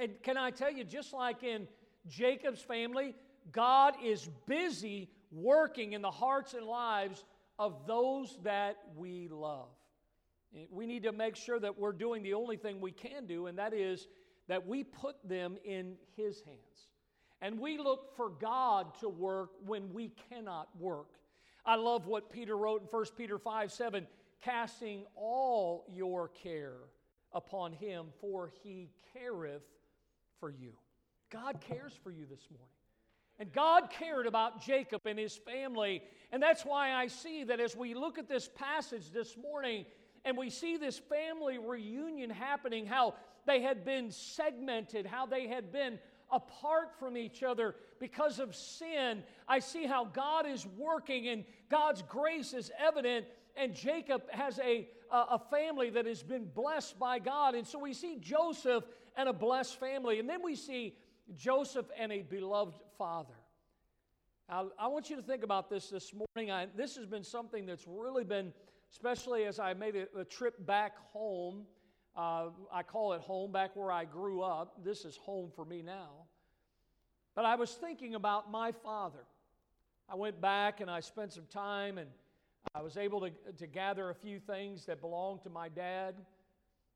And 0.00 0.20
can 0.22 0.36
I 0.36 0.50
tell 0.50 0.70
you, 0.70 0.84
just 0.84 1.12
like 1.12 1.42
in 1.42 1.66
Jacob's 2.08 2.60
family, 2.60 3.14
God 3.52 3.94
is 4.02 4.28
busy 4.46 5.10
working 5.30 5.92
in 5.92 6.02
the 6.02 6.10
hearts 6.10 6.54
and 6.54 6.66
lives 6.66 7.24
of 7.58 7.86
those 7.86 8.38
that 8.44 8.76
we 8.96 9.28
love. 9.28 9.68
We 10.70 10.86
need 10.86 11.02
to 11.02 11.12
make 11.12 11.36
sure 11.36 11.58
that 11.60 11.78
we're 11.78 11.92
doing 11.92 12.22
the 12.22 12.34
only 12.34 12.56
thing 12.56 12.80
we 12.80 12.92
can 12.92 13.26
do, 13.26 13.46
and 13.46 13.58
that 13.58 13.74
is 13.74 14.08
that 14.48 14.66
we 14.66 14.82
put 14.82 15.16
them 15.28 15.56
in 15.64 15.96
His 16.16 16.40
hands. 16.40 16.88
And 17.40 17.60
we 17.60 17.78
look 17.78 18.16
for 18.16 18.30
God 18.30 18.98
to 19.00 19.08
work 19.08 19.50
when 19.64 19.92
we 19.92 20.12
cannot 20.30 20.68
work. 20.78 21.08
I 21.64 21.76
love 21.76 22.06
what 22.06 22.30
Peter 22.30 22.56
wrote 22.56 22.80
in 22.80 22.88
1 22.88 23.04
Peter 23.16 23.38
5 23.38 23.70
7 23.70 24.06
casting 24.42 25.04
all 25.14 25.84
your 25.92 26.28
care 26.28 26.76
upon 27.32 27.72
him, 27.72 28.06
for 28.20 28.52
he 28.62 28.90
careth 29.12 29.62
for 30.40 30.50
you. 30.50 30.72
God 31.30 31.60
cares 31.60 31.92
for 32.02 32.10
you 32.10 32.24
this 32.26 32.46
morning. 32.50 32.68
And 33.38 33.52
God 33.52 33.90
cared 33.90 34.26
about 34.26 34.62
Jacob 34.62 35.02
and 35.06 35.18
his 35.18 35.36
family. 35.36 36.02
And 36.32 36.42
that's 36.42 36.64
why 36.64 36.92
I 36.92 37.06
see 37.06 37.44
that 37.44 37.60
as 37.60 37.76
we 37.76 37.94
look 37.94 38.18
at 38.18 38.28
this 38.28 38.48
passage 38.56 39.10
this 39.12 39.36
morning 39.36 39.84
and 40.24 40.36
we 40.36 40.50
see 40.50 40.76
this 40.76 40.98
family 40.98 41.58
reunion 41.58 42.30
happening, 42.30 42.86
how 42.86 43.14
they 43.46 43.62
had 43.62 43.84
been 43.84 44.10
segmented, 44.10 45.06
how 45.06 45.26
they 45.26 45.46
had 45.46 45.70
been 45.72 45.98
apart 46.30 46.98
from 46.98 47.16
each 47.16 47.42
other 47.42 47.76
because 48.00 48.40
of 48.40 48.54
sin. 48.54 49.22
I 49.46 49.60
see 49.60 49.86
how 49.86 50.04
God 50.04 50.46
is 50.46 50.66
working 50.76 51.28
and 51.28 51.44
God's 51.70 52.02
grace 52.02 52.52
is 52.52 52.70
evident 52.78 53.26
and 53.58 53.74
Jacob 53.74 54.22
has 54.30 54.58
a, 54.60 54.88
a 55.10 55.38
family 55.50 55.90
that 55.90 56.06
has 56.06 56.22
been 56.22 56.46
blessed 56.46 56.98
by 56.98 57.18
God. 57.18 57.54
And 57.54 57.66
so 57.66 57.78
we 57.78 57.92
see 57.92 58.16
Joseph 58.20 58.84
and 59.16 59.28
a 59.28 59.32
blessed 59.32 59.78
family. 59.80 60.20
And 60.20 60.28
then 60.28 60.42
we 60.42 60.54
see 60.54 60.94
Joseph 61.36 61.86
and 61.98 62.12
a 62.12 62.22
beloved 62.22 62.78
father. 62.96 63.34
Now, 64.48 64.70
I 64.78 64.86
want 64.88 65.10
you 65.10 65.16
to 65.16 65.22
think 65.22 65.42
about 65.42 65.68
this 65.68 65.88
this 65.90 66.12
morning. 66.14 66.50
I, 66.50 66.68
this 66.74 66.96
has 66.96 67.04
been 67.04 67.24
something 67.24 67.66
that's 67.66 67.86
really 67.86 68.24
been, 68.24 68.52
especially 68.92 69.44
as 69.44 69.58
I 69.58 69.74
made 69.74 69.96
a, 69.96 70.20
a 70.20 70.24
trip 70.24 70.64
back 70.64 70.96
home. 71.12 71.66
Uh, 72.16 72.46
I 72.72 72.82
call 72.82 73.12
it 73.12 73.20
home, 73.20 73.52
back 73.52 73.76
where 73.76 73.92
I 73.92 74.04
grew 74.04 74.40
up. 74.40 74.84
This 74.84 75.04
is 75.04 75.16
home 75.16 75.50
for 75.54 75.64
me 75.64 75.82
now. 75.82 76.10
But 77.34 77.44
I 77.44 77.56
was 77.56 77.72
thinking 77.72 78.14
about 78.14 78.50
my 78.50 78.72
father. 78.72 79.24
I 80.08 80.14
went 80.14 80.40
back 80.40 80.80
and 80.80 80.90
I 80.90 81.00
spent 81.00 81.32
some 81.32 81.46
time 81.50 81.98
and 81.98 82.08
I 82.78 82.80
was 82.80 82.96
able 82.96 83.20
to, 83.22 83.30
to 83.56 83.66
gather 83.66 84.08
a 84.08 84.14
few 84.14 84.38
things 84.38 84.84
that 84.86 85.00
belonged 85.00 85.42
to 85.42 85.50
my 85.50 85.68
dad. 85.68 86.14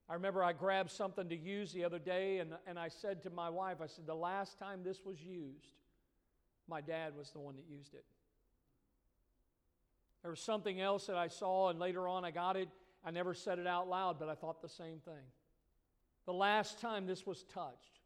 I 0.09 0.15
remember 0.15 0.45
I 0.45 0.53
grabbed 0.53 0.93
something 0.93 1.29
to 1.29 1.37
use 1.37 1.73
the 1.73 1.83
other 1.83 1.99
day, 1.99 2.39
and, 2.39 2.53
and 2.69 2.79
I 2.79 2.87
said 2.87 3.25
to 3.25 3.31
my 3.31 3.51
wife, 3.51 3.79
I 3.83 3.89
said, 3.89 4.07
the 4.07 4.15
last 4.15 4.61
time 4.61 4.85
this 4.85 5.01
was 5.05 5.21
used, 5.21 5.75
my 6.69 6.81
dad 6.81 7.17
was 7.19 7.33
the 7.33 7.41
one 7.41 7.57
that 7.57 7.65
used 7.69 7.95
it. 7.95 8.05
There 10.23 10.31
was 10.31 10.39
something 10.39 10.81
else 10.81 11.09
that 11.09 11.17
I 11.17 11.27
saw, 11.27 11.71
and 11.71 11.81
later 11.81 12.07
on 12.07 12.25
I 12.25 12.31
got 12.31 12.57
it. 12.57 12.69
I 13.05 13.11
never 13.11 13.35
said 13.35 13.59
it 13.59 13.67
out 13.67 13.89
loud, 13.89 14.21
but 14.21 14.29
I 14.29 14.37
thought 14.37 14.63
the 14.63 14.69
same 14.69 15.01
thing. 15.05 15.25
The 16.27 16.33
last 16.33 16.81
time 16.81 17.09
this 17.09 17.27
was 17.27 17.43
touched, 17.53 17.99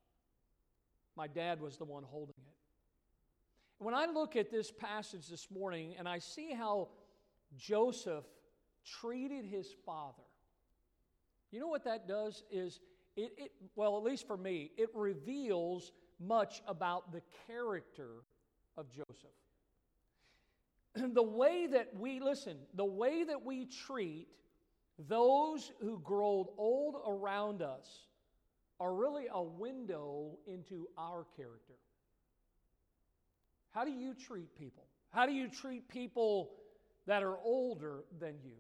my 1.15 1.27
dad 1.27 1.61
was 1.61 1.77
the 1.77 1.85
one 1.85 2.05
holding 2.05 2.37
it. 2.39 3.85
When 3.85 3.95
I 3.95 4.07
look 4.07 4.35
at 4.35 4.51
this 4.51 4.71
passage 4.71 5.29
this 5.29 5.49
morning 5.51 5.95
and 5.99 6.09
I 6.09 6.21
see 6.21 6.55
how 6.55 6.89
Joseph 7.57 8.25
treated 9.01 9.45
his 9.45 9.69
father, 9.85 10.23
you 11.51 11.61
know 11.61 11.69
what 11.69 11.85
that 11.85 12.07
does 12.07 12.43
is 12.51 12.81
it, 13.17 13.33
it 13.39 13.53
well, 13.75 13.97
at 13.97 14.03
least 14.03 14.27
for 14.27 14.37
me, 14.37 14.71
it 14.77 14.91
reveals 14.95 15.93
much 16.21 16.63
about 16.67 17.13
the 17.13 17.23
character 17.47 18.11
of 18.77 18.87
Joseph. 18.91 19.31
the 21.15 21.23
way 21.23 21.67
that 21.67 21.95
we, 21.99 22.21
listen, 22.21 22.59
the 22.75 22.85
way 22.85 23.25
that 23.25 23.45
we 23.45 23.67
treat 23.67 24.29
those 24.99 25.73
who 25.81 25.99
grow 26.01 26.53
old 26.57 26.97
around 27.07 27.63
us 27.63 27.87
are 28.81 28.95
really 28.95 29.27
a 29.33 29.43
window 29.43 30.39
into 30.47 30.89
our 30.99 31.27
character. 31.37 31.75
How 33.71 33.85
do 33.85 33.91
you 33.91 34.15
treat 34.15 34.55
people? 34.57 34.85
How 35.11 35.27
do 35.27 35.33
you 35.33 35.49
treat 35.49 35.89
people 35.89 36.51
that 37.07 37.23
are 37.23 37.39
older 37.39 38.05
than 38.19 38.35
you? 38.45 38.57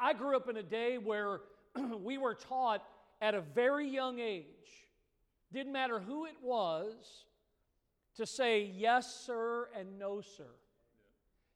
I 0.00 0.12
grew 0.12 0.36
up 0.36 0.48
in 0.48 0.56
a 0.56 0.62
day 0.62 0.98
where 0.98 1.40
we 2.02 2.18
were 2.18 2.34
taught 2.34 2.82
at 3.20 3.34
a 3.34 3.40
very 3.40 3.88
young 3.88 4.18
age, 4.18 4.44
didn't 5.52 5.72
matter 5.72 6.00
who 6.00 6.24
it 6.26 6.36
was, 6.42 6.94
to 8.16 8.26
say 8.26 8.62
yes, 8.74 9.22
sir, 9.26 9.68
and 9.78 9.98
no, 9.98 10.20
sir. 10.20 10.46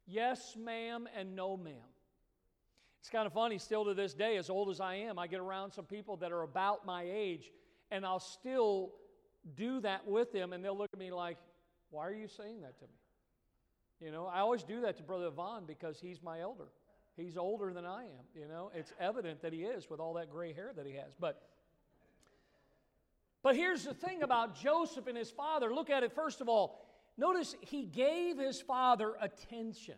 Yes, 0.07 0.57
ma'am, 0.59 1.09
and 1.17 1.35
no, 1.35 1.57
ma'am. 1.57 1.75
It's 3.01 3.11
kind 3.11 3.27
of 3.27 3.33
funny, 3.33 3.59
still 3.59 3.85
to 3.85 3.95
this 3.95 4.14
day, 4.14 4.37
as 4.37 4.51
old 4.51 4.71
as 4.71 4.81
I 4.81 4.95
am, 4.95 5.19
I 5.19 5.27
get 5.27 5.40
around 5.40 5.73
some 5.73 5.85
people 5.85 6.17
that 6.19 6.33
are 6.33 6.43
about 6.43 6.87
my 6.87 7.05
age, 7.07 7.51
and 7.90 8.05
I'll 8.05 8.21
still 8.21 8.93
do 9.57 9.81
that 9.81 10.07
with 10.07 10.33
them, 10.33 10.53
and 10.53 10.64
they'll 10.64 10.77
look 10.77 10.90
at 10.93 10.99
me 10.99 11.11
like, 11.11 11.37
Why 11.90 12.07
are 12.07 12.14
you 12.14 12.29
saying 12.29 12.62
that 12.62 12.79
to 12.79 12.85
me? 12.85 13.04
You 14.01 14.11
know, 14.11 14.27
I 14.27 14.41
always 14.41 14.63
do 14.63 14.81
that 14.83 14.97
to 14.99 15.03
Brother 15.03 15.31
Vaughn 15.31 15.65
because 15.67 15.99
he's 16.01 16.23
my 16.23 16.41
elder. 16.41 16.69
He's 17.17 17.37
older 17.37 17.73
than 17.73 17.87
I 17.87 18.03
am, 18.05 18.25
you 18.35 18.49
know. 18.49 18.71
It's 18.75 18.93
evident 18.99 19.41
that 19.43 19.53
he 19.53 19.61
is 19.63 19.89
with 19.89 20.01
all 20.01 20.15
that 20.15 20.31
gray 20.31 20.53
hair 20.53 20.73
that 20.77 20.85
he 20.85 20.95
has. 20.95 21.15
But 21.19 21.41
but 23.43 23.57
here's 23.57 23.85
the 23.85 23.93
thing 23.93 24.23
about 24.23 24.57
Joseph 24.57 25.07
and 25.07 25.19
his 25.19 25.31
father. 25.31 25.73
Look 25.73 25.91
at 25.91 26.03
it 26.03 26.13
first 26.13 26.41
of 26.41 26.49
all. 26.49 26.81
Notice 27.19 27.55
he 27.61 27.85
gave 27.85 28.39
his 28.39 28.61
father 28.61 29.15
attention. 29.21 29.97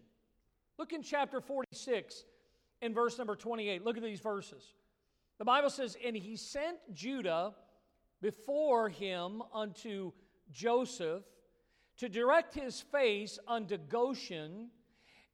Look 0.79 0.93
in 0.93 1.03
chapter 1.03 1.41
46 1.41 2.25
in 2.83 2.93
verse 2.93 3.17
number 3.17 3.37
28. 3.37 3.85
Look 3.85 3.97
at 3.97 4.03
these 4.03 4.21
verses. 4.21 4.75
The 5.39 5.45
Bible 5.45 5.71
says, 5.71 5.97
And 6.05 6.17
he 6.17 6.37
sent 6.37 6.77
Judah 6.93 7.55
before 8.21 8.89
him 8.89 9.43
unto 9.55 10.11
Joseph 10.51 11.23
to 11.99 12.09
direct 12.09 12.55
his 12.55 12.81
face 12.81 13.39
unto 13.47 13.77
Goshen. 13.77 14.71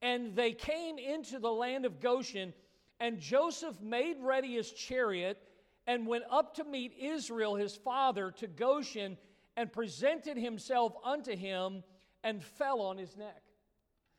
And 0.00 0.34
they 0.34 0.52
came 0.52 0.98
into 0.98 1.38
the 1.38 1.52
land 1.52 1.84
of 1.84 2.00
Goshen, 2.00 2.52
and 2.98 3.20
Joseph 3.20 3.80
made 3.80 4.16
ready 4.20 4.54
his 4.54 4.70
chariot 4.72 5.38
and 5.86 6.06
went 6.06 6.24
up 6.30 6.54
to 6.54 6.64
meet 6.64 6.92
Israel 7.00 7.54
his 7.54 7.76
father 7.76 8.30
to 8.32 8.46
Goshen 8.46 9.16
and 9.56 9.72
presented 9.72 10.36
himself 10.36 10.94
unto 11.04 11.36
him 11.36 11.82
and 12.24 12.42
fell 12.42 12.80
on 12.80 12.96
his 12.96 13.16
neck. 13.16 13.42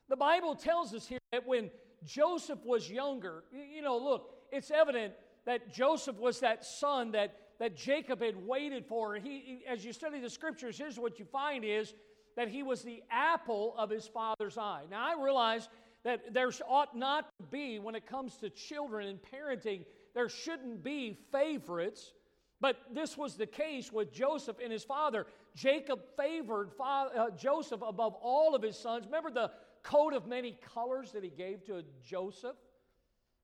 The 0.09 0.15
Bible 0.15 0.55
tells 0.55 0.93
us 0.93 1.07
here 1.07 1.19
that 1.31 1.47
when 1.47 1.71
Joseph 2.05 2.59
was 2.65 2.89
younger, 2.89 3.43
you 3.51 3.81
know, 3.81 3.97
look, 3.97 4.29
it's 4.51 4.71
evident 4.71 5.13
that 5.45 5.73
Joseph 5.73 6.17
was 6.17 6.39
that 6.41 6.65
son 6.65 7.11
that, 7.11 7.35
that 7.59 7.75
Jacob 7.75 8.21
had 8.21 8.35
waited 8.45 8.85
for. 8.85 9.15
He, 9.15 9.63
as 9.67 9.83
you 9.83 9.93
study 9.93 10.19
the 10.19 10.29
scriptures, 10.29 10.77
here's 10.77 10.99
what 10.99 11.19
you 11.19 11.25
find 11.25 11.63
is 11.63 11.93
that 12.35 12.47
he 12.47 12.63
was 12.63 12.81
the 12.81 13.03
apple 13.11 13.75
of 13.77 13.89
his 13.89 14.07
father's 14.07 14.57
eye. 14.57 14.83
Now, 14.89 15.05
I 15.05 15.21
realize 15.21 15.69
that 16.03 16.33
there 16.33 16.51
ought 16.67 16.95
not 16.95 17.29
to 17.39 17.45
be, 17.47 17.79
when 17.79 17.95
it 17.95 18.05
comes 18.05 18.37
to 18.37 18.49
children 18.49 19.07
and 19.07 19.19
parenting, 19.21 19.85
there 20.13 20.29
shouldn't 20.29 20.83
be 20.83 21.17
favorites. 21.31 22.13
But 22.59 22.77
this 22.93 23.17
was 23.17 23.35
the 23.35 23.45
case 23.45 23.91
with 23.91 24.13
Joseph 24.13 24.57
and 24.63 24.71
his 24.71 24.83
father. 24.83 25.27
Jacob 25.55 25.99
favored 26.17 26.71
father, 26.71 27.11
uh, 27.17 27.29
Joseph 27.31 27.81
above 27.85 28.15
all 28.21 28.55
of 28.55 28.61
his 28.61 28.77
sons. 28.77 29.05
Remember 29.05 29.31
the 29.31 29.51
coat 29.83 30.13
of 30.13 30.27
many 30.27 30.57
colors 30.73 31.11
that 31.11 31.23
he 31.23 31.29
gave 31.29 31.65
to 31.65 31.83
Joseph? 32.05 32.55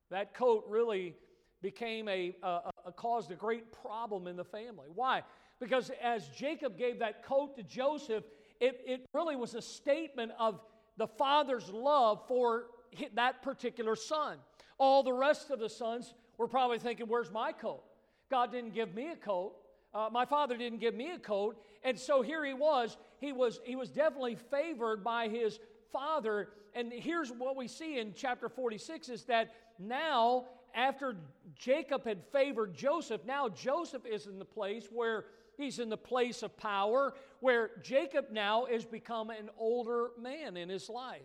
That 0.10 0.34
coat 0.34 0.65
really 0.69 1.15
became 1.62 2.08
a, 2.08 2.36
a, 2.41 2.71
a, 2.86 2.91
caused 2.93 3.32
a 3.32 3.36
great 3.36 3.71
problem 3.84 4.28
in 4.28 4.38
the 4.38 4.45
family. 4.45 4.88
Why? 4.93 5.23
Because 5.60 5.91
as 6.02 6.28
Jacob 6.30 6.78
gave 6.78 6.99
that 6.99 7.23
coat 7.23 7.58
to 7.58 7.63
Joseph, 7.63 8.23
it, 8.60 8.82
it 8.86 9.06
really 9.13 9.36
was 9.36 9.56
a 9.56 9.62
statement 9.62 10.32
of 10.38 10.60
the 10.98 11.08
father's 11.08 11.69
love 11.69 12.22
for 12.28 12.65
that 13.15 13.41
particular 13.41 13.95
son. 13.95 14.38
All 14.78 15.04
the 15.04 15.13
rest 15.13 15.50
of 15.50 15.60
the 15.60 15.69
sons 15.69 16.13
were 16.38 16.48
probably 16.48 16.80
thinking, 16.80 17.08
Where's 17.08 17.32
my 17.32 17.52
coat? 17.52 17.84
God 18.30 18.52
didn't 18.52 18.74
give 18.74 18.93
me 18.93 19.12
a 19.12 19.15
coat. 19.15 19.54
Uh, 19.93 20.10
my 20.12 20.26
father 20.26 20.56
didn't 20.56 20.80
give 20.80 20.93
me 20.93 21.12
a 21.12 21.19
coat. 21.19 21.58
And 21.84 21.98
so 21.98 22.22
here 22.22 22.45
he 22.45 22.54
was. 22.54 22.98
He 23.19 23.32
was, 23.32 23.60
he 23.63 23.76
was 23.76 23.89
definitely 23.89 24.38
favored 24.52 25.04
by 25.04 25.28
his 25.28 25.60
father. 25.91 26.50
And 26.76 26.91
here's 26.93 27.32
what 27.32 27.56
we 27.56 27.67
see 27.67 27.98
in 27.98 28.13
chapter 28.15 28.50
46 28.50 29.10
is 29.10 29.24
that 29.24 29.54
now, 29.80 30.45
after 30.76 31.15
Jacob 31.56 32.06
had 32.06 32.24
favored 32.32 32.76
Joseph, 32.76 33.22
now 33.26 33.50
Joseph 33.50 34.06
is 34.06 34.28
in 34.28 34.38
the 34.38 34.45
place 34.45 34.88
where 34.91 35.26
he's 35.60 35.80
in 35.80 35.89
the 35.89 35.98
place 35.98 36.41
of 36.41 36.58
power, 36.58 37.13
where 37.39 37.72
Jacob 37.84 38.28
now 38.32 38.65
has 38.65 38.86
become 38.86 39.30
an 39.30 39.50
older 39.58 40.12
man 40.19 40.58
in 40.58 40.69
his 40.69 40.89
life. 40.89 41.22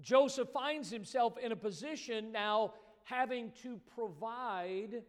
Joseph 0.00 0.48
finds 0.50 0.90
himself 0.90 1.36
in 1.38 1.52
a 1.52 1.56
position 1.56 2.32
now 2.32 2.72
having 3.04 3.52
to 3.62 3.80
provide 3.94 5.02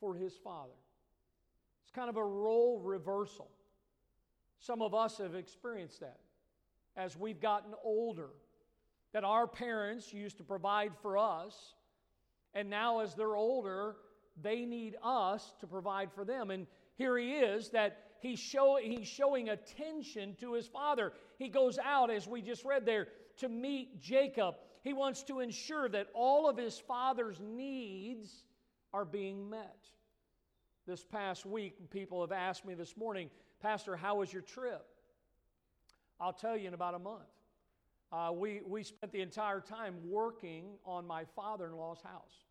for 0.00 0.14
his 0.14 0.34
father. 0.42 0.72
It's 1.82 1.90
kind 1.92 2.08
of 2.08 2.16
a 2.16 2.24
role 2.24 2.80
reversal. 2.80 3.50
Some 4.58 4.80
of 4.80 4.94
us 4.94 5.18
have 5.18 5.34
experienced 5.34 6.00
that 6.00 6.18
as 6.96 7.16
we've 7.16 7.40
gotten 7.40 7.72
older, 7.82 8.30
that 9.12 9.24
our 9.24 9.46
parents 9.46 10.12
used 10.12 10.38
to 10.38 10.44
provide 10.44 10.92
for 11.02 11.18
us, 11.18 11.74
and 12.54 12.70
now 12.70 13.00
as 13.00 13.14
they're 13.14 13.36
older, 13.36 13.96
they 14.40 14.64
need 14.64 14.96
us 15.02 15.54
to 15.60 15.66
provide 15.66 16.12
for 16.12 16.24
them. 16.24 16.50
And 16.50 16.66
here 17.02 17.18
he 17.18 17.32
is 17.32 17.70
that 17.70 17.98
he's, 18.20 18.38
show, 18.38 18.78
he's 18.80 19.08
showing 19.08 19.48
attention 19.48 20.36
to 20.40 20.52
his 20.52 20.68
father. 20.68 21.12
He 21.36 21.48
goes 21.48 21.76
out, 21.84 22.10
as 22.10 22.28
we 22.28 22.40
just 22.42 22.64
read 22.64 22.86
there, 22.86 23.08
to 23.38 23.48
meet 23.48 24.00
Jacob. 24.00 24.54
He 24.84 24.92
wants 24.92 25.24
to 25.24 25.40
ensure 25.40 25.88
that 25.88 26.06
all 26.14 26.48
of 26.48 26.56
his 26.56 26.78
father's 26.78 27.40
needs 27.40 28.44
are 28.94 29.04
being 29.04 29.50
met. 29.50 29.88
This 30.86 31.04
past 31.04 31.44
week, 31.44 31.90
people 31.90 32.20
have 32.20 32.30
asked 32.30 32.64
me 32.64 32.74
this 32.74 32.96
morning, 32.96 33.30
Pastor, 33.60 33.96
how 33.96 34.16
was 34.16 34.32
your 34.32 34.42
trip? 34.42 34.86
I'll 36.20 36.32
tell 36.32 36.56
you 36.56 36.68
in 36.68 36.74
about 36.74 36.94
a 36.94 37.00
month. 37.00 37.22
Uh, 38.12 38.30
we, 38.32 38.60
we 38.64 38.84
spent 38.84 39.12
the 39.12 39.22
entire 39.22 39.60
time 39.60 39.96
working 40.04 40.74
on 40.84 41.04
my 41.04 41.24
father 41.34 41.66
in 41.66 41.72
law's 41.72 42.02
house. 42.02 42.44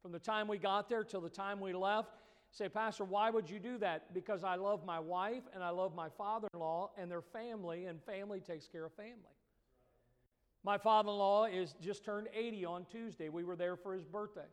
From 0.00 0.10
the 0.10 0.18
time 0.18 0.48
we 0.48 0.58
got 0.58 0.88
there 0.88 1.04
till 1.04 1.20
the 1.20 1.28
time 1.28 1.60
we 1.60 1.72
left, 1.72 2.10
say, 2.52 2.68
Pastor, 2.68 3.04
why 3.04 3.30
would 3.30 3.48
you 3.48 3.58
do 3.58 3.78
that? 3.78 4.12
Because 4.12 4.44
I 4.44 4.56
love 4.56 4.84
my 4.84 5.00
wife 5.00 5.42
and 5.54 5.64
I 5.64 5.70
love 5.70 5.94
my 5.94 6.08
father 6.10 6.48
in 6.52 6.60
law 6.60 6.90
and 6.98 7.10
their 7.10 7.22
family, 7.22 7.86
and 7.86 8.00
family 8.04 8.40
takes 8.40 8.68
care 8.68 8.84
of 8.84 8.92
family. 8.92 9.16
My 10.62 10.78
father 10.78 11.08
in 11.08 11.16
law 11.16 11.46
is 11.46 11.74
just 11.80 12.04
turned 12.04 12.28
80 12.34 12.64
on 12.66 12.84
Tuesday. 12.84 13.30
We 13.30 13.42
were 13.42 13.56
there 13.56 13.76
for 13.76 13.94
his 13.94 14.04
birthday. 14.04 14.46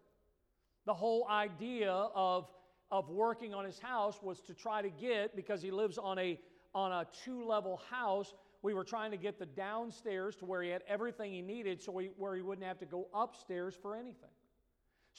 The 0.85 0.93
whole 0.93 1.27
idea 1.29 1.91
of, 1.91 2.47
of 2.89 3.09
working 3.09 3.53
on 3.53 3.65
his 3.65 3.79
house 3.79 4.19
was 4.23 4.39
to 4.41 4.53
try 4.53 4.81
to 4.81 4.89
get, 4.89 5.35
because 5.35 5.61
he 5.61 5.69
lives 5.69 5.97
on 5.97 6.17
a, 6.17 6.39
on 6.73 6.91
a 6.91 7.05
two 7.25 7.45
level 7.45 7.81
house, 7.91 8.33
we 8.61 8.73
were 8.73 8.85
trying 8.85 9.11
to 9.11 9.17
get 9.17 9.37
the 9.37 9.45
downstairs 9.45 10.35
to 10.37 10.45
where 10.45 10.63
he 10.63 10.69
had 10.69 10.83
everything 10.87 11.31
he 11.31 11.41
needed 11.41 11.81
so 11.81 11.97
he, 11.97 12.07
where 12.17 12.35
he 12.35 12.41
wouldn't 12.41 12.65
have 12.65 12.79
to 12.79 12.85
go 12.85 13.07
upstairs 13.13 13.75
for 13.79 13.95
anything. 13.95 14.29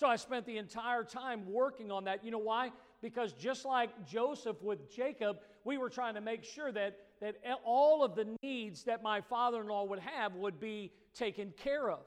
So 0.01 0.07
I 0.07 0.17
spent 0.17 0.47
the 0.47 0.57
entire 0.57 1.05
time 1.05 1.43
working 1.47 1.91
on 1.93 2.05
that. 2.05 2.25
You 2.25 2.31
know 2.31 2.39
why? 2.39 2.73
Because 3.03 3.35
just 3.35 3.67
like 3.67 3.91
Joseph 4.07 4.63
with 4.63 4.91
Jacob, 4.91 5.41
we 5.63 5.77
were 5.77 5.91
trying 5.91 6.15
to 6.15 6.23
make 6.23 6.43
sure 6.43 6.73
that, 6.73 6.97
that 7.21 7.37
all 7.67 8.03
of 8.03 8.15
the 8.15 8.27
needs 8.43 8.85
that 8.85 9.03
my 9.03 9.21
father 9.21 9.61
in 9.61 9.69
law 9.69 9.85
would 9.85 9.99
have 9.99 10.33
would 10.37 10.59
be 10.59 10.91
taken 11.13 11.53
care 11.55 11.91
of. 11.91 11.99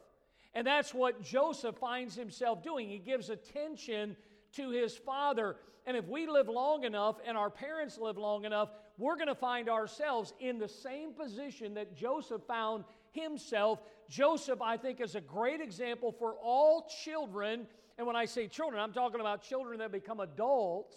And 0.55 0.65
that's 0.65 0.91
what 0.91 1.21
Joseph 1.21 1.75
finds 1.77 2.15
himself 2.15 2.63
doing. 2.63 2.89
He 2.89 2.97
gives 2.97 3.29
attention 3.29 4.17
to 4.53 4.71
his 4.71 4.97
father. 4.97 5.57
And 5.85 5.95
if 5.95 6.07
we 6.07 6.25
live 6.25 6.49
long 6.49 6.85
enough 6.85 7.17
and 7.23 7.37
our 7.37 7.51
parents 7.51 7.99
live 7.99 8.17
long 8.17 8.45
enough, 8.45 8.69
we're 8.97 9.17
going 9.17 9.27
to 9.27 9.35
find 9.35 9.69
ourselves 9.69 10.33
in 10.39 10.57
the 10.57 10.67
same 10.67 11.13
position 11.13 11.75
that 11.75 11.95
Joseph 11.95 12.41
found 12.47 12.85
himself. 13.11 13.81
Joseph, 14.09 14.63
I 14.63 14.77
think, 14.77 14.99
is 14.99 15.13
a 15.13 15.21
great 15.21 15.61
example 15.61 16.11
for 16.11 16.35
all 16.41 16.89
children. 17.03 17.67
And 17.97 18.07
when 18.07 18.15
I 18.15 18.25
say 18.25 18.47
children, 18.47 18.81
I'm 18.81 18.93
talking 18.93 19.19
about 19.19 19.43
children 19.43 19.79
that 19.79 19.91
become 19.91 20.19
adults 20.19 20.95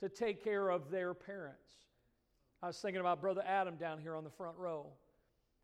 to 0.00 0.08
take 0.08 0.44
care 0.44 0.68
of 0.68 0.90
their 0.90 1.14
parents. 1.14 1.70
I 2.62 2.66
was 2.66 2.78
thinking 2.78 3.00
about 3.00 3.20
Brother 3.20 3.42
Adam 3.46 3.76
down 3.76 3.98
here 3.98 4.14
on 4.14 4.24
the 4.24 4.30
front 4.30 4.56
row. 4.58 4.86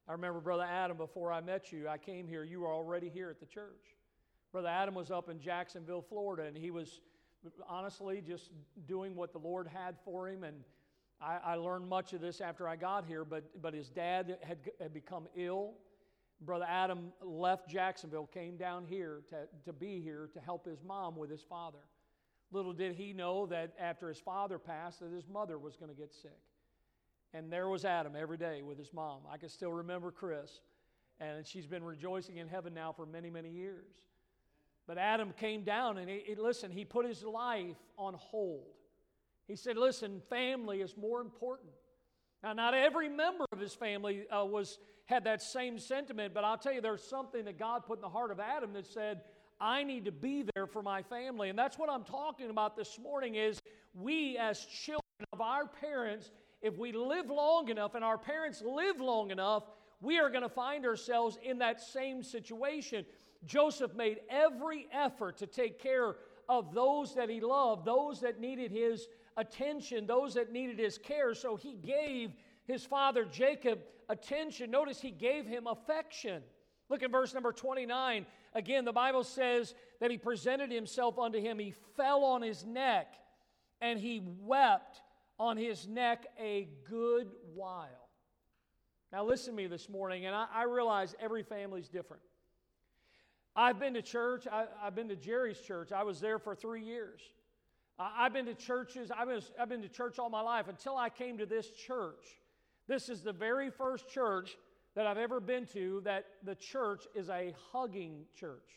I 0.09 0.13
remember 0.13 0.41
Brother 0.41 0.65
Adam 0.65 0.97
before 0.97 1.33
I 1.33 1.41
met 1.41 1.73
you. 1.73 1.89
I 1.89 1.99
came 1.99 2.29
here, 2.29 2.45
you 2.45 2.61
were 2.61 2.73
already 2.73 3.09
here 3.09 3.31
at 3.31 3.41
the 3.41 3.47
church. 3.47 3.97
Brother 4.53 4.69
Adam 4.69 4.95
was 4.95 5.11
up 5.11 5.29
in 5.29 5.41
Jacksonville, 5.41 6.03
Florida, 6.03 6.45
and 6.45 6.57
he 6.57 6.71
was 6.71 7.01
honestly 7.69 8.23
just 8.27 8.51
doing 8.87 9.17
what 9.17 9.33
the 9.33 9.39
Lord 9.39 9.67
had 9.67 9.97
for 10.05 10.29
him. 10.29 10.45
And 10.45 10.59
I, 11.21 11.39
I 11.45 11.55
learned 11.57 11.89
much 11.89 12.13
of 12.13 12.21
this 12.21 12.41
after 12.41 12.69
I 12.69 12.77
got 12.77 13.07
here, 13.07 13.25
but, 13.25 13.45
but 13.61 13.75
his 13.75 13.89
dad 13.89 14.39
had, 14.43 14.59
had 14.81 14.95
become 14.95 15.27
ill. 15.37 15.75
Brother 16.41 16.67
Adam 16.69 17.13
left 17.23 17.69
Jacksonville, 17.69 18.27
came 18.27 18.57
down 18.57 18.85
here 18.85 19.23
to, 19.31 19.47
to 19.65 19.73
be 19.73 20.01
here 20.01 20.29
to 20.35 20.41
help 20.41 20.67
his 20.67 20.83
mom 20.83 21.17
with 21.17 21.31
his 21.31 21.43
father. 21.43 21.79
Little 22.53 22.73
did 22.73 22.95
he 22.95 23.13
know 23.13 23.47
that 23.47 23.73
after 23.81 24.09
his 24.09 24.19
father 24.19 24.59
passed, 24.59 25.01
that 25.01 25.13
his 25.13 25.27
mother 25.27 25.59
was 25.59 25.77
going 25.77 25.91
to 25.91 25.97
get 25.97 26.13
sick. 26.13 26.39
And 27.33 27.53
there 27.53 27.69
was 27.69 27.85
Adam 27.85 28.15
every 28.17 28.37
day 28.37 28.63
with 28.63 28.79
his 28.79 28.93
mom. 28.93 29.23
I 29.31 29.39
can 29.39 29.49
still 29.49 29.73
remember 29.73 30.11
Chris. 30.13 30.61
And 31.21 31.47
she's 31.47 31.67
been 31.67 31.83
rejoicing 31.83 32.37
in 32.37 32.49
heaven 32.49 32.75
now 32.75 32.93
for 32.93 33.07
many, 33.07 33.31
many 33.31 33.51
years. 33.51 33.87
But 34.87 34.99
Adam 34.99 35.33
came 35.39 35.65
down 35.65 35.99
and 35.99 36.09
he, 36.09 36.23
he, 36.27 36.35
listen, 36.35 36.71
he 36.71 36.85
put 36.85 37.07
his 37.07 37.23
life 37.23 37.77
on 37.97 38.15
hold. 38.15 38.75
He 39.47 39.57
said, 39.57 39.77
Listen, 39.77 40.21
family 40.29 40.81
is 40.81 40.97
more 40.97 41.21
important. 41.21 41.71
Now, 42.43 42.53
not 42.53 42.75
every 42.75 43.09
member 43.09 43.47
of 43.53 43.59
his 43.59 43.75
family 43.75 44.27
uh, 44.29 44.45
was, 44.45 44.79
had 45.07 45.25
that 45.25 45.43
same 45.43 45.79
sentiment, 45.79 46.33
but 46.33 46.45
I'll 46.45 46.57
tell 46.57 46.73
you, 46.73 46.81
there's 46.81 47.03
something 47.03 47.45
that 47.45 47.59
God 47.59 47.85
put 47.87 47.99
in 47.99 48.03
the 48.03 48.09
heart 48.09 48.31
of 48.31 48.41
Adam 48.41 48.73
that 48.73 48.87
said, 48.87 49.21
I 49.61 49.85
need 49.85 50.07
to 50.07 50.13
be 50.13 50.45
there 50.55 50.67
for 50.67 50.83
my 50.83 51.03
family. 51.03 51.51
And 51.51 51.59
that's 51.59 51.79
what 51.79 51.91
I'm 51.91 52.05
talking 52.05 52.51
about 52.51 52.77
this 52.77 52.99
morning 52.99 53.35
is 53.35 53.61
we 53.95 54.37
as 54.39 54.65
children 54.65 55.03
of 55.33 55.41
our 55.41 55.67
parents, 55.67 56.31
if 56.63 56.77
we 56.79 56.93
live 56.93 57.31
long 57.31 57.69
enough 57.69 57.95
and 57.95 58.05
our 58.05 58.19
parents 58.19 58.63
live 58.63 59.01
long 59.01 59.31
enough, 59.31 59.65
we 60.01 60.19
are 60.19 60.31
going 60.31 60.43
to 60.43 60.49
find 60.49 60.85
ourselves 60.85 61.39
in 61.43 61.59
that 61.59 61.81
same 61.81 62.23
situation. 62.23 63.05
Joseph 63.45 63.95
made 63.95 64.21
every 64.31 64.87
effort 64.93 65.37
to 65.39 65.47
take 65.47 65.81
care 65.81 66.17
of 66.49 66.75
those 66.75 67.15
that 67.15 67.29
he 67.29 67.41
loved, 67.41 67.85
those 67.85 68.21
that 68.21 68.41
needed 68.41 68.71
his 68.71 69.07
attention, 69.37 70.07
those 70.07 70.35
that 70.35 70.53
needed 70.53 70.79
his 70.79 70.99
care. 70.99 71.35
So 71.35 71.57
he 71.57 71.75
gave 71.75 72.33
his 72.67 72.85
father 72.85 73.25
Jacob 73.25 73.81
attention. 74.09 74.71
Notice 74.71 75.01
he 75.01 75.11
gave 75.11 75.47
him 75.47 75.67
affection. 75.67 76.43
Look 76.89 77.03
at 77.03 77.11
verse 77.11 77.35
number 77.35 77.53
29. 77.53 78.27
Again, 78.55 78.85
the 78.85 78.93
Bible 78.93 79.25
says 79.25 79.75
that 80.01 80.11
he 80.11 80.19
presented 80.19 80.71
himself 80.71 81.19
unto 81.19 81.41
him. 81.41 81.59
He 81.59 81.75
fell 81.97 82.25
on 82.25 82.43
his 82.43 82.65
neck 82.65 83.15
and 83.81 83.99
he 83.99 84.23
wept 84.41 85.01
on 85.39 85.57
his 85.57 85.89
neck 85.89 86.27
a 86.39 86.69
good 86.89 87.29
while. 87.55 88.09
Now, 89.13 89.25
listen 89.25 89.53
to 89.53 89.57
me 89.57 89.67
this 89.69 89.89
morning, 89.89 90.27
and 90.27 90.35
I, 90.35 90.47
I 90.53 90.63
realize 90.65 91.15
every 91.21 91.43
family's 91.43 91.89
different. 91.89 92.23
I've 93.55 93.79
been 93.79 93.95
to 93.95 94.03
church. 94.03 94.47
I, 94.51 94.67
have 94.83 94.97
been 94.97 95.09
to 95.09 95.17
Jerry's 95.17 95.61
church. 95.61 95.93
I 95.93 96.03
was 96.03 96.21
there 96.21 96.39
for 96.39 96.55
three 96.55 96.83
years. 96.83 97.21
I, 97.99 98.25
have 98.25 98.33
been 98.33 98.47
to 98.47 98.55
churches. 98.55 99.13
I've 99.17 99.29
been, 99.29 99.41
I've 99.61 99.69
been 99.69 99.83
to 99.83 99.89
church 99.89 100.19
all 100.19 100.31
my 100.31 100.41
life 100.41 100.67
until 100.67 100.97
I 100.97 101.09
came 101.11 101.39
to 101.39 101.47
this 101.47 101.69
church. 101.71 102.25
This 102.87 103.09
is 103.09 103.23
the 103.23 103.33
very 103.33 103.71
first 103.71 104.09
church 104.09 104.57
that 104.95 105.07
I've 105.07 105.19
ever 105.19 105.41
been 105.41 105.67
to 105.67 106.03
that 106.05 106.27
the 106.45 106.55
church 106.55 107.05
is 107.15 107.29
a 107.29 107.55
hugging 107.73 108.25
church. 108.39 108.71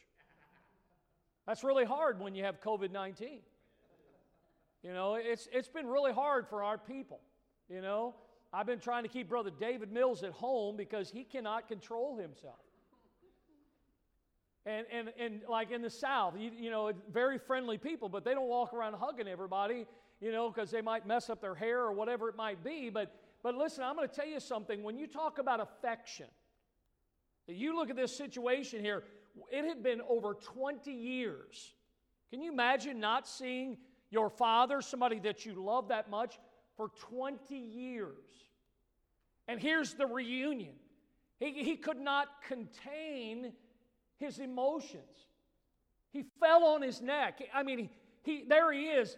That's 1.45 1.63
really 1.63 1.85
hard 1.85 2.19
when 2.19 2.35
you 2.35 2.43
have 2.43 2.61
COVID 2.61 2.91
19. 2.91 3.39
You 4.83 4.93
know, 4.93 5.15
it's, 5.15 5.47
it's 5.51 5.67
been 5.67 5.87
really 5.87 6.13
hard 6.13 6.47
for 6.47 6.63
our 6.63 6.77
people. 6.77 7.19
You 7.69 7.81
know, 7.81 8.15
I've 8.53 8.65
been 8.65 8.79
trying 8.79 9.03
to 9.03 9.09
keep 9.09 9.27
Brother 9.27 9.51
David 9.59 9.91
Mills 9.91 10.23
at 10.23 10.31
home 10.31 10.77
because 10.77 11.09
he 11.09 11.23
cannot 11.23 11.67
control 11.67 12.17
himself. 12.17 12.55
And, 14.65 14.85
and, 14.91 15.09
and 15.17 15.41
like 15.47 15.71
in 15.71 15.81
the 15.81 15.89
South, 15.89 16.35
you, 16.37 16.51
you 16.57 16.69
know, 16.69 16.91
very 17.11 17.37
friendly 17.37 17.77
people, 17.77 18.09
but 18.09 18.25
they 18.25 18.33
don't 18.33 18.49
walk 18.49 18.73
around 18.73 18.95
hugging 18.95 19.27
everybody, 19.27 19.85
you 20.19 20.31
know, 20.31 20.49
because 20.49 20.71
they 20.71 20.81
might 20.81 21.07
mess 21.07 21.29
up 21.29 21.41
their 21.41 21.55
hair 21.55 21.79
or 21.79 21.93
whatever 21.93 22.27
it 22.27 22.35
might 22.35 22.63
be. 22.63 22.89
But, 22.89 23.13
but 23.43 23.55
listen, 23.55 23.83
I'm 23.83 23.95
going 23.95 24.07
to 24.07 24.13
tell 24.13 24.27
you 24.27 24.39
something. 24.39 24.83
When 24.83 24.97
you 24.97 25.07
talk 25.07 25.39
about 25.39 25.59
affection, 25.59 26.27
you 27.47 27.75
look 27.75 27.89
at 27.89 27.95
this 27.95 28.15
situation 28.15 28.83
here, 28.83 29.03
it 29.51 29.65
had 29.65 29.83
been 29.83 30.01
over 30.07 30.33
20 30.33 30.91
years. 30.91 31.73
Can 32.29 32.41
you 32.41 32.51
imagine 32.51 32.99
not 32.99 33.27
seeing 33.27 33.77
your 34.09 34.29
father, 34.29 34.81
somebody 34.81 35.19
that 35.19 35.45
you 35.45 35.53
love 35.53 35.89
that 35.89 36.09
much, 36.09 36.39
for 36.75 36.89
20 37.09 37.55
years? 37.55 38.15
And 39.47 39.61
here's 39.61 39.93
the 39.93 40.05
reunion. 40.05 40.73
He, 41.39 41.63
he 41.63 41.75
could 41.77 41.99
not 41.99 42.27
contain 42.47 43.53
his 44.17 44.39
emotions. 44.39 45.27
He 46.11 46.23
fell 46.39 46.65
on 46.65 46.81
his 46.81 47.01
neck. 47.01 47.41
I 47.53 47.63
mean, 47.63 47.77
he, 47.77 47.89
he, 48.23 48.43
there 48.47 48.71
he 48.73 48.87
is. 48.87 49.15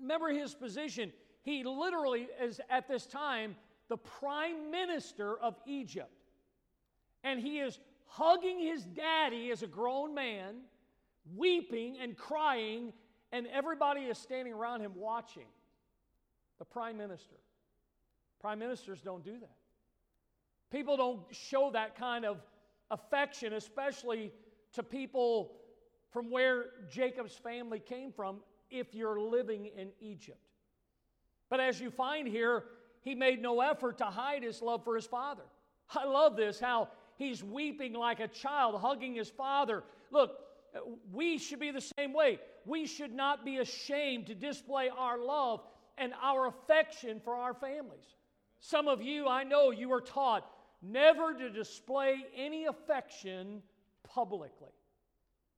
Remember 0.00 0.28
his 0.30 0.54
position. 0.54 1.12
He 1.48 1.64
literally 1.64 2.28
is 2.42 2.60
at 2.68 2.88
this 2.88 3.06
time 3.06 3.56
the 3.88 3.96
prime 3.96 4.70
minister 4.70 5.38
of 5.38 5.54
Egypt. 5.64 6.12
And 7.24 7.40
he 7.40 7.60
is 7.60 7.78
hugging 8.04 8.60
his 8.60 8.84
daddy 8.84 9.50
as 9.50 9.62
a 9.62 9.66
grown 9.66 10.14
man, 10.14 10.56
weeping 11.34 11.96
and 12.02 12.18
crying, 12.18 12.92
and 13.32 13.46
everybody 13.46 14.02
is 14.02 14.18
standing 14.18 14.52
around 14.52 14.82
him 14.82 14.92
watching. 14.94 15.46
The 16.58 16.66
prime 16.66 16.98
minister. 16.98 17.36
Prime 18.42 18.58
ministers 18.58 19.00
don't 19.00 19.24
do 19.24 19.38
that. 19.40 19.56
People 20.70 20.98
don't 20.98 21.20
show 21.30 21.70
that 21.72 21.96
kind 21.96 22.26
of 22.26 22.42
affection, 22.90 23.54
especially 23.54 24.32
to 24.74 24.82
people 24.82 25.52
from 26.10 26.30
where 26.30 26.66
Jacob's 26.90 27.36
family 27.36 27.78
came 27.78 28.12
from, 28.12 28.40
if 28.70 28.94
you're 28.94 29.18
living 29.18 29.70
in 29.74 29.88
Egypt. 29.98 30.47
But 31.50 31.60
as 31.60 31.80
you 31.80 31.90
find 31.90 32.28
here, 32.28 32.64
he 33.00 33.14
made 33.14 33.40
no 33.40 33.60
effort 33.60 33.98
to 33.98 34.04
hide 34.04 34.42
his 34.42 34.60
love 34.60 34.84
for 34.84 34.94
his 34.96 35.06
father. 35.06 35.44
I 35.94 36.04
love 36.04 36.36
this, 36.36 36.60
how 36.60 36.88
he's 37.16 37.42
weeping 37.42 37.94
like 37.94 38.20
a 38.20 38.28
child, 38.28 38.80
hugging 38.80 39.14
his 39.14 39.30
father. 39.30 39.84
Look, 40.10 40.32
we 41.12 41.38
should 41.38 41.60
be 41.60 41.70
the 41.70 41.86
same 41.98 42.12
way. 42.12 42.38
We 42.66 42.86
should 42.86 43.12
not 43.12 43.44
be 43.44 43.58
ashamed 43.58 44.26
to 44.26 44.34
display 44.34 44.90
our 44.94 45.18
love 45.18 45.60
and 45.96 46.12
our 46.22 46.46
affection 46.46 47.20
for 47.20 47.34
our 47.34 47.54
families. 47.54 48.04
Some 48.60 48.88
of 48.88 49.02
you, 49.02 49.26
I 49.26 49.44
know 49.44 49.70
you 49.70 49.92
are 49.92 50.00
taught 50.00 50.48
never 50.82 51.34
to 51.34 51.50
display 51.50 52.26
any 52.36 52.66
affection 52.66 53.62
publicly. 54.04 54.72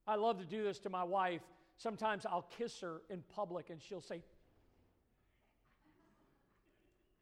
I 0.06 0.16
love 0.16 0.38
to 0.38 0.44
do 0.44 0.64
this 0.64 0.78
to 0.80 0.90
my 0.90 1.04
wife. 1.04 1.42
Sometimes 1.76 2.26
I'll 2.26 2.48
kiss 2.58 2.80
her 2.80 3.02
in 3.10 3.22
public 3.34 3.70
and 3.70 3.80
she'll 3.80 4.00
say, 4.00 4.22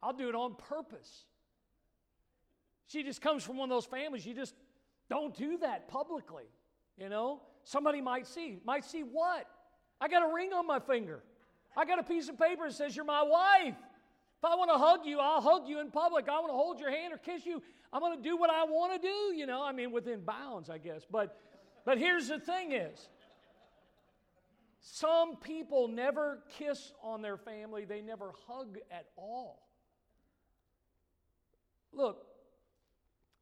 I'll 0.01 0.13
do 0.13 0.29
it 0.29 0.35
on 0.35 0.55
purpose. 0.55 1.25
She 2.87 3.03
just 3.03 3.21
comes 3.21 3.43
from 3.43 3.57
one 3.57 3.69
of 3.69 3.75
those 3.75 3.85
families, 3.85 4.25
you 4.25 4.33
just 4.33 4.55
don't 5.09 5.35
do 5.35 5.57
that 5.59 5.87
publicly. 5.87 6.45
You 6.97 7.09
know, 7.09 7.41
somebody 7.63 8.01
might 8.01 8.27
see. 8.27 8.59
Might 8.65 8.83
see 8.83 9.01
what? 9.01 9.45
I 10.01 10.07
got 10.07 10.29
a 10.29 10.33
ring 10.33 10.53
on 10.53 10.67
my 10.67 10.79
finger. 10.79 11.23
I 11.77 11.85
got 11.85 11.99
a 11.99 12.03
piece 12.03 12.29
of 12.29 12.37
paper 12.37 12.67
that 12.67 12.73
says 12.73 12.95
you're 12.95 13.05
my 13.05 13.23
wife. 13.23 13.75
If 14.37 14.45
I 14.45 14.55
want 14.55 14.71
to 14.71 14.77
hug 14.77 15.05
you, 15.05 15.19
I'll 15.19 15.41
hug 15.41 15.67
you 15.67 15.79
in 15.79 15.91
public. 15.91 16.27
I 16.29 16.39
want 16.39 16.49
to 16.49 16.55
hold 16.55 16.79
your 16.79 16.91
hand 16.91 17.13
or 17.13 17.17
kiss 17.17 17.45
you. 17.45 17.61
I'm 17.91 18.01
going 18.01 18.17
to 18.17 18.23
do 18.23 18.37
what 18.37 18.49
I 18.49 18.63
want 18.63 19.01
to 19.01 19.07
do, 19.07 19.35
you 19.35 19.45
know. 19.45 19.63
I 19.63 19.71
mean, 19.71 19.91
within 19.91 20.21
bounds, 20.21 20.69
I 20.69 20.77
guess. 20.77 21.05
But, 21.09 21.37
but 21.85 21.97
here's 21.97 22.27
the 22.27 22.39
thing 22.39 22.71
is, 22.71 23.09
some 24.81 25.35
people 25.37 25.87
never 25.87 26.39
kiss 26.57 26.93
on 27.01 27.21
their 27.21 27.37
family. 27.37 27.85
They 27.85 28.01
never 28.01 28.31
hug 28.47 28.77
at 28.91 29.07
all. 29.17 29.68
Look, 31.93 32.25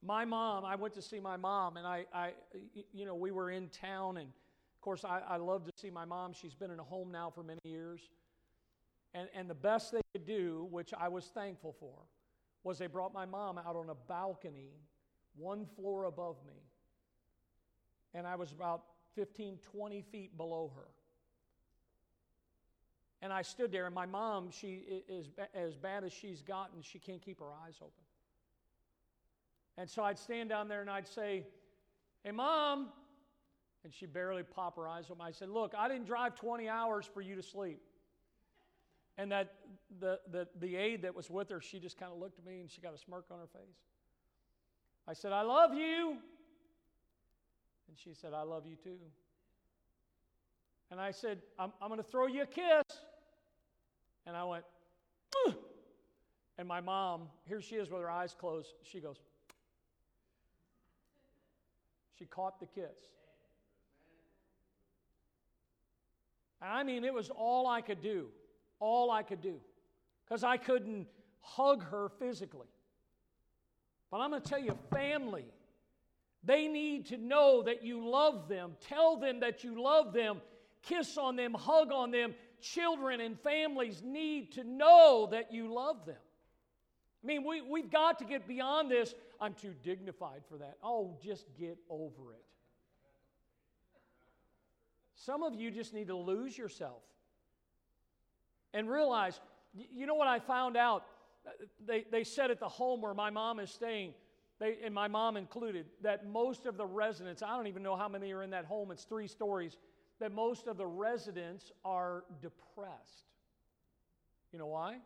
my 0.01 0.25
mom, 0.25 0.65
I 0.65 0.75
went 0.75 0.93
to 0.95 1.01
see 1.01 1.19
my 1.19 1.37
mom, 1.37 1.77
and 1.77 1.85
I, 1.85 2.05
I 2.13 2.31
you 2.93 3.05
know, 3.05 3.15
we 3.15 3.31
were 3.31 3.51
in 3.51 3.69
town, 3.69 4.17
and 4.17 4.27
of 4.27 4.81
course, 4.81 5.03
I, 5.03 5.21
I 5.27 5.37
love 5.37 5.65
to 5.65 5.71
see 5.75 5.89
my 5.89 6.05
mom. 6.05 6.33
She's 6.33 6.53
been 6.53 6.71
in 6.71 6.79
a 6.79 6.83
home 6.83 7.11
now 7.11 7.29
for 7.29 7.43
many 7.43 7.59
years. 7.63 8.01
And, 9.13 9.27
and 9.33 9.49
the 9.49 9.55
best 9.55 9.91
they 9.91 10.01
could 10.13 10.25
do, 10.25 10.67
which 10.69 10.93
I 10.97 11.07
was 11.07 11.25
thankful 11.25 11.75
for, 11.79 11.93
was 12.63 12.77
they 12.77 12.87
brought 12.87 13.13
my 13.13 13.25
mom 13.25 13.57
out 13.57 13.75
on 13.75 13.89
a 13.89 13.95
balcony 13.95 14.73
one 15.35 15.65
floor 15.75 16.05
above 16.05 16.35
me. 16.45 16.61
And 18.13 18.27
I 18.27 18.35
was 18.35 18.51
about 18.51 18.83
15, 19.15 19.59
20 19.71 20.01
feet 20.03 20.37
below 20.37 20.71
her. 20.75 20.87
And 23.21 23.33
I 23.33 23.41
stood 23.41 23.71
there, 23.71 23.87
and 23.87 23.95
my 23.95 24.05
mom, 24.05 24.51
she 24.51 25.03
is 25.09 25.29
as 25.55 25.75
bad 25.75 26.03
as 26.03 26.13
she's 26.13 26.41
gotten, 26.43 26.81
she 26.81 26.99
can't 26.99 27.21
keep 27.21 27.39
her 27.39 27.51
eyes 27.65 27.75
open. 27.81 28.06
And 29.77 29.89
so 29.89 30.03
I'd 30.03 30.17
stand 30.17 30.49
down 30.49 30.67
there 30.67 30.81
and 30.81 30.89
I'd 30.89 31.07
say, 31.07 31.43
Hey, 32.23 32.31
mom. 32.31 32.89
And 33.83 33.93
she'd 33.93 34.11
barely 34.11 34.43
pop 34.43 34.75
her 34.75 34.87
eyes 34.87 35.05
open. 35.09 35.21
I 35.21 35.31
said, 35.31 35.49
Look, 35.49 35.73
I 35.77 35.87
didn't 35.87 36.05
drive 36.05 36.35
20 36.35 36.67
hours 36.67 37.09
for 37.13 37.21
you 37.21 37.35
to 37.35 37.43
sleep. 37.43 37.79
And 39.17 39.31
that 39.31 39.53
the, 39.99 40.19
the, 40.31 40.47
the 40.59 40.75
aide 40.75 41.03
that 41.03 41.15
was 41.15 41.29
with 41.29 41.49
her, 41.49 41.61
she 41.61 41.79
just 41.79 41.97
kind 41.97 42.11
of 42.11 42.19
looked 42.19 42.37
at 42.37 42.45
me 42.45 42.59
and 42.59 42.69
she 42.69 42.81
got 42.81 42.93
a 42.93 42.97
smirk 42.97 43.25
on 43.31 43.39
her 43.39 43.47
face. 43.47 43.77
I 45.07 45.13
said, 45.13 45.31
I 45.31 45.41
love 45.41 45.73
you. 45.73 46.17
And 47.87 47.97
she 47.97 48.13
said, 48.13 48.33
I 48.33 48.43
love 48.43 48.65
you 48.67 48.75
too. 48.75 48.97
And 50.91 50.99
I 50.99 51.11
said, 51.11 51.39
I'm, 51.57 51.71
I'm 51.81 51.89
going 51.89 52.01
to 52.01 52.07
throw 52.09 52.27
you 52.27 52.43
a 52.43 52.45
kiss. 52.45 52.83
And 54.25 54.35
I 54.35 54.43
went, 54.43 54.65
Ugh. 55.47 55.55
and 56.57 56.67
my 56.67 56.81
mom, 56.81 57.29
here 57.45 57.61
she 57.61 57.75
is 57.75 57.89
with 57.89 58.01
her 58.01 58.09
eyes 58.09 58.35
closed. 58.37 58.73
She 58.83 58.99
goes, 58.99 59.17
she 62.17 62.25
caught 62.25 62.59
the 62.59 62.65
kiss. 62.65 62.95
I 66.61 66.83
mean, 66.83 67.03
it 67.03 67.13
was 67.13 67.29
all 67.29 67.67
I 67.67 67.81
could 67.81 68.01
do. 68.01 68.27
All 68.79 69.11
I 69.11 69.23
could 69.23 69.41
do. 69.41 69.59
Because 70.25 70.43
I 70.43 70.57
couldn't 70.57 71.07
hug 71.39 71.83
her 71.89 72.09
physically. 72.19 72.67
But 74.09 74.17
I'm 74.17 74.31
going 74.31 74.41
to 74.41 74.49
tell 74.49 74.59
you, 74.59 74.77
family, 74.91 75.45
they 76.43 76.67
need 76.67 77.07
to 77.07 77.17
know 77.17 77.63
that 77.63 77.83
you 77.83 78.07
love 78.07 78.47
them. 78.47 78.73
Tell 78.87 79.17
them 79.17 79.41
that 79.41 79.63
you 79.63 79.81
love 79.81 80.13
them. 80.13 80.41
Kiss 80.81 81.17
on 81.17 81.35
them, 81.35 81.53
hug 81.53 81.91
on 81.91 82.11
them. 82.11 82.33
Children 82.61 83.21
and 83.21 83.39
families 83.41 84.01
need 84.03 84.53
to 84.53 84.63
know 84.63 85.27
that 85.31 85.53
you 85.53 85.73
love 85.73 86.05
them. 86.05 86.15
I 87.27 87.29
mean, 87.29 87.43
we, 87.43 87.61
we've 87.61 87.91
got 87.91 88.19
to 88.19 88.25
get 88.25 88.47
beyond 88.47 88.89
this. 88.89 89.13
I'm 89.41 89.53
too 89.53 89.73
dignified 89.83 90.43
for 90.47 90.57
that. 90.59 90.77
Oh, 90.81 91.17
just 91.21 91.45
get 91.59 91.77
over 91.89 92.31
it. 92.31 92.45
Some 95.13 95.43
of 95.43 95.53
you 95.53 95.69
just 95.69 95.93
need 95.93 96.07
to 96.07 96.15
lose 96.15 96.57
yourself 96.57 97.01
and 98.73 98.89
realize 98.89 99.41
you 99.73 100.05
know 100.05 100.15
what 100.15 100.29
I 100.29 100.39
found 100.39 100.77
out? 100.77 101.03
They, 101.85 102.05
they 102.09 102.23
said 102.23 102.49
at 102.49 102.61
the 102.61 102.69
home 102.69 103.01
where 103.01 103.13
my 103.13 103.29
mom 103.29 103.59
is 103.59 103.71
staying, 103.71 104.13
they, 104.59 104.77
and 104.81 104.93
my 104.95 105.09
mom 105.09 105.35
included, 105.35 105.85
that 106.03 106.25
most 106.25 106.65
of 106.65 106.77
the 106.77 106.85
residents, 106.85 107.43
I 107.43 107.57
don't 107.57 107.67
even 107.67 107.83
know 107.83 107.97
how 107.97 108.07
many 108.07 108.31
are 108.31 108.41
in 108.41 108.51
that 108.51 108.63
home, 108.63 108.89
it's 108.89 109.03
three 109.03 109.27
stories, 109.27 109.75
that 110.21 110.31
most 110.31 110.67
of 110.67 110.77
the 110.77 110.87
residents 110.87 111.73
are 111.83 112.23
depressed. 112.41 113.25
You 114.53 114.59
know 114.59 114.67
why? 114.67 114.99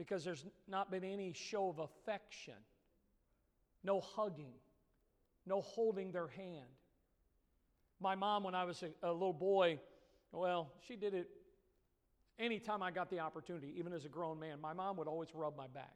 Because 0.00 0.24
there's 0.24 0.46
not 0.66 0.90
been 0.90 1.04
any 1.04 1.34
show 1.34 1.68
of 1.68 1.78
affection, 1.78 2.54
no 3.84 4.00
hugging, 4.00 4.54
no 5.44 5.60
holding 5.60 6.10
their 6.10 6.28
hand. 6.28 6.64
My 8.00 8.14
mom, 8.14 8.42
when 8.44 8.54
I 8.54 8.64
was 8.64 8.82
a, 8.82 8.88
a 9.06 9.12
little 9.12 9.34
boy, 9.34 9.78
well, 10.32 10.72
she 10.88 10.96
did 10.96 11.12
it 11.12 11.28
anytime 12.38 12.82
I 12.82 12.90
got 12.90 13.10
the 13.10 13.18
opportunity, 13.18 13.74
even 13.76 13.92
as 13.92 14.06
a 14.06 14.08
grown 14.08 14.40
man. 14.40 14.58
My 14.58 14.72
mom 14.72 14.96
would 14.96 15.06
always 15.06 15.28
rub 15.34 15.54
my 15.54 15.66
back. 15.66 15.94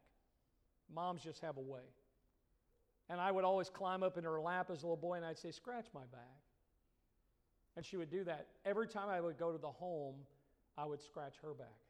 Moms 0.94 1.22
just 1.22 1.40
have 1.40 1.56
a 1.56 1.62
way. 1.62 1.88
And 3.08 3.18
I 3.18 3.32
would 3.32 3.44
always 3.44 3.70
climb 3.70 4.02
up 4.02 4.18
in 4.18 4.24
her 4.24 4.38
lap 4.38 4.68
as 4.70 4.82
a 4.82 4.86
little 4.86 4.98
boy 4.98 5.14
and 5.14 5.24
I'd 5.24 5.38
say, 5.38 5.50
Scratch 5.50 5.86
my 5.94 6.04
back. 6.12 6.20
And 7.74 7.86
she 7.86 7.96
would 7.96 8.10
do 8.10 8.22
that. 8.24 8.48
Every 8.66 8.86
time 8.86 9.08
I 9.08 9.22
would 9.22 9.38
go 9.38 9.50
to 9.50 9.56
the 9.56 9.70
home, 9.70 10.16
I 10.76 10.84
would 10.84 11.00
scratch 11.00 11.36
her 11.42 11.54
back. 11.54 11.83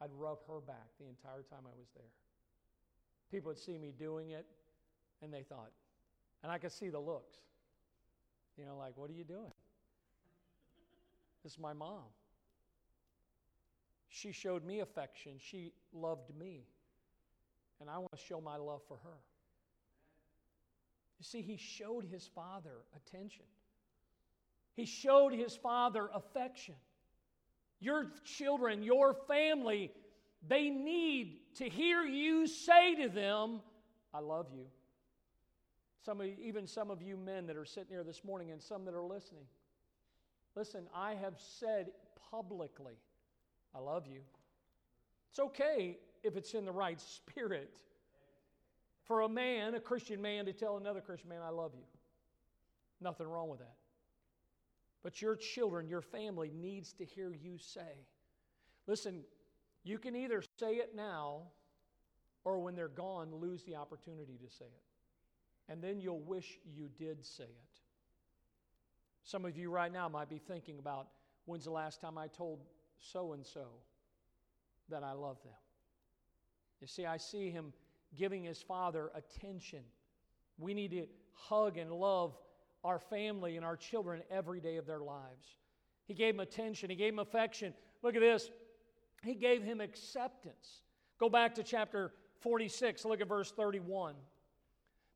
I'd 0.00 0.10
rub 0.16 0.38
her 0.46 0.60
back 0.60 0.86
the 1.00 1.06
entire 1.06 1.42
time 1.42 1.64
I 1.64 1.74
was 1.76 1.88
there. 1.94 2.10
People 3.30 3.50
would 3.50 3.58
see 3.58 3.78
me 3.78 3.92
doing 3.98 4.30
it 4.30 4.46
and 5.22 5.32
they 5.32 5.42
thought, 5.42 5.72
and 6.42 6.52
I 6.52 6.58
could 6.58 6.72
see 6.72 6.88
the 6.88 7.00
looks. 7.00 7.38
You 8.56 8.64
know, 8.64 8.76
like, 8.76 8.96
what 8.96 9.10
are 9.10 9.14
you 9.14 9.24
doing? 9.24 9.52
This 11.42 11.52
is 11.52 11.58
my 11.58 11.72
mom. 11.72 12.04
She 14.08 14.32
showed 14.32 14.64
me 14.64 14.80
affection. 14.80 15.32
She 15.38 15.72
loved 15.92 16.34
me. 16.36 16.66
And 17.80 17.88
I 17.88 17.98
want 17.98 18.10
to 18.12 18.18
show 18.18 18.40
my 18.40 18.56
love 18.56 18.80
for 18.88 18.96
her. 19.04 19.18
You 21.18 21.24
see, 21.24 21.42
he 21.42 21.56
showed 21.56 22.04
his 22.04 22.28
father 22.34 22.84
attention, 22.96 23.44
he 24.74 24.86
showed 24.86 25.32
his 25.32 25.56
father 25.56 26.10
affection. 26.14 26.74
Your 27.80 28.06
children, 28.24 28.82
your 28.82 29.14
family, 29.14 29.92
they 30.46 30.68
need 30.68 31.38
to 31.56 31.68
hear 31.68 32.02
you 32.02 32.46
say 32.46 32.94
to 32.96 33.08
them, 33.08 33.60
I 34.12 34.20
love 34.20 34.48
you. 34.52 34.66
Some 36.04 36.20
of, 36.20 36.26
even 36.26 36.66
some 36.66 36.90
of 36.90 37.02
you 37.02 37.16
men 37.16 37.46
that 37.46 37.56
are 37.56 37.64
sitting 37.64 37.90
here 37.90 38.04
this 38.04 38.24
morning 38.24 38.50
and 38.50 38.62
some 38.62 38.84
that 38.86 38.94
are 38.94 39.02
listening. 39.02 39.44
Listen, 40.54 40.86
I 40.94 41.14
have 41.14 41.34
said 41.38 41.90
publicly, 42.30 42.94
I 43.74 43.78
love 43.78 44.06
you. 44.06 44.20
It's 45.30 45.38
okay 45.38 45.98
if 46.22 46.36
it's 46.36 46.54
in 46.54 46.64
the 46.64 46.72
right 46.72 47.00
spirit 47.00 47.80
for 49.04 49.22
a 49.22 49.28
man, 49.28 49.74
a 49.74 49.80
Christian 49.80 50.20
man, 50.20 50.46
to 50.46 50.52
tell 50.52 50.76
another 50.76 51.00
Christian 51.00 51.28
man, 51.28 51.40
I 51.42 51.50
love 51.50 51.72
you. 51.74 51.84
Nothing 53.00 53.26
wrong 53.26 53.48
with 53.48 53.60
that. 53.60 53.76
But 55.02 55.22
your 55.22 55.36
children, 55.36 55.88
your 55.88 56.02
family 56.02 56.50
needs 56.54 56.92
to 56.94 57.04
hear 57.04 57.32
you 57.32 57.58
say. 57.58 58.06
Listen, 58.86 59.22
you 59.84 59.98
can 59.98 60.16
either 60.16 60.42
say 60.58 60.74
it 60.74 60.94
now 60.94 61.42
or 62.44 62.58
when 62.58 62.74
they're 62.74 62.88
gone, 62.88 63.34
lose 63.34 63.62
the 63.62 63.76
opportunity 63.76 64.38
to 64.42 64.50
say 64.50 64.64
it. 64.64 65.72
And 65.72 65.82
then 65.82 66.00
you'll 66.00 66.20
wish 66.20 66.58
you 66.64 66.88
did 66.98 67.24
say 67.24 67.44
it. 67.44 67.80
Some 69.22 69.44
of 69.44 69.56
you 69.56 69.70
right 69.70 69.92
now 69.92 70.08
might 70.08 70.30
be 70.30 70.38
thinking 70.38 70.78
about 70.78 71.08
when's 71.44 71.64
the 71.64 71.70
last 71.70 72.00
time 72.00 72.16
I 72.16 72.28
told 72.28 72.60
so 72.98 73.34
and 73.34 73.46
so 73.46 73.66
that 74.88 75.02
I 75.02 75.12
love 75.12 75.42
them. 75.42 75.52
You 76.80 76.86
see, 76.86 77.04
I 77.04 77.18
see 77.18 77.50
him 77.50 77.72
giving 78.16 78.44
his 78.44 78.62
father 78.62 79.10
attention. 79.14 79.80
We 80.58 80.72
need 80.72 80.92
to 80.92 81.06
hug 81.32 81.76
and 81.76 81.92
love 81.92 82.36
our 82.84 82.98
family 82.98 83.56
and 83.56 83.64
our 83.64 83.76
children 83.76 84.22
every 84.30 84.60
day 84.60 84.76
of 84.76 84.86
their 84.86 85.00
lives. 85.00 85.56
He 86.06 86.14
gave 86.14 86.34
him 86.34 86.40
attention, 86.40 86.90
he 86.90 86.96
gave 86.96 87.12
him 87.12 87.18
affection. 87.18 87.74
Look 88.02 88.14
at 88.14 88.20
this. 88.20 88.50
He 89.24 89.34
gave 89.34 89.62
him 89.62 89.80
acceptance. 89.80 90.82
Go 91.18 91.28
back 91.28 91.56
to 91.56 91.64
chapter 91.64 92.12
46, 92.40 93.04
look 93.04 93.20
at 93.20 93.28
verse 93.28 93.50
31. 93.50 94.14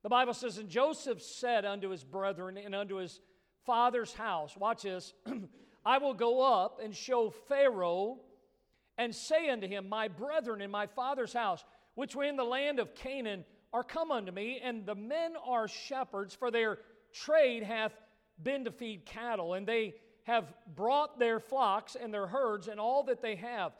The 0.02 0.08
Bible 0.08 0.34
says, 0.34 0.58
And 0.58 0.68
Joseph 0.68 1.22
said 1.22 1.64
unto 1.64 1.90
his 1.90 2.02
brethren 2.02 2.58
and 2.58 2.74
unto 2.74 2.96
his 2.96 3.20
father's 3.64 4.12
house, 4.12 4.56
watch 4.56 4.82
this, 4.82 5.14
I 5.86 5.98
will 5.98 6.14
go 6.14 6.42
up 6.42 6.80
and 6.82 6.94
show 6.94 7.30
Pharaoh 7.48 8.18
and 8.98 9.14
say 9.14 9.48
unto 9.48 9.68
him, 9.68 9.88
My 9.88 10.08
brethren 10.08 10.60
in 10.60 10.70
my 10.70 10.86
father's 10.86 11.32
house, 11.32 11.64
which 11.94 12.14
were 12.16 12.24
in 12.24 12.36
the 12.36 12.44
land 12.44 12.80
of 12.80 12.94
Canaan, 12.94 13.44
are 13.72 13.84
come 13.84 14.10
unto 14.10 14.32
me, 14.32 14.60
and 14.62 14.84
the 14.84 14.94
men 14.94 15.32
are 15.46 15.66
shepherds, 15.66 16.34
for 16.34 16.50
their 16.50 16.78
trade 17.12 17.62
hath 17.62 17.92
been 18.42 18.64
to 18.64 18.70
feed 18.70 19.04
cattle, 19.06 19.54
and 19.54 19.66
they 19.66 19.94
have 20.24 20.52
brought 20.74 21.18
their 21.18 21.40
flocks 21.40 21.96
and 22.00 22.12
their 22.12 22.26
herds 22.26 22.68
and 22.68 22.78
all 22.78 23.02
that 23.04 23.20
they 23.20 23.36
have. 23.36 23.72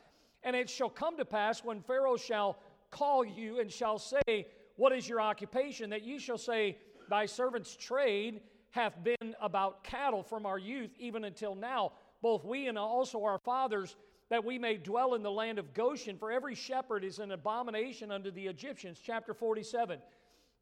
And 0.43 0.55
it 0.55 0.69
shall 0.69 0.89
come 0.89 1.17
to 1.17 1.25
pass 1.25 1.63
when 1.63 1.81
Pharaoh 1.81 2.17
shall 2.17 2.57
call 2.91 3.25
you 3.25 3.59
and 3.59 3.71
shall 3.71 3.97
say, 3.97 4.47
What 4.75 4.91
is 4.91 5.07
your 5.07 5.21
occupation? 5.21 5.89
That 5.89 6.03
ye 6.03 6.19
shall 6.19 6.37
say, 6.37 6.77
Thy 7.09 7.25
servant's 7.25 7.75
trade 7.75 8.41
hath 8.71 9.01
been 9.03 9.35
about 9.41 9.83
cattle 9.83 10.23
from 10.23 10.45
our 10.45 10.57
youth 10.57 10.91
even 10.99 11.23
until 11.25 11.55
now, 11.55 11.93
both 12.21 12.43
we 12.43 12.67
and 12.67 12.77
also 12.77 13.23
our 13.23 13.39
fathers, 13.39 13.95
that 14.29 14.43
we 14.43 14.57
may 14.57 14.77
dwell 14.77 15.13
in 15.13 15.21
the 15.21 15.31
land 15.31 15.59
of 15.59 15.73
Goshen. 15.73 16.17
For 16.17 16.31
every 16.31 16.55
shepherd 16.55 17.03
is 17.03 17.19
an 17.19 17.31
abomination 17.31 18.11
unto 18.11 18.31
the 18.31 18.47
Egyptians. 18.47 18.99
Chapter 19.03 19.33
47. 19.33 19.99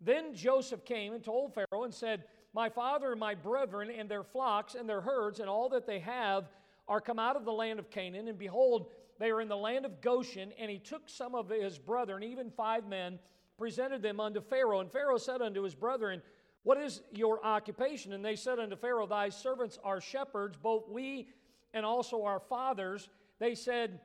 Then 0.01 0.35
Joseph 0.35 0.83
came 0.83 1.13
and 1.13 1.23
told 1.23 1.53
Pharaoh 1.53 1.83
and 1.83 1.93
said, 1.93 2.25
My 2.53 2.69
father 2.69 3.11
and 3.11 3.19
my 3.19 3.35
brethren 3.35 3.89
and 3.89 4.09
their 4.09 4.23
flocks 4.23 4.75
and 4.75 4.87
their 4.87 5.01
herds 5.01 5.39
and 5.39 5.49
all 5.49 5.69
that 5.69 5.87
they 5.87 5.99
have 5.99 6.49
are 6.87 6.99
come 6.99 7.19
out 7.19 7.35
of 7.35 7.45
the 7.45 7.51
land 7.51 7.79
of 7.79 7.89
Canaan, 7.89 8.27
and 8.27 8.37
behold, 8.37 8.87
they 9.19 9.29
are 9.29 9.39
in 9.39 9.47
the 9.47 9.55
land 9.55 9.85
of 9.85 10.01
Goshen. 10.01 10.51
And 10.59 10.69
he 10.69 10.79
took 10.79 11.03
some 11.07 11.35
of 11.35 11.49
his 11.49 11.77
brethren, 11.77 12.23
even 12.23 12.49
five 12.51 12.87
men, 12.87 13.19
presented 13.57 14.01
them 14.01 14.19
unto 14.19 14.41
Pharaoh. 14.41 14.79
And 14.79 14.91
Pharaoh 14.91 15.17
said 15.17 15.41
unto 15.41 15.61
his 15.63 15.75
brethren, 15.75 16.21
what 16.63 16.77
is 16.77 17.01
your 17.11 17.43
occupation? 17.43 18.13
And 18.13 18.23
they 18.23 18.35
said 18.35 18.59
unto 18.59 18.75
Pharaoh, 18.75 19.07
Thy 19.07 19.29
servants 19.29 19.79
are 19.83 19.99
shepherds, 19.99 20.57
both 20.61 20.87
we 20.87 21.29
and 21.73 21.85
also 21.85 22.23
our 22.23 22.39
fathers. 22.39 23.09
They 23.39 23.55
said, 23.55 23.99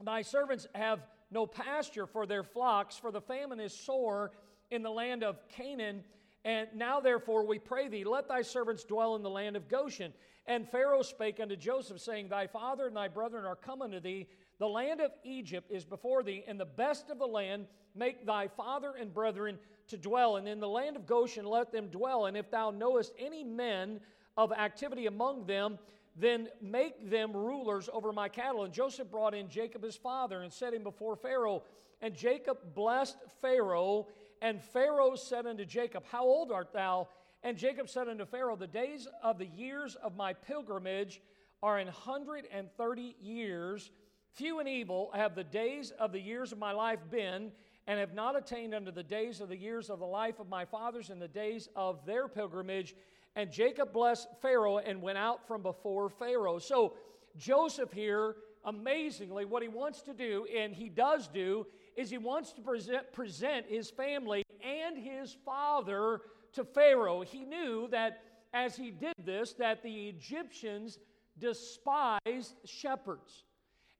Thy 0.00 0.22
servants 0.22 0.68
have 0.74 1.00
no 1.30 1.46
pasture 1.46 2.06
for 2.06 2.26
their 2.26 2.44
flocks, 2.44 2.96
for 2.96 3.10
the 3.10 3.20
famine 3.20 3.58
is 3.58 3.74
sore 3.74 4.30
in 4.70 4.82
the 4.82 4.90
land 4.90 5.24
of 5.24 5.48
Canaan. 5.48 6.04
And 6.44 6.68
now, 6.74 7.00
therefore, 7.00 7.46
we 7.46 7.58
pray 7.58 7.88
thee, 7.88 8.04
let 8.04 8.28
thy 8.28 8.42
servants 8.42 8.84
dwell 8.84 9.14
in 9.14 9.22
the 9.22 9.30
land 9.30 9.56
of 9.56 9.68
Goshen. 9.68 10.12
And 10.46 10.68
Pharaoh 10.68 11.02
spake 11.02 11.38
unto 11.40 11.54
Joseph, 11.54 12.00
saying, 12.00 12.28
Thy 12.28 12.48
father 12.48 12.88
and 12.88 12.96
thy 12.96 13.08
brethren 13.08 13.44
are 13.44 13.54
come 13.54 13.80
unto 13.80 14.00
thee. 14.00 14.26
The 14.58 14.68
land 14.68 15.00
of 15.00 15.12
Egypt 15.24 15.70
is 15.70 15.84
before 15.84 16.22
thee, 16.22 16.44
and 16.46 16.58
the 16.58 16.64
best 16.64 17.10
of 17.10 17.18
the 17.18 17.26
land 17.26 17.66
make 17.94 18.26
thy 18.26 18.48
father 18.48 18.94
and 18.98 19.12
brethren 19.12 19.58
to 19.88 19.96
dwell. 19.96 20.36
And 20.36 20.48
in 20.48 20.58
the 20.58 20.68
land 20.68 20.96
of 20.96 21.06
Goshen 21.06 21.44
let 21.44 21.70
them 21.70 21.88
dwell. 21.88 22.26
And 22.26 22.36
if 22.36 22.50
thou 22.50 22.70
knowest 22.70 23.12
any 23.18 23.44
men 23.44 24.00
of 24.36 24.52
activity 24.52 25.06
among 25.06 25.46
them, 25.46 25.78
then 26.16 26.48
make 26.60 27.08
them 27.08 27.32
rulers 27.32 27.88
over 27.92 28.12
my 28.12 28.28
cattle. 28.28 28.64
And 28.64 28.72
Joseph 28.72 29.10
brought 29.10 29.34
in 29.34 29.48
Jacob 29.48 29.82
his 29.82 29.96
father 29.96 30.42
and 30.42 30.52
set 30.52 30.74
him 30.74 30.82
before 30.82 31.16
Pharaoh. 31.16 31.62
And 32.00 32.14
Jacob 32.14 32.58
blessed 32.74 33.16
Pharaoh. 33.40 34.08
And 34.42 34.60
Pharaoh 34.60 35.14
said 35.14 35.46
unto 35.46 35.64
Jacob, 35.64 36.02
How 36.10 36.24
old 36.24 36.50
art 36.50 36.72
thou? 36.72 37.08
And 37.44 37.56
Jacob 37.56 37.88
said 37.88 38.08
unto 38.08 38.26
Pharaoh, 38.26 38.56
The 38.56 38.66
days 38.66 39.06
of 39.22 39.38
the 39.38 39.46
years 39.46 39.94
of 39.94 40.16
my 40.16 40.32
pilgrimage 40.32 41.22
are 41.62 41.78
an 41.78 41.86
hundred 41.86 42.48
and 42.52 42.68
thirty 42.76 43.14
years. 43.22 43.92
Few 44.32 44.58
and 44.58 44.68
evil 44.68 45.12
have 45.14 45.36
the 45.36 45.44
days 45.44 45.92
of 45.92 46.10
the 46.10 46.20
years 46.20 46.50
of 46.50 46.58
my 46.58 46.72
life 46.72 46.98
been, 47.08 47.52
and 47.86 48.00
have 48.00 48.14
not 48.14 48.36
attained 48.36 48.74
unto 48.74 48.90
the 48.90 49.02
days 49.04 49.40
of 49.40 49.48
the 49.48 49.56
years 49.56 49.90
of 49.90 50.00
the 50.00 50.06
life 50.06 50.40
of 50.40 50.48
my 50.48 50.64
fathers 50.64 51.10
and 51.10 51.22
the 51.22 51.28
days 51.28 51.68
of 51.76 52.04
their 52.04 52.26
pilgrimage. 52.26 52.96
And 53.36 53.52
Jacob 53.52 53.92
blessed 53.92 54.26
Pharaoh 54.40 54.78
and 54.78 55.02
went 55.02 55.18
out 55.18 55.46
from 55.46 55.62
before 55.62 56.08
Pharaoh. 56.08 56.58
So 56.58 56.94
Joseph 57.36 57.92
here, 57.92 58.36
amazingly, 58.64 59.44
what 59.44 59.62
he 59.62 59.68
wants 59.68 60.02
to 60.02 60.14
do, 60.14 60.46
and 60.54 60.74
he 60.74 60.88
does 60.88 61.28
do, 61.28 61.66
is 61.96 62.10
he 62.10 62.18
wants 62.18 62.52
to 62.52 62.60
present, 62.60 63.12
present 63.12 63.66
his 63.68 63.90
family 63.90 64.42
and 64.62 64.96
his 64.96 65.36
father 65.44 66.20
to 66.52 66.64
Pharaoh. 66.64 67.22
He 67.22 67.44
knew 67.44 67.88
that 67.90 68.22
as 68.54 68.76
he 68.76 68.90
did 68.90 69.14
this, 69.24 69.54
that 69.54 69.82
the 69.82 70.08
Egyptians 70.08 70.98
despised 71.38 72.54
shepherds. 72.64 73.44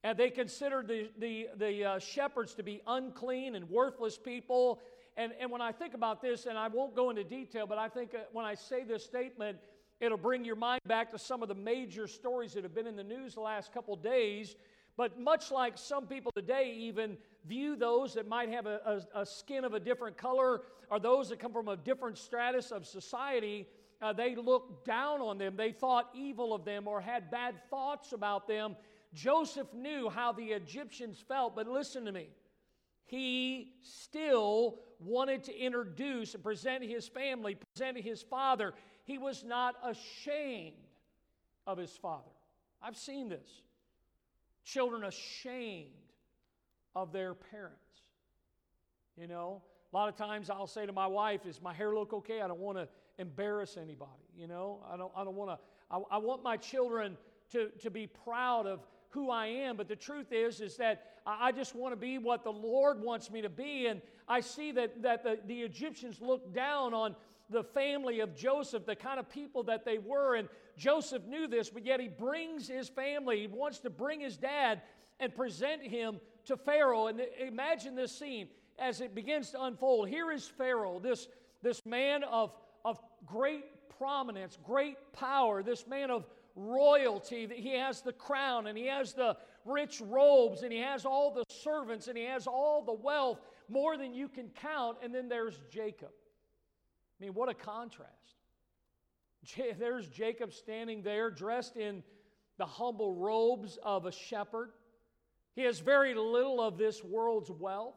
And 0.03 0.17
they 0.17 0.29
considered 0.29 0.87
the, 0.87 1.09
the, 1.17 1.47
the 1.57 1.85
uh, 1.85 1.99
shepherds 1.99 2.53
to 2.55 2.63
be 2.63 2.81
unclean 2.87 3.55
and 3.55 3.69
worthless 3.69 4.17
people. 4.17 4.81
And, 5.15 5.31
and 5.39 5.49
when 5.49 5.61
I 5.61 5.71
think 5.71 5.93
about 5.93 6.21
this, 6.21 6.45
and 6.45 6.57
I 6.57 6.67
won't 6.67 6.95
go 6.95 7.09
into 7.09 7.23
detail, 7.23 7.65
but 7.65 7.77
I 7.77 7.87
think 7.87 8.13
uh, 8.13 8.19
when 8.33 8.45
I 8.45 8.53
say 8.53 8.83
this 8.83 9.03
statement, 9.03 9.57
it'll 10.01 10.17
bring 10.17 10.43
your 10.43 10.57
mind 10.57 10.81
back 10.85 11.11
to 11.11 11.17
some 11.17 11.41
of 11.41 11.47
the 11.47 11.55
major 11.55 12.07
stories 12.07 12.53
that 12.53 12.63
have 12.63 12.75
been 12.75 12.87
in 12.87 12.95
the 12.95 13.03
news 13.03 13.35
the 13.35 13.41
last 13.41 13.73
couple 13.73 13.95
days. 13.95 14.55
But 14.95 15.19
much 15.19 15.51
like 15.51 15.77
some 15.77 16.05
people 16.05 16.31
today 16.35 16.75
even 16.77 17.17
view 17.45 17.75
those 17.75 18.13
that 18.13 18.27
might 18.27 18.49
have 18.49 18.67
a, 18.67 19.01
a, 19.15 19.21
a 19.21 19.25
skin 19.25 19.65
of 19.65 19.73
a 19.73 19.79
different 19.79 20.17
color 20.17 20.61
or 20.89 20.99
those 20.99 21.29
that 21.29 21.39
come 21.39 21.51
from 21.51 21.67
a 21.67 21.77
different 21.77 22.17
stratus 22.17 22.71
of 22.71 22.85
society, 22.85 23.67
uh, 24.01 24.13
they 24.13 24.35
looked 24.35 24.85
down 24.85 25.21
on 25.21 25.37
them. 25.37 25.55
They 25.55 25.71
thought 25.71 26.09
evil 26.13 26.53
of 26.53 26.63
them 26.65 26.87
or 26.87 27.01
had 27.01 27.31
bad 27.31 27.55
thoughts 27.69 28.13
about 28.13 28.47
them. 28.47 28.75
Joseph 29.13 29.67
knew 29.73 30.09
how 30.09 30.31
the 30.31 30.45
Egyptians 30.45 31.23
felt, 31.27 31.55
but 31.55 31.67
listen 31.67 32.05
to 32.05 32.11
me. 32.11 32.29
He 33.05 33.73
still 33.81 34.79
wanted 34.99 35.43
to 35.45 35.57
introduce 35.57 36.33
and 36.33 36.43
present 36.43 36.83
his 36.83 37.07
family, 37.07 37.57
present 37.75 37.97
his 37.97 38.21
father. 38.21 38.73
He 39.05 39.17
was 39.17 39.43
not 39.43 39.75
ashamed 39.83 40.75
of 41.67 41.77
his 41.77 41.91
father. 41.91 42.31
I've 42.81 42.97
seen 42.97 43.29
this. 43.29 43.47
Children 44.63 45.03
ashamed 45.05 45.89
of 46.95 47.11
their 47.11 47.33
parents. 47.33 47.77
You 49.17 49.27
know, 49.27 49.61
a 49.93 49.95
lot 49.95 50.09
of 50.09 50.15
times 50.15 50.49
I'll 50.49 50.67
say 50.67 50.85
to 50.85 50.93
my 50.93 51.07
wife, 51.07 51.45
Is 51.45 51.61
my 51.61 51.73
hair 51.73 51.93
look 51.93 52.13
okay? 52.13 52.41
I 52.41 52.47
don't 52.47 52.59
want 52.59 52.77
to 52.77 52.87
embarrass 53.17 53.77
anybody. 53.77 54.11
You 54.35 54.47
know, 54.47 54.79
I 54.91 54.97
don't, 54.97 55.11
I 55.15 55.23
don't 55.23 55.35
want 55.35 55.51
to, 55.51 55.59
I, 55.91 56.15
I 56.15 56.17
want 56.17 56.43
my 56.43 56.57
children 56.57 57.17
to, 57.51 57.69
to 57.81 57.91
be 57.91 58.07
proud 58.07 58.65
of 58.65 58.79
who 59.09 59.29
I 59.29 59.45
am. 59.45 59.77
But 59.77 59.87
the 59.87 59.95
truth 59.95 60.31
is, 60.31 60.59
is 60.59 60.77
that 60.77 61.13
I 61.25 61.51
just 61.51 61.75
want 61.75 61.93
to 61.93 61.95
be 61.95 62.17
what 62.17 62.43
the 62.43 62.51
Lord 62.51 63.01
wants 63.01 63.31
me 63.31 63.41
to 63.43 63.49
be. 63.49 63.85
And 63.87 64.01
I 64.27 64.41
see 64.41 64.71
that, 64.71 65.01
that 65.03 65.23
the, 65.23 65.39
the 65.45 65.61
Egyptians 65.61 66.19
look 66.19 66.53
down 66.53 66.93
on 66.93 67.15
the 67.49 67.63
family 67.63 68.19
of 68.19 68.35
Joseph, 68.35 68.85
the 68.85 68.95
kind 68.95 69.19
of 69.19 69.29
people 69.29 69.63
that 69.63 69.85
they 69.85 69.97
were. 69.97 70.35
And 70.35 70.49
Joseph 70.77 71.23
knew 71.25 71.47
this, 71.47 71.69
but 71.69 71.85
yet 71.85 71.99
he 71.99 72.07
brings 72.07 72.67
his 72.67 72.89
family. 72.89 73.41
He 73.41 73.47
wants 73.47 73.79
to 73.79 73.89
bring 73.89 74.21
his 74.21 74.37
dad 74.37 74.81
and 75.19 75.35
present 75.35 75.81
him 75.81 76.19
to 76.45 76.57
Pharaoh. 76.57 77.07
And 77.07 77.21
imagine 77.39 77.95
this 77.95 78.17
scene 78.17 78.47
as 78.79 79.01
it 79.01 79.13
begins 79.13 79.51
to 79.51 79.63
unfold. 79.63 80.09
Here 80.09 80.31
is 80.31 80.47
Pharaoh, 80.47 80.99
this, 80.99 81.27
this 81.61 81.85
man 81.85 82.23
of, 82.23 82.53
of 82.83 82.99
great 83.25 83.65
prominence, 83.97 84.57
great 84.65 84.97
power, 85.13 85.63
this 85.63 85.87
man 85.87 86.09
of 86.09 86.25
royalty. 86.55 87.47
He 87.53 87.77
has 87.77 88.01
the 88.01 88.13
crown 88.13 88.67
and 88.67 88.77
he 88.77 88.87
has 88.87 89.13
the 89.13 89.37
rich 89.65 90.01
robes 90.01 90.63
and 90.63 90.71
he 90.71 90.79
has 90.79 91.05
all 91.05 91.33
the 91.33 91.43
servants 91.47 92.07
and 92.07 92.17
he 92.17 92.25
has 92.25 92.47
all 92.47 92.83
the 92.83 92.93
wealth, 92.93 93.39
more 93.69 93.97
than 93.97 94.13
you 94.13 94.27
can 94.27 94.49
count. 94.49 94.97
And 95.03 95.13
then 95.13 95.29
there's 95.29 95.59
Jacob. 95.69 96.09
I 97.19 97.23
mean, 97.23 97.33
what 97.33 97.49
a 97.49 97.53
contrast. 97.53 98.09
There's 99.79 100.07
Jacob 100.07 100.53
standing 100.53 101.01
there 101.01 101.29
dressed 101.29 101.75
in 101.75 102.03
the 102.57 102.65
humble 102.65 103.15
robes 103.15 103.77
of 103.83 104.05
a 104.05 104.11
shepherd. 104.11 104.71
He 105.55 105.63
has 105.63 105.79
very 105.79 106.13
little 106.13 106.61
of 106.61 106.77
this 106.77 107.03
world's 107.03 107.51
wealth, 107.51 107.95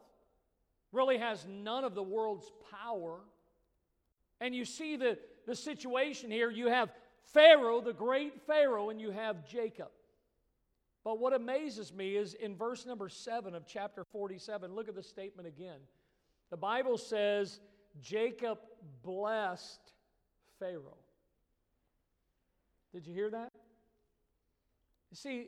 really 0.91 1.17
has 1.17 1.45
none 1.49 1.83
of 1.83 1.95
the 1.95 2.03
world's 2.03 2.51
power. 2.71 3.19
And 4.39 4.53
you 4.53 4.65
see 4.65 4.95
the, 4.95 5.17
the 5.47 5.55
situation 5.55 6.29
here. 6.29 6.51
You 6.51 6.67
have 6.67 6.91
Pharaoh, 7.33 7.81
the 7.81 7.93
great 7.93 8.41
Pharaoh, 8.45 8.89
and 8.89 9.01
you 9.01 9.11
have 9.11 9.47
Jacob. 9.47 9.89
But 11.03 11.19
what 11.19 11.33
amazes 11.33 11.93
me 11.93 12.15
is 12.15 12.33
in 12.33 12.55
verse 12.55 12.85
number 12.85 13.09
7 13.09 13.55
of 13.55 13.65
chapter 13.65 14.03
47, 14.03 14.75
look 14.75 14.89
at 14.89 14.95
the 14.95 15.03
statement 15.03 15.47
again. 15.47 15.79
The 16.49 16.57
Bible 16.57 16.97
says, 16.97 17.59
Jacob 18.01 18.59
blessed 19.03 19.79
Pharaoh. 20.59 20.97
Did 22.93 23.05
you 23.05 23.13
hear 23.13 23.29
that? 23.29 23.51
You 25.11 25.15
see, 25.17 25.47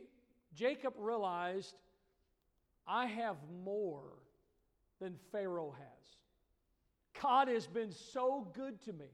Jacob 0.56 0.94
realized 0.98 1.76
I 2.88 3.06
have 3.06 3.38
more 3.64 4.04
than 5.00 5.16
Pharaoh 5.32 5.76
has. 5.78 7.22
God 7.22 7.48
has 7.48 7.68
been 7.68 7.92
so 7.92 8.48
good 8.54 8.82
to 8.84 8.94
me. 8.94 9.08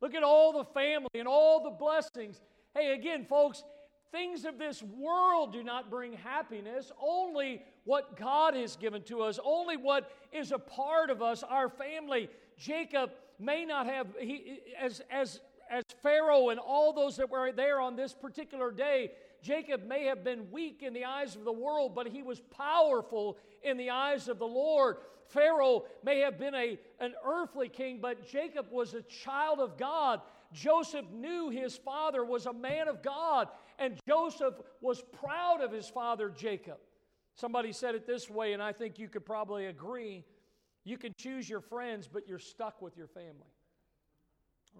Look 0.00 0.14
at 0.14 0.22
all 0.22 0.52
the 0.52 0.64
family 0.64 1.08
and 1.14 1.26
all 1.28 1.62
the 1.62 1.70
blessings. 1.70 2.40
Hey, 2.74 2.92
again, 2.92 3.24
folks, 3.24 3.64
things 4.12 4.44
of 4.44 4.58
this 4.58 4.82
world 4.82 5.52
do 5.52 5.62
not 5.62 5.90
bring 5.90 6.12
happiness. 6.12 6.92
Only 7.00 7.62
what 7.84 8.16
God 8.16 8.54
has 8.54 8.76
given 8.76 9.02
to 9.04 9.22
us, 9.22 9.38
only 9.44 9.76
what 9.76 10.10
is 10.32 10.52
a 10.52 10.58
part 10.58 11.10
of 11.10 11.22
us, 11.22 11.42
our 11.42 11.68
family. 11.68 12.28
Jacob 12.56 13.10
may 13.38 13.64
not 13.64 13.86
have, 13.86 14.08
he, 14.18 14.60
as, 14.80 15.02
as, 15.10 15.40
as 15.70 15.82
Pharaoh 16.02 16.50
and 16.50 16.60
all 16.60 16.92
those 16.92 17.16
that 17.16 17.30
were 17.30 17.52
there 17.52 17.80
on 17.80 17.96
this 17.96 18.12
particular 18.12 18.70
day, 18.70 19.12
Jacob 19.42 19.84
may 19.84 20.04
have 20.04 20.24
been 20.24 20.50
weak 20.50 20.82
in 20.82 20.94
the 20.94 21.04
eyes 21.04 21.36
of 21.36 21.44
the 21.44 21.52
world, 21.52 21.94
but 21.94 22.06
he 22.06 22.22
was 22.22 22.40
powerful 22.40 23.36
in 23.62 23.76
the 23.76 23.90
eyes 23.90 24.28
of 24.28 24.38
the 24.38 24.46
Lord. 24.46 24.96
Pharaoh 25.26 25.84
may 26.02 26.20
have 26.20 26.38
been 26.38 26.54
a, 26.54 26.78
an 27.00 27.14
earthly 27.26 27.68
king, 27.68 27.98
but 28.00 28.26
Jacob 28.26 28.66
was 28.70 28.94
a 28.94 29.02
child 29.02 29.58
of 29.58 29.76
God. 29.76 30.20
Joseph 30.52 31.06
knew 31.12 31.50
his 31.50 31.76
father 31.76 32.24
was 32.24 32.46
a 32.46 32.52
man 32.52 32.88
of 32.88 33.02
God, 33.02 33.48
and 33.78 33.98
Joseph 34.06 34.54
was 34.80 35.02
proud 35.12 35.60
of 35.60 35.72
his 35.72 35.88
father 35.88 36.30
Jacob. 36.30 36.78
Somebody 37.34 37.72
said 37.72 37.94
it 37.94 38.06
this 38.06 38.30
way, 38.30 38.52
and 38.52 38.62
I 38.62 38.72
think 38.72 38.98
you 38.98 39.08
could 39.08 39.26
probably 39.26 39.66
agree. 39.66 40.24
You 40.84 40.98
can 40.98 41.14
choose 41.16 41.48
your 41.48 41.60
friends, 41.60 42.08
but 42.12 42.28
you're 42.28 42.38
stuck 42.38 42.82
with 42.82 42.96
your 42.96 43.06
family. 43.06 43.54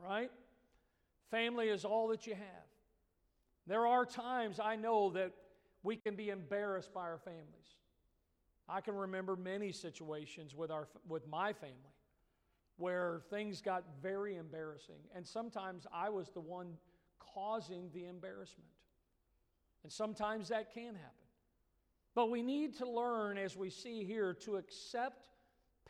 Right? 0.02 0.30
Family 1.30 1.68
is 1.68 1.84
all 1.84 2.08
that 2.08 2.26
you 2.26 2.34
have. 2.34 2.68
There 3.66 3.86
are 3.86 4.04
times 4.04 4.60
I 4.62 4.76
know 4.76 5.10
that 5.10 5.32
we 5.82 5.96
can 5.96 6.14
be 6.14 6.28
embarrassed 6.28 6.92
by 6.92 7.02
our 7.02 7.18
families. 7.18 7.76
I 8.68 8.80
can 8.80 8.94
remember 8.94 9.36
many 9.36 9.72
situations 9.72 10.54
with, 10.54 10.70
our, 10.70 10.88
with 11.08 11.26
my 11.26 11.52
family 11.52 11.94
where 12.76 13.20
things 13.30 13.60
got 13.60 13.84
very 14.02 14.36
embarrassing. 14.36 15.00
And 15.14 15.26
sometimes 15.26 15.86
I 15.92 16.08
was 16.08 16.30
the 16.30 16.40
one 16.40 16.74
causing 17.18 17.90
the 17.94 18.06
embarrassment. 18.06 18.68
And 19.82 19.92
sometimes 19.92 20.48
that 20.48 20.72
can 20.72 20.94
happen. 20.94 21.10
But 22.14 22.30
we 22.30 22.42
need 22.42 22.76
to 22.78 22.88
learn, 22.88 23.38
as 23.38 23.56
we 23.56 23.70
see 23.70 24.04
here, 24.04 24.34
to 24.44 24.56
accept 24.56 25.28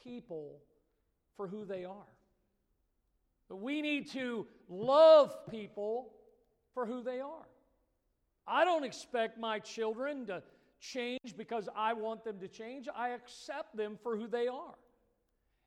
people 0.04 0.60
for 1.36 1.48
who 1.48 1.64
they 1.64 1.84
are. 1.84 2.12
But 3.48 3.56
we 3.56 3.82
need 3.82 4.10
to 4.12 4.46
love 4.68 5.34
people 5.50 6.12
for 6.72 6.86
who 6.86 7.02
they 7.02 7.20
are. 7.20 7.48
I 8.46 8.64
don't 8.64 8.84
expect 8.84 9.38
my 9.38 9.58
children 9.58 10.26
to 10.26 10.42
change 10.80 11.36
because 11.36 11.68
I 11.74 11.94
want 11.94 12.24
them 12.24 12.38
to 12.40 12.48
change. 12.48 12.88
I 12.94 13.10
accept 13.10 13.76
them 13.76 13.98
for 14.02 14.16
who 14.16 14.26
they 14.26 14.48
are. 14.48 14.74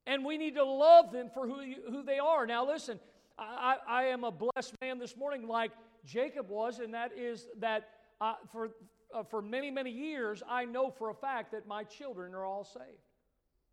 And 0.06 0.24
we 0.24 0.38
need 0.38 0.56
to 0.56 0.64
love 0.64 1.12
them 1.12 1.30
for 1.34 1.48
who, 1.48 1.62
who 1.90 2.04
they 2.04 2.20
are. 2.20 2.46
Now, 2.46 2.66
listen, 2.66 3.00
I, 3.38 3.78
I 3.88 4.04
am 4.06 4.24
a 4.24 4.32
blessed 4.32 4.76
man 4.82 5.00
this 5.00 5.18
morning 5.18 5.48
like 5.48 5.72
Jacob 6.06 6.50
was, 6.50 6.80
and 6.80 6.94
that 6.94 7.12
is 7.18 7.48
that 7.60 7.90
uh, 8.22 8.36
for, 8.52 8.70
uh, 9.14 9.24
for 9.24 9.42
many, 9.42 9.70
many 9.70 9.92
years, 9.92 10.42
I 10.50 10.66
know 10.66 10.90
for 10.90 11.10
a 11.10 11.14
fact 11.14 11.52
that 11.52 11.68
my 11.68 11.84
children 11.84 12.34
are 12.34 12.46
all 12.46 12.64
saved. 12.64 13.07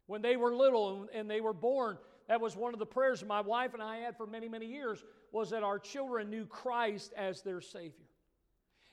When 0.07 0.23
they 0.23 0.37
were 0.37 0.55
little 0.55 1.09
and, 1.15 1.31
they 1.31 1.41
were 1.41 1.53
born, 1.53 1.99
that 2.29 2.41
was 2.41 2.57
one 2.57 2.75
of 2.75 2.79
the 2.79 2.87
prayers 2.87 3.25
my 3.25 3.41
wife 3.41 3.75
and 3.75 3.83
I 3.83 3.99
had 3.99 4.17
for 4.17 4.27
many, 4.27 4.49
many 4.49 4.67
years 4.67 5.03
was 5.33 5.51
that 5.51 5.63
our 5.63 5.79
children 5.79 6.31
knew 6.31 6.47
Christ 6.47 7.13
as 7.17 7.43
their 7.43 7.61
Savior. 7.61 8.07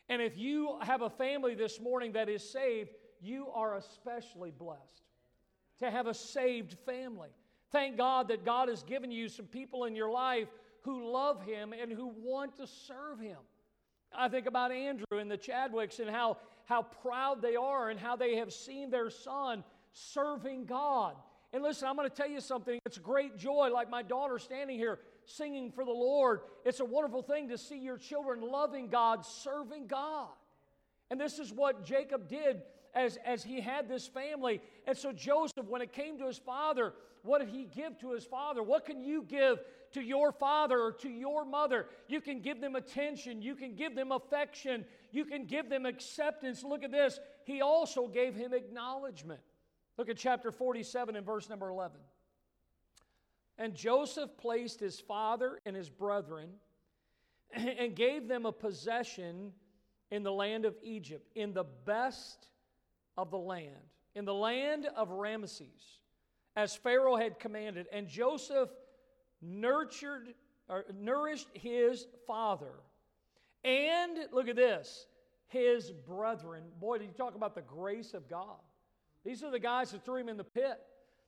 And 0.10 0.22
if 0.22 0.38
you 0.38 0.78
have 0.82 1.02
a 1.02 1.10
family 1.10 1.56
this 1.56 1.80
morning 1.80 2.14
that 2.14 2.30
is 2.30 2.48
saved, 2.50 2.90
you 3.22 3.48
are 3.54 3.76
especially 3.76 4.52
blessed 4.52 5.04
to 5.80 5.90
have 5.90 6.08
a 6.08 6.14
saved 6.14 6.78
family. 6.86 7.30
Thank 7.72 7.98
God 7.98 8.28
that 8.28 8.44
God 8.44 8.70
has 8.70 8.84
given 8.84 9.12
you 9.12 9.30
some 9.30 9.46
people 9.46 9.86
in 9.86 9.96
your 9.96 10.12
life 10.12 10.48
who 10.82 11.12
love 11.12 11.44
Him 11.44 11.74
and 11.74 11.92
who 11.92 12.08
want 12.08 12.58
to 12.58 12.68
serve 12.68 13.20
Him. 13.20 13.38
I 14.14 14.28
think 14.28 14.48
about 14.48 14.72
Andrew 14.72 15.20
and 15.20 15.32
the 15.32 15.38
Chadwicks 15.38 16.00
and 16.00 16.10
how, 16.10 16.38
how 16.66 16.84
proud 16.84 17.42
they 17.42 17.56
are 17.56 17.90
and 17.90 18.00
how 18.00 18.16
they 18.16 18.36
have 18.36 18.52
seen 18.52 18.90
their 18.90 19.10
son 19.10 19.64
serving 19.94 20.66
God. 20.66 21.16
And 21.54 21.64
listen, 21.64 21.88
I'm 21.88 21.96
going 21.96 22.10
to 22.10 22.16
tell 22.16 22.30
you 22.30 22.40
something. 22.40 22.80
It's 22.86 22.98
great 22.98 23.38
joy, 23.38 23.70
like 23.74 23.90
my 23.90 24.04
daughter 24.04 24.40
standing 24.40 24.78
here 24.78 25.00
singing 25.26 25.72
for 25.72 25.86
the 25.86 25.92
Lord. 25.92 26.42
It's 26.66 26.80
a 26.80 26.86
wonderful 26.86 27.22
thing 27.22 27.50
to 27.50 27.58
see 27.58 27.78
your 27.78 27.98
children 27.98 28.42
loving 28.42 28.88
God, 28.88 29.26
serving 29.26 29.88
God. 29.88 30.30
And 31.10 31.20
this 31.20 31.40
is 31.40 31.52
what 31.52 31.84
Jacob 31.84 32.28
did 32.30 32.62
as, 32.94 33.18
as 33.26 33.44
he 33.44 33.60
had 33.60 33.88
this 33.88 34.08
family. 34.08 34.62
And 34.88 34.98
so, 34.98 35.12
Joseph, 35.12 35.66
when 35.68 35.82
it 35.82 35.92
came 35.92 36.18
to 36.20 36.28
his 36.28 36.38
father, 36.38 36.94
what 37.24 37.40
did 37.40 37.50
he 37.50 37.66
give 37.66 38.00
to 38.00 38.12
his 38.12 38.24
father? 38.24 38.64
What 38.64 38.86
can 38.86 39.02
you 39.02 39.24
give 39.24 39.60
to 39.94 40.02
your 40.02 40.32
father 40.32 40.80
or 40.80 40.92
to 40.94 41.10
your 41.10 41.46
mother? 41.46 41.88
You 42.08 42.22
can 42.22 42.42
give 42.42 42.62
them 42.62 42.76
attention, 42.76 43.42
you 43.42 43.56
can 43.56 43.76
give 43.76 43.96
them 43.96 44.12
affection, 44.12 44.86
you 45.12 45.26
can 45.26 45.46
give 45.46 45.70
them 45.70 45.86
acceptance. 45.86 46.64
Look 46.64 46.84
at 46.84 46.92
this. 46.92 47.20
He 47.44 47.62
also 47.62 48.08
gave 48.08 48.36
him 48.36 48.54
acknowledgement. 48.54 49.42
Look 50.02 50.10
at 50.10 50.18
chapter 50.18 50.52
47 50.52 51.16
and 51.16 51.24
verse 51.24 51.48
number 51.48 51.70
11. 51.70 52.00
And 53.60 53.76
Joseph 53.76 54.36
placed 54.36 54.80
his 54.80 55.00
father 55.00 55.60
and 55.64 55.76
his 55.76 55.92
brethren 55.92 56.50
and 57.54 57.96
gave 57.96 58.28
them 58.28 58.48
a 58.48 58.52
possession 58.52 59.54
in 60.10 60.24
the 60.24 60.32
land 60.32 60.66
of 60.66 60.76
Egypt, 60.82 61.30
in 61.36 61.54
the 61.54 61.66
best 61.86 62.48
of 63.16 63.30
the 63.30 63.38
land, 63.38 63.76
in 64.16 64.26
the 64.26 64.34
land 64.34 64.88
of 64.96 65.10
Ramesses, 65.10 66.00
as 66.56 66.76
Pharaoh 66.76 67.16
had 67.16 67.38
commanded. 67.38 67.86
And 67.94 68.08
Joseph 68.08 68.72
nurtured 69.40 70.34
or 70.68 70.84
nourished 71.00 71.50
his 71.54 72.08
father. 72.26 72.74
And 73.64 74.18
look 74.32 74.48
at 74.48 74.56
this, 74.56 75.06
his 75.50 75.92
brethren. 75.92 76.64
Boy, 76.80 76.98
did 76.98 77.10
you 77.10 77.14
talk 77.14 77.36
about 77.36 77.54
the 77.54 77.62
grace 77.62 78.16
of 78.16 78.28
God. 78.28 78.58
These 79.26 79.44
are 79.44 79.52
the 79.52 79.60
guys 79.60 79.92
that 79.92 80.04
threw 80.04 80.18
him 80.18 80.30
in 80.30 80.38
the 80.38 80.44
pit. 80.44 80.80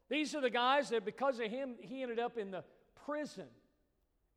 These 0.10 0.36
are 0.36 0.41
the 0.41 0.50
guys 0.50 0.89
that, 0.89 1.06
because 1.06 1.39
of 1.39 1.50
him, 1.50 1.76
he 1.80 2.02
ended 2.02 2.20
up 2.20 2.38
in 2.38 2.52
the 2.52 2.64
prison. 3.06 3.48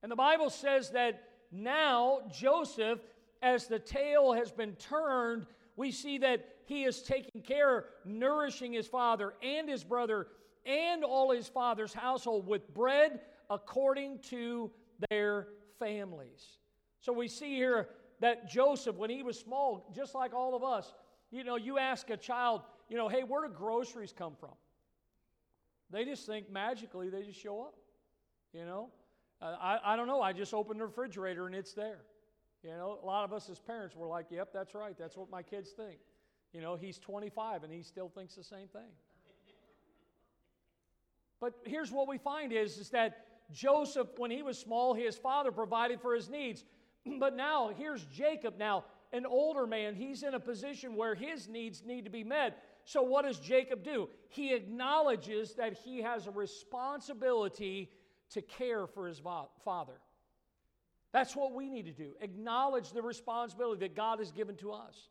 And 0.03 0.13
the 0.13 0.17
Bible 0.17 0.51
says 0.51 0.91
that 0.91 1.23
now 1.51 2.21
Joseph, 2.33 3.01
as 3.43 3.67
the 3.67 3.79
tale 3.79 4.33
has 4.33 4.53
been 4.53 4.75
turned, 4.77 5.47
we 5.77 5.91
see 5.91 6.19
that 6.19 6.47
he 6.65 6.85
is 6.85 7.03
taking 7.03 7.43
care, 7.43 7.87
nourishing 8.05 8.73
his 8.73 8.87
father 8.87 9.35
and 9.43 9.69
his 9.69 9.85
brother 9.85 10.29
and 10.65 11.05
all 11.05 11.31
his 11.31 11.49
father's 11.49 11.95
household 11.95 12.47
with 12.47 12.73
bread 12.75 13.21
according 13.51 14.19
to 14.19 14.71
their 15.11 15.49
families. 15.79 16.59
So 17.01 17.13
we 17.13 17.29
see 17.29 17.55
here 17.55 17.89
that 18.21 18.49
Joseph, 18.49 18.97
when 18.97 19.11
he 19.11 19.23
was 19.23 19.39
small, 19.39 19.93
just 19.95 20.15
like 20.15 20.35
all 20.35 20.57
of 20.57 20.65
us, 20.65 20.93
you 21.31 21.45
know, 21.45 21.57
you 21.57 21.79
ask 21.79 22.11
a 22.11 22.17
child, 22.17 22.63
you 22.89 22.97
know, 22.97 23.09
hey, 23.09 23.23
where 23.23 23.47
do 23.47 23.53
groceries 23.53 24.13
come 24.17 24.35
from? 24.39 24.55
They 25.91 26.05
just 26.05 26.27
think 26.27 26.51
magically 26.51 27.09
they 27.09 27.23
just 27.23 27.41
show 27.41 27.63
up. 27.63 27.75
You 28.53 28.65
know, 28.65 28.91
uh, 29.43 29.57
I, 29.61 29.79
I 29.85 29.97
don't 29.97 30.07
know. 30.07 30.23
I 30.23 30.33
just 30.33 30.55
open 30.55 30.79
the 30.79 30.87
refrigerator 30.87 31.47
and 31.47 31.55
it's 31.55 31.73
there. 31.73 32.01
You 32.63 32.71
know, 32.71 32.99
a 33.03 33.07
lot 33.07 33.25
of 33.25 33.33
us 33.33 33.49
as 33.51 33.61
parents 33.61 33.95
were 33.95 34.07
like, 34.07 34.27
yep, 34.31 34.49
that's 34.53 34.75
right. 34.75 34.97
That's 34.99 35.17
what 35.17 35.31
my 35.31 35.43
kids 35.43 35.71
think. 35.71 35.99
You 36.53 36.61
know, 36.61 36.75
he's 36.75 36.99
25 36.99 37.65
and 37.65 37.73
he 37.73 37.83
still 37.83 38.09
thinks 38.09 38.35
the 38.35 38.45
same 38.45 38.69
thing. 38.69 38.91
But 41.41 41.53
here's 41.65 41.93
what 41.93 42.09
we 42.09 42.19
find 42.19 42.53
is, 42.53 42.79
is 42.79 42.91
that 42.91 43.27
Joseph, 43.53 44.09
when 44.17 44.31
he 44.31 44.43
was 44.43 44.59
small, 44.59 44.95
his 44.95 45.17
father 45.17 45.53
provided 45.53 46.01
for 46.01 46.15
his 46.15 46.29
needs. 46.29 46.65
But 47.21 47.37
now, 47.37 47.71
here's 47.77 48.05
Jacob 48.07 48.59
now, 48.59 48.85
an 49.13 49.27
older 49.27 49.65
man. 49.65 49.95
He's 49.95 50.25
in 50.25 50.35
a 50.35 50.41
position 50.41 50.97
where 50.97 51.15
his 51.15 51.47
needs 51.47 51.85
need 51.87 52.05
to 52.05 52.11
be 52.11 52.25
met. 52.25 52.61
So, 52.87 53.03
what 53.03 53.27
does 53.27 53.39
Jacob 53.39 53.85
do? 53.85 54.09
He 54.29 54.55
acknowledges 54.55 55.55
that 55.57 55.75
he 55.75 56.01
has 56.01 56.27
a 56.27 56.31
responsibility 56.31 57.91
to 58.31 58.41
care 58.41 58.87
for 58.87 59.07
his 59.07 59.21
father. 59.65 60.01
That's 61.13 61.37
what 61.37 61.53
we 61.53 61.69
need 61.69 61.85
to 61.87 61.93
do. 61.93 62.15
Acknowledge 62.21 62.93
the 62.93 63.03
responsibility 63.03 63.81
that 63.81 63.95
God 63.95 64.19
has 64.19 64.33
given 64.33 64.57
to 64.57 64.73
us. 64.73 65.09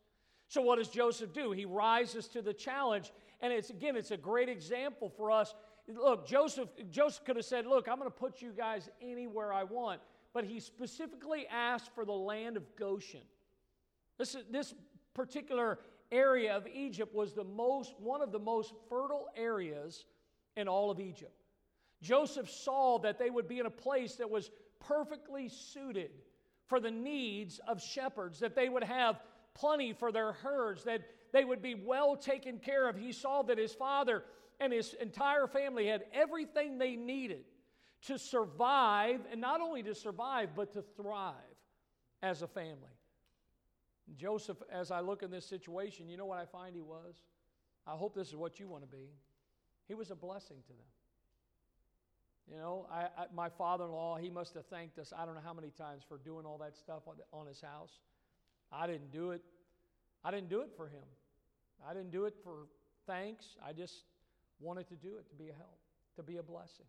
So, 0.48 0.62
what 0.62 0.80
does 0.80 0.90
Joseph 0.90 1.34
do? 1.34 1.52
He 1.52 1.66
rises 1.66 2.28
to 2.30 2.42
the 2.42 2.54
challenge. 2.54 3.12
And 3.42 3.54
it's 3.54 3.70
again, 3.70 3.96
it's 3.96 4.12
a 4.12 4.18
great 4.18 4.50
example 4.50 5.10
for 5.10 5.30
us 5.30 5.54
Look, 5.88 6.28
Joseph, 6.28 6.70
Joseph 6.90 7.24
could 7.26 7.36
have 7.36 7.46
said, 7.46 7.66
Look, 7.68 7.88
I'm 7.88 7.98
going 7.98 8.10
to 8.10 8.16
put 8.16 8.42
you 8.42 8.52
guys 8.52 8.90
anywhere 9.02 9.54
I 9.54 9.64
want. 9.64 10.02
But 10.34 10.46
he 10.46 10.60
specifically 10.60 11.46
asked 11.48 11.94
for 11.94 12.06
the 12.06 12.14
land 12.14 12.58
of 12.58 12.64
Goshen. 12.76 13.22
This, 14.18 14.36
this 14.50 14.74
particular 15.14 15.80
area 16.12 16.56
of 16.56 16.68
Egypt 16.68 17.14
was 17.14 17.34
the 17.34 17.44
most, 17.44 17.94
one 18.00 18.22
of 18.22 18.32
the 18.32 18.40
most 18.40 18.74
fertile 18.90 19.28
areas 19.36 20.06
in 20.56 20.68
all 20.68 20.92
of 20.92 21.00
Egypt. 21.00 21.44
Joseph 22.02 22.50
saw 22.50 23.00
that 23.00 23.18
they 23.18 23.30
would 23.30 23.48
be 23.48 23.60
in 23.60 23.66
a 23.66 23.72
place 23.72 24.16
that 24.16 24.30
was 24.30 24.52
perfectly 24.80 25.50
suited 25.50 26.12
for 26.68 26.80
the 26.80 26.92
needs 26.92 27.60
of 27.68 27.82
shepherds, 27.82 28.40
that 28.40 28.56
they 28.56 28.70
would 28.70 28.84
have 28.84 29.20
plenty 29.54 29.94
for 29.94 30.12
their 30.12 30.34
herds, 30.34 30.84
that 30.84 31.02
they 31.32 31.44
would 31.44 31.62
be 31.62 31.76
well 31.76 32.16
taken 32.16 32.60
care 32.60 32.88
of. 32.88 32.96
He 32.96 33.12
saw 33.12 33.42
that 33.44 33.58
his 33.58 33.74
father 33.74 34.24
and 34.60 34.72
his 34.72 34.94
entire 34.96 35.48
family 35.48 35.88
had 35.88 36.06
everything 36.14 36.78
they 36.78 36.96
needed 36.96 37.46
to 38.04 38.18
survive, 38.18 39.22
and 39.32 39.42
not 39.42 39.62
only 39.62 39.84
to 39.84 39.96
survive, 39.96 40.50
but 40.56 40.74
to 40.74 40.84
thrive 40.96 41.34
as 42.22 42.42
a 42.42 42.48
family. 42.48 42.95
Joseph, 44.18 44.58
as 44.72 44.92
I 44.92 45.00
look 45.00 45.24
in 45.24 45.32
this 45.32 45.46
situation, 45.46 46.08
you 46.10 46.18
know 46.18 46.26
what 46.26 46.38
I 46.38 46.46
find 46.46 46.76
he 46.76 46.82
was? 46.82 47.16
I 47.88 47.92
hope 47.92 48.16
this 48.16 48.28
is 48.30 48.36
what 48.36 48.60
you 48.60 48.68
want 48.68 48.84
to 48.84 48.90
be. 48.90 49.10
He 49.88 49.94
was 49.94 50.12
a 50.12 50.16
blessing 50.16 50.58
to 50.68 50.74
them. 50.74 50.86
You 52.52 52.58
know, 52.58 52.88
I, 52.92 53.06
I, 53.18 53.26
my 53.34 53.50
father 53.50 53.86
in 53.86 53.92
law, 53.92 54.18
he 54.18 54.30
must 54.30 54.54
have 54.54 54.68
thanked 54.68 55.00
us, 55.00 55.12
I 55.18 55.26
don't 55.26 55.34
know 55.34 55.42
how 55.44 55.54
many 55.54 55.72
times, 55.72 56.04
for 56.08 56.20
doing 56.20 56.46
all 56.46 56.60
that 56.60 56.76
stuff 56.78 57.04
on, 57.08 57.16
on 57.34 57.48
his 57.48 57.60
house. 57.62 58.00
I 58.72 58.86
didn't 58.86 59.12
do 59.12 59.32
it. 59.32 59.42
I 60.24 60.32
didn't 60.32 60.50
do 60.50 60.62
it 60.62 60.70
for 60.76 60.88
him. 60.88 61.04
I 61.88 61.94
didn't 61.94 62.12
do 62.12 62.26
it 62.26 62.36
for 62.44 62.68
thanks. 63.08 63.46
I 63.66 63.74
just 63.74 64.04
wanted 64.60 64.88
to 64.90 64.96
do 64.96 65.18
it 65.18 65.28
to 65.30 65.36
be 65.36 65.50
a 65.50 65.54
help, 65.54 65.80
to 66.18 66.24
be 66.24 66.38
a 66.38 66.44
blessing. 66.44 66.86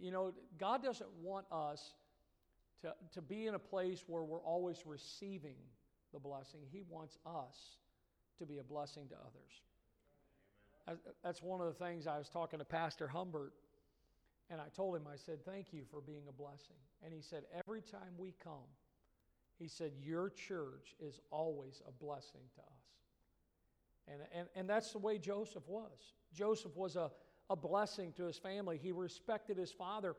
You 0.00 0.10
know, 0.12 0.32
God 0.58 0.82
doesn't 0.82 1.10
want 1.22 1.46
us 1.52 1.92
to, 2.82 2.94
to 3.12 3.20
be 3.20 3.46
in 3.46 3.54
a 3.54 3.58
place 3.58 4.04
where 4.06 4.22
we're 4.22 4.42
always 4.42 4.78
receiving 4.86 5.56
the 6.12 6.18
blessing. 6.18 6.60
He 6.70 6.82
wants 6.88 7.18
us 7.26 7.76
to 8.38 8.46
be 8.46 8.58
a 8.58 8.62
blessing 8.62 9.08
to 9.08 9.14
others. 9.14 10.98
That's 11.22 11.42
one 11.42 11.60
of 11.60 11.66
the 11.66 11.84
things 11.84 12.06
I 12.06 12.18
was 12.18 12.28
talking 12.28 12.58
to 12.58 12.64
Pastor 12.64 13.06
Humbert, 13.06 13.52
and 14.50 14.60
I 14.60 14.68
told 14.74 14.96
him, 14.96 15.04
I 15.12 15.16
said, 15.16 15.44
Thank 15.44 15.72
you 15.72 15.82
for 15.90 16.00
being 16.00 16.24
a 16.28 16.32
blessing. 16.32 16.76
And 17.04 17.12
he 17.12 17.20
said, 17.20 17.44
Every 17.66 17.82
time 17.82 18.14
we 18.18 18.34
come, 18.42 18.68
he 19.58 19.68
said, 19.68 19.92
Your 20.02 20.30
church 20.30 20.96
is 20.98 21.20
always 21.30 21.82
a 21.86 21.92
blessing 21.92 22.40
to 22.54 22.60
us. 22.62 22.90
And, 24.08 24.22
and, 24.34 24.48
and 24.56 24.68
that's 24.68 24.90
the 24.92 24.98
way 24.98 25.18
Joseph 25.18 25.68
was. 25.68 26.14
Joseph 26.34 26.74
was 26.74 26.96
a, 26.96 27.10
a 27.48 27.56
blessing 27.56 28.12
to 28.16 28.24
his 28.24 28.38
family. 28.38 28.78
He 28.82 28.90
respected 28.90 29.56
his 29.56 29.70
father. 29.70 30.16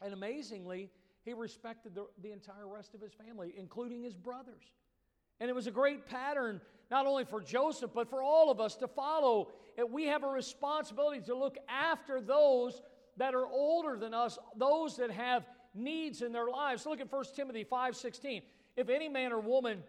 And 0.00 0.12
amazingly, 0.12 0.90
he 1.24 1.32
respected 1.32 1.94
the, 1.94 2.06
the 2.22 2.32
entire 2.32 2.66
rest 2.66 2.94
of 2.94 3.00
his 3.00 3.12
family, 3.12 3.54
including 3.56 4.02
his 4.02 4.16
brothers. 4.16 4.64
And 5.40 5.50
it 5.50 5.54
was 5.54 5.66
a 5.66 5.72
great 5.72 6.06
pattern, 6.06 6.60
not 6.90 7.06
only 7.06 7.24
for 7.24 7.40
Joseph, 7.40 7.90
but 7.94 8.08
for 8.08 8.22
all 8.22 8.50
of 8.50 8.60
us 8.60 8.76
to 8.76 8.88
follow. 8.88 9.48
And 9.76 9.90
we 9.90 10.06
have 10.06 10.22
a 10.22 10.28
responsibility 10.28 11.20
to 11.22 11.34
look 11.34 11.56
after 11.68 12.20
those 12.20 12.80
that 13.16 13.34
are 13.34 13.46
older 13.46 13.96
than 13.98 14.14
us, 14.14 14.38
those 14.56 14.96
that 14.96 15.10
have 15.10 15.46
needs 15.74 16.22
in 16.22 16.32
their 16.32 16.48
lives. 16.48 16.86
Look 16.86 17.00
at 17.00 17.10
1 17.10 17.34
Timothy 17.34 17.64
5:16. 17.64 18.42
If 18.76 18.88
any 18.88 19.08
man 19.08 19.32
or 19.32 19.40
woman 19.40 19.82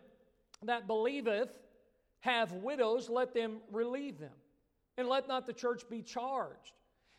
that 0.64 0.88
believeth 0.88 1.58
have 2.22 2.52
widows, 2.54 3.10
let 3.10 3.34
them 3.34 3.62
relieve 3.72 4.18
them. 4.18 4.34
And 4.98 5.08
let 5.08 5.28
not 5.28 5.46
the 5.46 5.54
church 5.54 5.90
be 5.90 6.02
charged, 6.02 6.74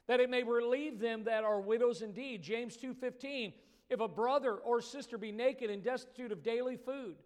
that 0.06 0.20
it 0.20 0.30
may 0.30 0.42
relieve 0.42 0.98
them 0.98 1.24
that 1.24 1.44
are 1.44 1.60
widows 1.60 2.02
indeed. 2.02 2.42
James 2.42 2.76
2:15. 2.76 3.52
if 3.90 4.00
a 4.00 4.08
brother 4.08 4.56
or 4.56 4.80
sister 4.80 5.18
be 5.18 5.30
naked 5.30 5.70
and 5.70 5.82
destitute 5.82 6.32
of 6.32 6.42
daily 6.42 6.76
food, 6.76 7.16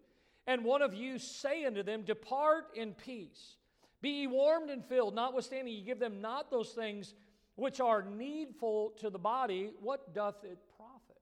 and 0.49 0.63
one 0.63 0.81
of 0.81 0.95
you 0.95 1.19
say 1.19 1.63
unto 1.65 1.83
them, 1.83 2.01
Depart 2.01 2.69
in 2.73 2.95
peace, 2.95 3.57
be 4.01 4.21
ye 4.21 4.27
warmed 4.27 4.71
and 4.71 4.83
filled, 4.83 5.13
notwithstanding 5.13 5.71
ye 5.71 5.83
give 5.83 5.99
them 5.99 6.21
not 6.21 6.49
those 6.49 6.71
things 6.71 7.13
which 7.53 7.79
are 7.79 8.01
needful 8.01 8.93
to 8.97 9.11
the 9.11 9.19
body, 9.19 9.69
what 9.79 10.11
doth 10.15 10.43
it 10.43 10.57
profit? 10.75 11.21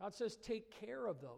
God 0.00 0.14
says, 0.14 0.36
Take 0.36 0.80
care 0.80 1.06
of 1.06 1.20
those. 1.20 1.30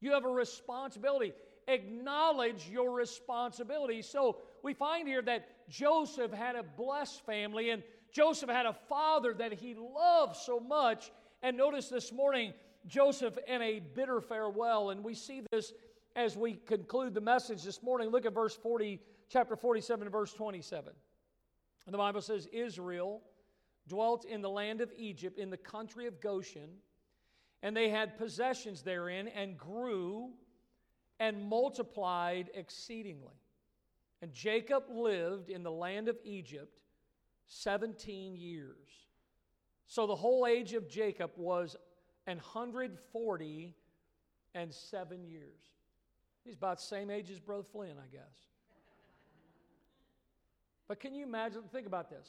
You 0.00 0.12
have 0.12 0.24
a 0.24 0.30
responsibility. 0.30 1.32
Acknowledge 1.66 2.68
your 2.70 2.92
responsibility. 2.92 4.00
So 4.00 4.36
we 4.62 4.74
find 4.74 5.08
here 5.08 5.22
that 5.22 5.68
Joseph 5.68 6.32
had 6.32 6.54
a 6.54 6.62
blessed 6.62 7.26
family, 7.26 7.70
and 7.70 7.82
Joseph 8.12 8.48
had 8.48 8.66
a 8.66 8.76
father 8.88 9.34
that 9.34 9.54
he 9.54 9.74
loved 9.74 10.36
so 10.36 10.60
much. 10.60 11.10
And 11.42 11.56
notice 11.56 11.88
this 11.88 12.12
morning, 12.12 12.54
Joseph 12.86 13.36
in 13.48 13.60
a 13.62 13.80
bitter 13.80 14.20
farewell. 14.20 14.90
And 14.90 15.02
we 15.02 15.14
see 15.14 15.42
this 15.50 15.72
as 16.16 16.34
we 16.34 16.54
conclude 16.54 17.12
the 17.12 17.20
message 17.20 17.62
this 17.62 17.82
morning. 17.82 18.08
Look 18.08 18.24
at 18.24 18.32
verse 18.32 18.56
40, 18.56 18.98
chapter 19.28 19.54
47, 19.54 20.08
verse 20.08 20.32
27. 20.32 20.92
And 21.84 21.94
the 21.94 21.98
Bible 21.98 22.22
says, 22.22 22.48
Israel 22.52 23.20
dwelt 23.86 24.24
in 24.24 24.40
the 24.40 24.48
land 24.48 24.80
of 24.80 24.90
Egypt, 24.96 25.38
in 25.38 25.50
the 25.50 25.58
country 25.58 26.06
of 26.06 26.20
Goshen, 26.20 26.70
and 27.62 27.76
they 27.76 27.90
had 27.90 28.16
possessions 28.16 28.82
therein, 28.82 29.28
and 29.28 29.58
grew 29.58 30.30
and 31.20 31.42
multiplied 31.48 32.50
exceedingly. 32.54 33.34
And 34.22 34.32
Jacob 34.32 34.84
lived 34.90 35.50
in 35.50 35.62
the 35.62 35.70
land 35.70 36.08
of 36.08 36.16
Egypt 36.24 36.80
17 37.48 38.34
years. 38.34 38.88
So 39.86 40.06
the 40.06 40.16
whole 40.16 40.46
age 40.46 40.72
of 40.72 40.88
Jacob 40.88 41.32
was 41.36 41.76
an 42.26 42.38
140 42.38 43.74
and 44.54 44.74
seven 44.74 45.22
years. 45.22 45.76
He's 46.46 46.54
about 46.54 46.78
the 46.78 46.84
same 46.84 47.10
age 47.10 47.28
as 47.30 47.40
Brother 47.40 47.64
Flynn, 47.72 47.96
I 47.98 48.06
guess. 48.06 48.46
But 50.86 51.00
can 51.00 51.12
you 51.12 51.24
imagine? 51.24 51.62
Think 51.72 51.88
about 51.88 52.08
this. 52.08 52.28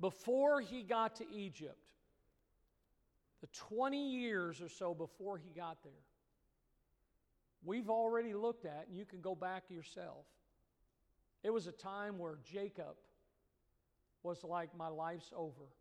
Before 0.00 0.60
he 0.60 0.84
got 0.84 1.16
to 1.16 1.24
Egypt, 1.34 1.90
the 3.40 3.48
20 3.48 4.10
years 4.10 4.60
or 4.60 4.68
so 4.68 4.94
before 4.94 5.36
he 5.36 5.50
got 5.50 5.82
there, 5.82 5.92
we've 7.64 7.90
already 7.90 8.34
looked 8.34 8.64
at, 8.64 8.86
and 8.88 8.96
you 8.96 9.04
can 9.04 9.20
go 9.20 9.34
back 9.34 9.64
yourself. 9.68 10.24
It 11.42 11.50
was 11.50 11.66
a 11.66 11.72
time 11.72 12.18
where 12.18 12.38
Jacob 12.44 12.94
was 14.22 14.44
like, 14.44 14.76
My 14.76 14.88
life's 14.88 15.32
over. 15.34 15.72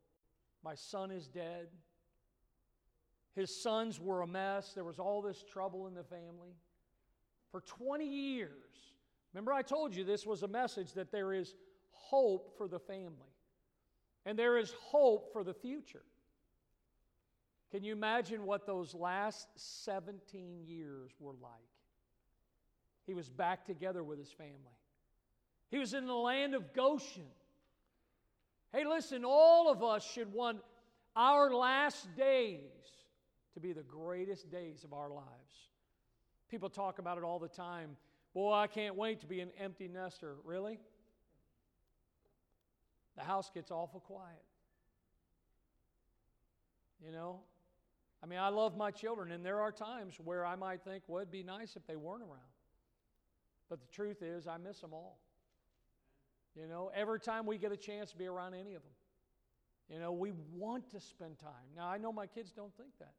My 0.63 0.73
son 0.73 1.11
is 1.11 1.27
dead. 1.27 1.67
His 3.37 3.55
sons 3.61 3.99
were 3.99 4.23
a 4.23 4.27
mess. 4.27 4.73
There 4.73 4.83
was 4.83 4.97
all 4.97 5.21
this 5.21 5.43
trouble 5.43 5.85
in 5.85 5.93
the 5.93 6.03
family. 6.03 6.55
For 7.51 7.61
20 7.61 8.03
years, 8.03 8.49
remember, 9.31 9.53
I 9.53 9.61
told 9.61 9.95
you 9.95 10.03
this 10.03 10.25
was 10.25 10.41
a 10.41 10.47
message 10.47 10.93
that 10.93 11.11
there 11.11 11.31
is 11.31 11.53
hope 11.91 12.57
for 12.57 12.67
the 12.67 12.79
family 12.79 13.11
and 14.25 14.39
there 14.39 14.57
is 14.57 14.73
hope 14.81 15.31
for 15.31 15.43
the 15.43 15.53
future. 15.53 16.01
Can 17.69 17.83
you 17.83 17.93
imagine 17.93 18.43
what 18.43 18.65
those 18.65 18.95
last 18.95 19.47
17 19.83 20.63
years 20.65 21.11
were 21.19 21.35
like? 21.39 21.51
He 23.05 23.13
was 23.13 23.29
back 23.29 23.65
together 23.65 24.03
with 24.03 24.17
his 24.17 24.31
family. 24.31 24.55
He 25.69 25.77
was 25.77 25.93
in 25.93 26.07
the 26.07 26.15
land 26.15 26.55
of 26.55 26.73
Goshen. 26.73 27.27
Hey, 28.73 28.83
listen, 28.83 29.23
all 29.23 29.69
of 29.69 29.83
us 29.83 30.03
should 30.03 30.33
want 30.33 30.57
our 31.15 31.53
last 31.53 32.15
days 32.15 32.61
to 33.57 33.61
be 33.61 33.73
the 33.73 33.81
greatest 33.81 34.51
days 34.51 34.83
of 34.83 34.93
our 34.93 35.09
lives. 35.09 35.71
People 36.47 36.69
talk 36.69 36.99
about 36.99 37.17
it 37.17 37.23
all 37.23 37.39
the 37.39 37.47
time. 37.47 37.97
Boy, 38.35 38.53
I 38.53 38.67
can't 38.67 38.95
wait 38.95 39.19
to 39.21 39.25
be 39.25 39.39
an 39.39 39.49
empty 39.59 39.87
nester. 39.87 40.35
Really? 40.43 40.79
The 43.15 43.23
house 43.23 43.49
gets 43.51 43.71
awful 43.71 43.99
quiet. 43.99 44.43
You 47.03 47.11
know, 47.11 47.39
I 48.23 48.27
mean, 48.27 48.37
I 48.37 48.49
love 48.49 48.77
my 48.77 48.91
children, 48.91 49.31
and 49.31 49.43
there 49.43 49.59
are 49.59 49.71
times 49.71 50.19
where 50.23 50.45
I 50.45 50.55
might 50.55 50.83
think, 50.83 51.05
well, 51.07 51.21
it'd 51.21 51.31
be 51.31 51.41
nice 51.41 51.75
if 51.75 51.87
they 51.87 51.95
weren't 51.95 52.21
around. 52.21 52.53
But 53.71 53.81
the 53.81 53.87
truth 53.87 54.21
is, 54.21 54.45
I 54.45 54.57
miss 54.57 54.81
them 54.81 54.93
all. 54.93 55.17
You 56.55 56.67
know, 56.67 56.91
every 56.95 57.19
time 57.19 57.47
we 57.47 57.57
get 57.57 57.71
a 57.71 57.77
chance 57.77 58.11
to 58.11 58.17
be 58.17 58.27
around 58.27 58.53
any 58.53 58.75
of 58.75 58.83
them, 58.83 58.91
you 59.89 59.99
know, 59.99 60.11
we 60.11 60.33
want 60.53 60.91
to 60.91 60.99
spend 60.99 61.39
time. 61.39 61.51
Now, 61.75 61.87
I 61.87 61.97
know 61.97 62.13
my 62.13 62.27
kids 62.27 62.51
don't 62.51 62.75
think 62.77 62.91
that, 62.99 63.13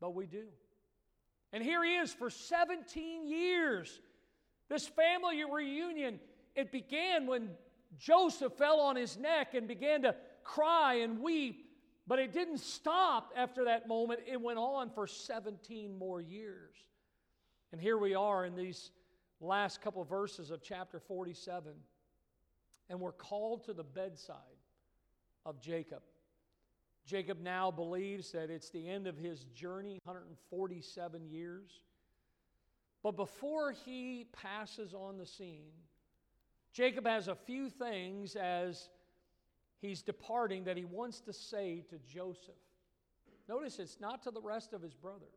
but 0.00 0.14
we 0.14 0.26
do. 0.26 0.46
And 1.52 1.62
here 1.62 1.84
he 1.84 1.96
is 1.96 2.12
for 2.12 2.30
17 2.30 3.26
years. 3.26 4.00
This 4.68 4.86
family 4.86 5.42
reunion, 5.44 6.18
it 6.54 6.72
began 6.72 7.26
when 7.26 7.50
Joseph 7.98 8.54
fell 8.54 8.80
on 8.80 8.96
his 8.96 9.16
neck 9.16 9.54
and 9.54 9.68
began 9.68 10.02
to 10.02 10.14
cry 10.42 10.94
and 10.94 11.20
weep 11.20 11.66
but 12.06 12.18
it 12.18 12.32
didn't 12.32 12.58
stop 12.58 13.32
after 13.36 13.64
that 13.64 13.88
moment, 13.88 14.20
it 14.26 14.40
went 14.40 14.58
on 14.58 14.90
for 14.90 15.06
17 15.06 15.98
more 15.98 16.20
years. 16.20 16.76
And 17.72 17.80
here 17.80 17.98
we 17.98 18.14
are 18.14 18.44
in 18.44 18.54
these 18.54 18.92
last 19.40 19.82
couple 19.82 20.02
of 20.02 20.08
verses 20.08 20.50
of 20.50 20.62
chapter 20.62 21.00
47, 21.00 21.72
and 22.88 23.00
we're 23.00 23.12
called 23.12 23.64
to 23.64 23.72
the 23.72 23.82
bedside 23.82 24.36
of 25.44 25.60
Jacob. 25.60 26.02
Jacob 27.06 27.40
now 27.40 27.70
believes 27.70 28.32
that 28.32 28.50
it's 28.50 28.70
the 28.70 28.88
end 28.88 29.06
of 29.06 29.16
his 29.16 29.44
journey, 29.54 30.00
147 30.04 31.28
years. 31.30 31.70
But 33.02 33.12
before 33.12 33.70
he 33.70 34.26
passes 34.32 34.92
on 34.92 35.16
the 35.16 35.26
scene, 35.26 35.70
Jacob 36.72 37.06
has 37.06 37.28
a 37.28 37.36
few 37.36 37.70
things 37.70 38.34
as 38.34 38.88
he's 39.80 40.02
departing 40.02 40.64
that 40.64 40.76
he 40.76 40.84
wants 40.84 41.20
to 41.20 41.32
say 41.32 41.84
to 41.90 41.98
Joseph. 42.12 42.54
Notice 43.48 43.78
it's 43.78 44.00
not 44.00 44.24
to 44.24 44.32
the 44.32 44.40
rest 44.40 44.72
of 44.72 44.82
his 44.82 44.92
brothers. 44.92 45.28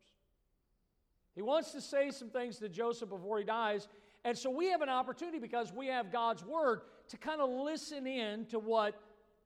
He 1.36 1.44
wants 1.44 1.72
to 1.74 1.82
say 1.82 2.10
some 2.10 2.30
things 2.30 2.58
to 2.58 2.68
Joseph 2.68 3.10
before 3.10 3.38
he 3.38 3.44
dies. 3.44 3.88
And 4.26 4.38
so 4.38 4.50
we 4.50 4.70
have 4.72 4.82
an 4.82 4.90
opportunity 4.90 5.38
because 5.38 5.72
we 5.72 5.88
have 5.88 6.12
God's 6.12 6.44
word 6.44 6.82
to 7.10 7.18
kind 7.18 7.40
of 7.40 7.50
listen 7.50 8.08
in 8.08 8.46
to 8.48 8.60
what 8.60 9.00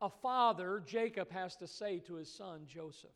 a 0.03 0.09
father, 0.09 0.83
Jacob, 0.85 1.31
has 1.31 1.55
to 1.55 1.65
say 1.65 1.99
to 1.99 2.15
his 2.15 2.29
son, 2.29 2.63
Joseph. 2.67 3.09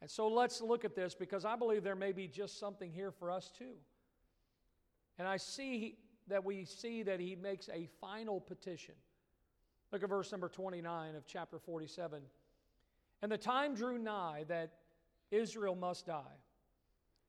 And 0.00 0.10
so 0.10 0.26
let's 0.26 0.60
look 0.60 0.84
at 0.84 0.96
this 0.96 1.14
because 1.14 1.44
I 1.44 1.54
believe 1.54 1.84
there 1.84 1.94
may 1.94 2.10
be 2.10 2.26
just 2.26 2.58
something 2.58 2.90
here 2.90 3.12
for 3.12 3.30
us 3.30 3.52
too. 3.56 3.76
And 5.16 5.28
I 5.28 5.36
see 5.36 5.96
that 6.26 6.44
we 6.44 6.64
see 6.64 7.04
that 7.04 7.20
he 7.20 7.36
makes 7.36 7.68
a 7.68 7.88
final 8.00 8.40
petition. 8.40 8.96
Look 9.92 10.02
at 10.02 10.08
verse 10.08 10.32
number 10.32 10.48
29 10.48 11.14
of 11.14 11.24
chapter 11.24 11.60
47. 11.60 12.20
And 13.22 13.30
the 13.30 13.38
time 13.38 13.76
drew 13.76 13.96
nigh 13.96 14.46
that 14.48 14.72
Israel 15.30 15.76
must 15.76 16.06
die. 16.06 16.38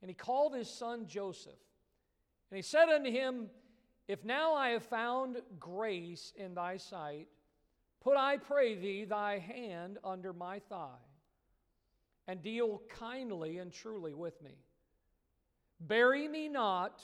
And 0.01 0.09
he 0.09 0.15
called 0.15 0.55
his 0.55 0.67
son 0.69 1.05
Joseph. 1.05 1.53
And 2.49 2.55
he 2.55 2.63
said 2.63 2.89
unto 2.89 3.11
him, 3.11 3.51
If 4.07 4.25
now 4.25 4.55
I 4.55 4.69
have 4.69 4.83
found 4.83 5.37
grace 5.59 6.33
in 6.35 6.55
thy 6.55 6.77
sight, 6.77 7.27
put, 8.01 8.17
I 8.17 8.37
pray 8.37 8.75
thee, 8.75 9.05
thy 9.05 9.39
hand 9.39 9.97
under 10.03 10.33
my 10.33 10.59
thigh, 10.59 11.05
and 12.27 12.41
deal 12.41 12.81
kindly 12.99 13.57
and 13.57 13.71
truly 13.71 14.13
with 14.13 14.41
me. 14.41 14.57
Bury 15.79 16.27
me 16.27 16.47
not, 16.47 17.01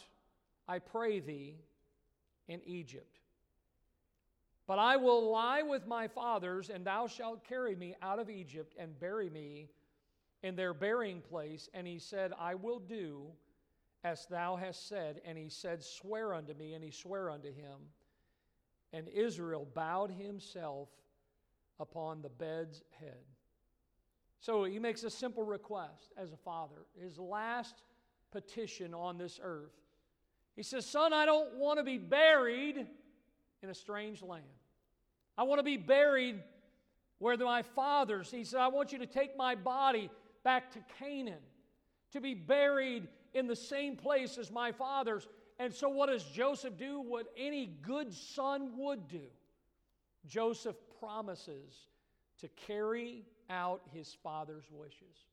I 0.68 0.80
pray 0.80 1.20
thee, 1.20 1.56
in 2.48 2.62
Egypt 2.66 3.18
but 4.68 4.80
I 4.80 4.98
will 4.98 5.32
lie 5.32 5.62
with 5.62 5.88
my 5.88 6.10
fathers, 6.10 6.70
and 6.70 6.86
thou 6.86 7.08
shalt 7.08 7.48
carry 7.48 7.74
me 7.74 7.96
out 8.02 8.20
of 8.20 8.30
Egypt 8.30 8.76
and 8.78 9.00
bury 9.00 9.30
me 9.30 9.70
in 10.44 10.58
their 10.58 10.74
burying 10.74 11.22
place. 11.22 11.70
And 11.74 11.88
he 11.88 12.00
said, 12.00 12.34
I 12.38 12.54
will 12.54 12.80
do 12.80 13.28
as 14.04 14.26
thou 14.26 14.58
hast 14.58 14.90
said. 14.90 15.22
And 15.24 15.38
he 15.38 15.48
said, 15.48 15.82
Swear 15.82 16.34
unto 16.34 16.54
me. 16.54 16.74
And 16.74 16.84
he 16.84 16.92
sware 16.92 17.30
unto 17.30 17.48
him. 17.48 17.78
And 18.94 19.08
Israel 19.10 19.68
bowed 19.74 20.12
himself 20.12 20.90
upon 21.80 22.22
the 22.22 22.30
bed's 22.30 22.82
head. 23.00 23.24
So 24.40 24.64
he 24.64 24.80
makes 24.80 25.04
a 25.04 25.10
simple 25.10 25.44
request 25.44 26.14
as 26.18 26.32
a 26.32 26.38
father, 26.38 26.86
his 27.02 27.18
last 27.18 27.82
petition 28.32 28.94
on 28.94 29.18
this 29.18 29.40
earth. 29.42 29.74
He 30.56 30.64
says, 30.64 30.86
Son, 30.86 31.14
I 31.14 31.26
don't 31.26 31.56
want 31.56 31.80
to 31.80 31.84
be 31.84 31.98
buried 31.98 32.88
in 33.62 33.70
a 33.70 33.74
strange 33.74 34.22
land. 34.22 34.44
I 35.38 35.44
want 35.44 35.60
to 35.60 35.64
be 35.64 35.78
buried 35.78 36.42
where 37.20 37.38
my 37.38 37.62
fathers. 37.62 38.32
He 38.32 38.44
said, 38.44 38.60
I 38.60 38.68
want 38.68 38.92
you 38.92 39.00
to 39.00 39.06
take 39.06 39.38
my 39.38 39.56
body 39.56 40.10
back 40.44 40.72
to 40.74 40.80
Canaan, 41.00 41.42
to 42.14 42.22
be 42.22 42.34
buried 42.34 43.08
in 43.38 43.48
the 43.48 43.56
same 43.56 43.96
place 43.96 44.38
as 44.38 44.52
my 44.52 44.72
fathers. 44.72 45.28
And 45.60 45.74
so, 45.74 45.90
what 45.90 46.10
does 46.10 46.24
Joseph 46.24 46.78
do? 46.78 47.00
What 47.00 47.28
any 47.38 47.68
good 47.82 48.14
son 48.14 48.72
would 48.78 49.08
do. 49.08 49.28
Joseph 50.28 50.76
promises 51.00 51.88
to 52.42 52.48
carry 52.50 53.24
out 53.50 53.82
his 53.94 54.16
father's 54.24 54.66
wishes. 54.72 55.26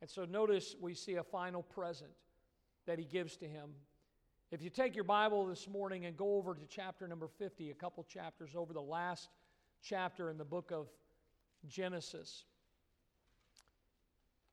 And 0.00 0.08
so 0.08 0.24
notice 0.24 0.76
we 0.80 0.94
see 0.94 1.16
a 1.16 1.22
final 1.22 1.62
present 1.62 2.10
that 2.86 2.98
he 2.98 3.04
gives 3.04 3.36
to 3.38 3.46
him. 3.46 3.70
If 4.50 4.62
you 4.62 4.70
take 4.70 4.94
your 4.94 5.04
Bible 5.04 5.46
this 5.46 5.68
morning 5.68 6.06
and 6.06 6.16
go 6.16 6.36
over 6.36 6.54
to 6.54 6.66
chapter 6.68 7.06
number 7.06 7.28
50, 7.28 7.70
a 7.70 7.74
couple 7.74 8.02
chapters 8.04 8.56
over 8.56 8.72
the 8.72 8.80
last 8.80 9.28
chapter 9.82 10.30
in 10.30 10.38
the 10.38 10.44
book 10.44 10.72
of 10.72 10.88
Genesis. 11.68 12.44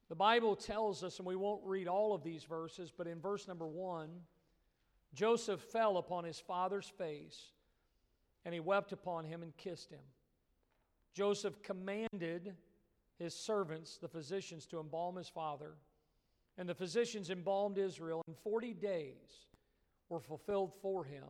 The 0.10 0.16
Bible 0.16 0.55
tells 0.55 1.03
us, 1.03 1.18
and 1.18 1.28
we 1.28 1.36
won't 1.36 1.66
read 1.66 1.88
all 1.88 2.14
of 2.14 2.24
these 2.24 2.43
verses, 2.43 2.91
but 2.95 3.08
in 3.08 3.20
verse 3.20 3.47
number 3.47 3.68
one, 3.68 4.10
Joseph 5.14 5.62
fell 5.62 5.97
upon 5.97 6.24
his 6.24 6.39
father's 6.39 6.88
face, 6.88 7.51
and 8.45 8.53
he 8.53 8.60
wept 8.60 8.93
upon 8.93 9.26
him 9.26 9.43
and 9.43 9.55
kissed 9.58 9.89
him. 9.89 10.03
Joseph 11.14 11.62
commanded 11.62 12.55
his 13.18 13.34
servants, 13.34 13.97
the 13.97 14.08
physicians, 14.08 14.66
to 14.68 14.80
embalm 14.80 15.16
his 15.16 15.28
father. 15.28 15.74
And 16.58 16.70
the 16.70 16.76
physicians 16.76 17.30
embalmed 17.30 17.78
Israel, 17.78 18.22
and 18.28 18.38
40 18.38 18.74
days 18.74 19.47
were 20.10 20.20
fulfilled 20.20 20.74
for 20.82 21.03
him. 21.03 21.26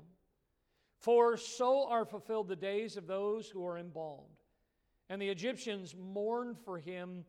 For 1.00 1.38
so 1.38 1.88
are 1.88 2.06
fulfilled 2.06 2.48
the 2.48 2.56
days 2.56 2.98
of 2.98 3.08
those 3.08 3.50
who 3.50 3.66
are 3.66 3.78
embalmed. 3.78 4.36
And 5.10 5.22
the 5.22 5.30
Egyptians 5.30 5.96
mourned 5.96 6.58
for 6.60 6.78
him 6.78 7.26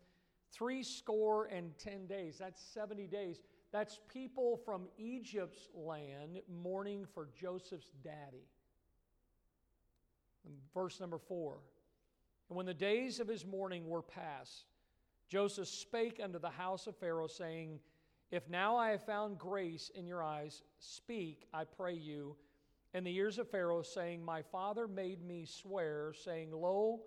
three 0.53 0.83
score 0.83 1.47
and 1.47 1.77
ten 1.79 2.07
days. 2.07 2.39
That's 2.39 2.63
70 2.63 3.07
days. 3.07 3.41
That's 3.73 4.01
people 4.09 4.61
from 4.65 4.89
Egypt's 4.97 5.69
land 5.75 6.41
mourning 6.49 7.07
for 7.15 7.29
Joseph's 7.39 7.93
daddy. 8.03 8.47
verse 10.75 11.01
number 11.01 11.19
four. 11.19 11.59
And 12.49 12.57
when 12.57 12.67
the 12.67 12.75
days 12.75 13.21
of 13.21 13.29
his 13.29 13.45
mourning 13.45 13.89
were 13.89 14.03
past, 14.03 14.65
Joseph 15.29 15.69
spake 15.69 16.21
unto 16.23 16.39
the 16.39 16.49
house 16.49 16.87
of 16.87 16.97
Pharaoh, 16.97 17.27
saying, 17.27 17.81
If 18.31 18.49
now 18.49 18.77
I 18.77 18.91
have 18.91 19.05
found 19.05 19.39
grace 19.39 19.91
in 19.95 20.07
your 20.07 20.23
eyes, 20.23 20.63
speak, 20.79 21.47
I 21.53 21.65
pray 21.65 21.95
you. 21.95 22.37
And 22.95 23.07
the 23.07 23.15
ears 23.15 23.39
of 23.39 23.51
Pharaoh, 23.51 23.83
saying, 23.83 24.25
My 24.25 24.41
father 24.41 24.89
made 24.89 25.23
me 25.23 25.45
swear, 25.45 26.15
saying, 26.25 26.53
Lo, 26.53 27.03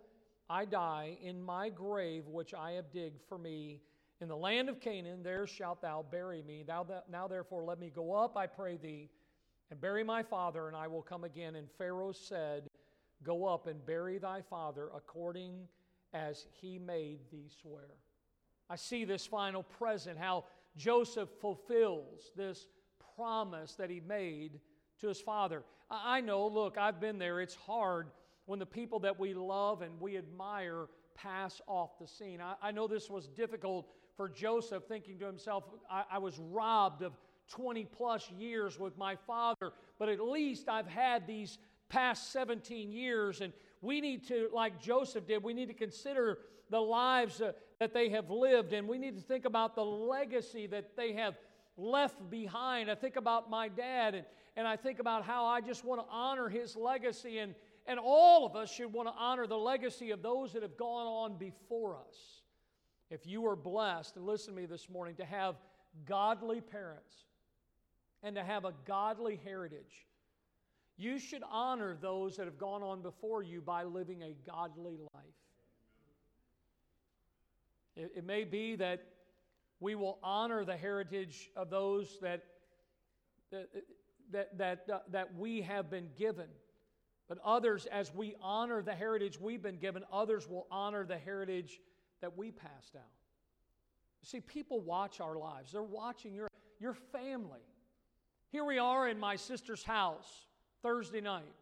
I 0.51 0.65
die 0.65 1.17
in 1.23 1.41
my 1.41 1.69
grave 1.69 2.27
which 2.27 2.53
I 2.53 2.71
have 2.71 2.91
digged 2.91 3.21
for 3.29 3.37
me. 3.37 3.79
In 4.19 4.27
the 4.27 4.35
land 4.35 4.67
of 4.67 4.81
Canaan, 4.81 5.23
there 5.23 5.47
shalt 5.47 5.81
thou 5.81 6.03
bury 6.11 6.43
me. 6.43 6.63
Thou, 6.67 6.85
now 7.09 7.25
therefore 7.29 7.63
let 7.63 7.79
me 7.79 7.89
go 7.89 8.13
up, 8.13 8.35
I 8.35 8.47
pray 8.47 8.75
thee, 8.75 9.09
and 9.69 9.79
bury 9.79 10.03
my 10.03 10.21
father, 10.21 10.67
and 10.67 10.75
I 10.75 10.87
will 10.87 11.01
come 11.01 11.23
again. 11.23 11.55
And 11.55 11.71
Pharaoh 11.77 12.11
said, 12.11 12.67
Go 13.23 13.45
up 13.45 13.67
and 13.67 13.85
bury 13.85 14.17
thy 14.17 14.41
father 14.41 14.89
according 14.93 15.69
as 16.13 16.47
he 16.59 16.77
made 16.77 17.19
thee 17.31 17.49
swear. 17.61 17.87
I 18.69 18.75
see 18.75 19.05
this 19.05 19.25
final 19.25 19.63
present, 19.63 20.19
how 20.19 20.45
Joseph 20.75 21.29
fulfills 21.39 22.31
this 22.35 22.67
promise 23.15 23.75
that 23.75 23.89
he 23.89 24.01
made 24.01 24.59
to 24.99 25.07
his 25.07 25.21
father. 25.21 25.63
I 25.89 26.19
know, 26.19 26.45
look, 26.47 26.77
I've 26.77 26.99
been 26.99 27.19
there. 27.19 27.39
It's 27.39 27.55
hard 27.55 28.11
when 28.51 28.59
the 28.59 28.65
people 28.65 28.99
that 28.99 29.17
we 29.17 29.33
love 29.33 29.81
and 29.81 29.93
we 30.01 30.17
admire 30.17 30.87
pass 31.15 31.61
off 31.67 31.97
the 32.01 32.05
scene. 32.05 32.41
I, 32.41 32.55
I 32.61 32.71
know 32.71 32.85
this 32.85 33.09
was 33.09 33.29
difficult 33.29 33.87
for 34.17 34.27
Joseph, 34.27 34.83
thinking 34.89 35.17
to 35.19 35.25
himself, 35.25 35.63
I, 35.89 36.03
I 36.11 36.17
was 36.17 36.37
robbed 36.37 37.01
of 37.01 37.13
20 37.47 37.85
plus 37.85 38.29
years 38.29 38.77
with 38.77 38.97
my 38.97 39.15
father, 39.15 39.71
but 39.97 40.09
at 40.09 40.19
least 40.19 40.67
I've 40.67 40.85
had 40.85 41.25
these 41.25 41.59
past 41.87 42.33
17 42.33 42.91
years. 42.91 43.39
And 43.39 43.53
we 43.79 44.01
need 44.01 44.27
to, 44.27 44.49
like 44.53 44.81
Joseph 44.81 45.25
did, 45.27 45.41
we 45.41 45.53
need 45.53 45.69
to 45.69 45.73
consider 45.73 46.39
the 46.69 46.81
lives 46.81 47.39
uh, 47.39 47.53
that 47.79 47.93
they 47.93 48.09
have 48.09 48.29
lived, 48.29 48.73
and 48.73 48.85
we 48.85 48.97
need 48.97 49.15
to 49.15 49.23
think 49.23 49.45
about 49.45 49.75
the 49.75 49.85
legacy 49.85 50.67
that 50.67 50.97
they 50.97 51.13
have 51.13 51.35
left 51.77 52.29
behind. 52.29 52.91
I 52.91 52.95
think 52.95 53.15
about 53.15 53.49
my 53.49 53.69
dad, 53.69 54.13
and, 54.13 54.25
and 54.57 54.67
I 54.67 54.75
think 54.75 54.99
about 54.99 55.23
how 55.23 55.45
I 55.45 55.61
just 55.61 55.85
want 55.85 56.01
to 56.01 56.07
honor 56.11 56.49
his 56.49 56.75
legacy 56.75 57.37
and 57.37 57.55
and 57.85 57.99
all 58.01 58.45
of 58.45 58.55
us 58.55 58.71
should 58.71 58.93
want 58.93 59.07
to 59.07 59.13
honor 59.17 59.47
the 59.47 59.57
legacy 59.57 60.11
of 60.11 60.21
those 60.21 60.53
that 60.53 60.61
have 60.61 60.77
gone 60.77 61.07
on 61.07 61.37
before 61.37 61.95
us. 61.95 62.15
If 63.09 63.25
you 63.27 63.45
are 63.47 63.55
blessed, 63.55 64.15
and 64.15 64.25
listen 64.25 64.53
to 64.53 64.61
me 64.61 64.65
this 64.65 64.89
morning, 64.89 65.15
to 65.15 65.25
have 65.25 65.55
godly 66.05 66.61
parents 66.61 67.13
and 68.23 68.35
to 68.35 68.43
have 68.43 68.65
a 68.65 68.73
godly 68.85 69.39
heritage, 69.43 70.07
you 70.97 71.19
should 71.19 71.43
honor 71.51 71.97
those 71.99 72.37
that 72.37 72.45
have 72.45 72.57
gone 72.57 72.83
on 72.83 73.01
before 73.01 73.41
you 73.41 73.59
by 73.59 73.83
living 73.83 74.21
a 74.21 74.35
godly 74.49 74.97
life. 75.13 75.23
It, 77.95 78.11
it 78.17 78.25
may 78.25 78.43
be 78.43 78.75
that 78.75 79.03
we 79.79 79.95
will 79.95 80.19
honor 80.23 80.63
the 80.63 80.77
heritage 80.77 81.49
of 81.55 81.69
those 81.69 82.19
that, 82.21 82.43
that, 83.51 83.67
that, 84.31 84.57
that, 84.57 84.85
uh, 84.93 84.99
that 85.09 85.35
we 85.35 85.61
have 85.61 85.89
been 85.89 86.09
given. 86.17 86.47
But 87.31 87.39
others, 87.45 87.85
as 87.85 88.13
we 88.13 88.35
honor 88.41 88.81
the 88.81 88.93
heritage 88.93 89.39
we've 89.39 89.61
been 89.61 89.77
given, 89.77 90.03
others 90.11 90.49
will 90.49 90.67
honor 90.69 91.05
the 91.05 91.17
heritage 91.17 91.79
that 92.19 92.37
we 92.37 92.51
passed 92.51 92.91
down. 92.91 93.03
See, 94.23 94.41
people 94.41 94.81
watch 94.81 95.21
our 95.21 95.37
lives, 95.37 95.71
they're 95.71 95.81
watching 95.81 96.33
your, 96.35 96.49
your 96.77 96.93
family. 96.93 97.61
Here 98.49 98.65
we 98.65 98.79
are 98.79 99.07
in 99.07 99.17
my 99.17 99.37
sister's 99.37 99.81
house 99.81 100.27
Thursday 100.83 101.21
night. 101.21 101.55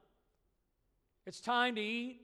It's 1.27 1.39
time 1.39 1.75
to 1.75 1.81
eat. 1.81 2.21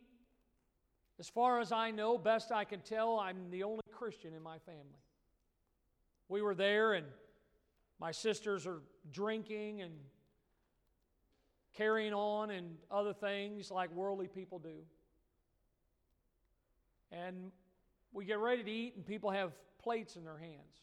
As 1.20 1.30
far 1.30 1.60
as 1.60 1.72
I 1.72 1.92
know, 1.92 2.18
best 2.18 2.52
I 2.52 2.64
can 2.64 2.80
tell, 2.80 3.20
I'm 3.20 3.52
the 3.52 3.62
only 3.62 3.84
Christian 3.92 4.34
in 4.34 4.42
my 4.42 4.58
family. 4.58 5.04
We 6.30 6.42
were 6.42 6.56
there, 6.56 6.94
and 6.94 7.06
my 8.00 8.12
sisters 8.12 8.66
are 8.66 8.82
drinking 9.12 9.84
and 9.84 9.94
carrying 11.76 12.14
on 12.14 12.52
and 12.52 12.78
other 12.90 13.14
things 13.14 13.72
like 13.72 13.92
worldly 13.92 14.28
people 14.28 14.60
do. 14.60 14.78
And 17.12 17.52
we 18.12 18.26
get 18.26 18.40
ready 18.40 18.64
to 18.64 18.72
eat, 18.72 18.96
and 18.96 19.06
people 19.06 19.30
have 19.32 19.52
plates 19.82 20.16
in 20.16 20.24
their 20.24 20.38
hands. 20.38 20.82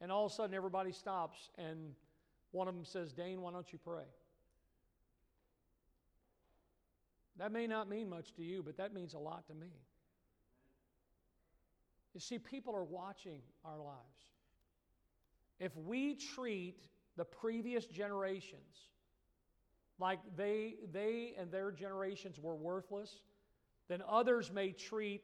And 0.00 0.10
all 0.10 0.26
of 0.26 0.32
a 0.32 0.34
sudden, 0.34 0.54
everybody 0.54 0.92
stops, 0.92 1.50
and 1.58 1.94
one 2.50 2.68
of 2.68 2.74
them 2.74 2.84
says, 2.84 3.12
Dane, 3.12 3.40
why 3.40 3.52
don't 3.52 3.70
you 3.72 3.78
pray? 3.78 4.04
That 7.38 7.52
may 7.52 7.66
not 7.66 7.88
mean 7.88 8.08
much 8.08 8.32
to 8.34 8.42
you, 8.42 8.62
but 8.62 8.76
that 8.78 8.92
means 8.92 9.14
a 9.14 9.18
lot 9.18 9.46
to 9.46 9.54
me. 9.54 9.70
You 12.14 12.20
see, 12.20 12.38
people 12.38 12.74
are 12.74 12.84
watching 12.84 13.40
our 13.64 13.78
lives. 13.78 13.98
If 15.60 15.76
we 15.76 16.14
treat 16.14 16.76
the 17.16 17.24
previous 17.24 17.86
generations 17.86 18.88
like 19.98 20.20
they, 20.36 20.76
they 20.92 21.34
and 21.38 21.50
their 21.50 21.72
generations 21.72 22.38
were 22.38 22.54
worthless, 22.54 23.22
then 23.88 24.02
others 24.08 24.52
may 24.52 24.72
treat 24.72 25.22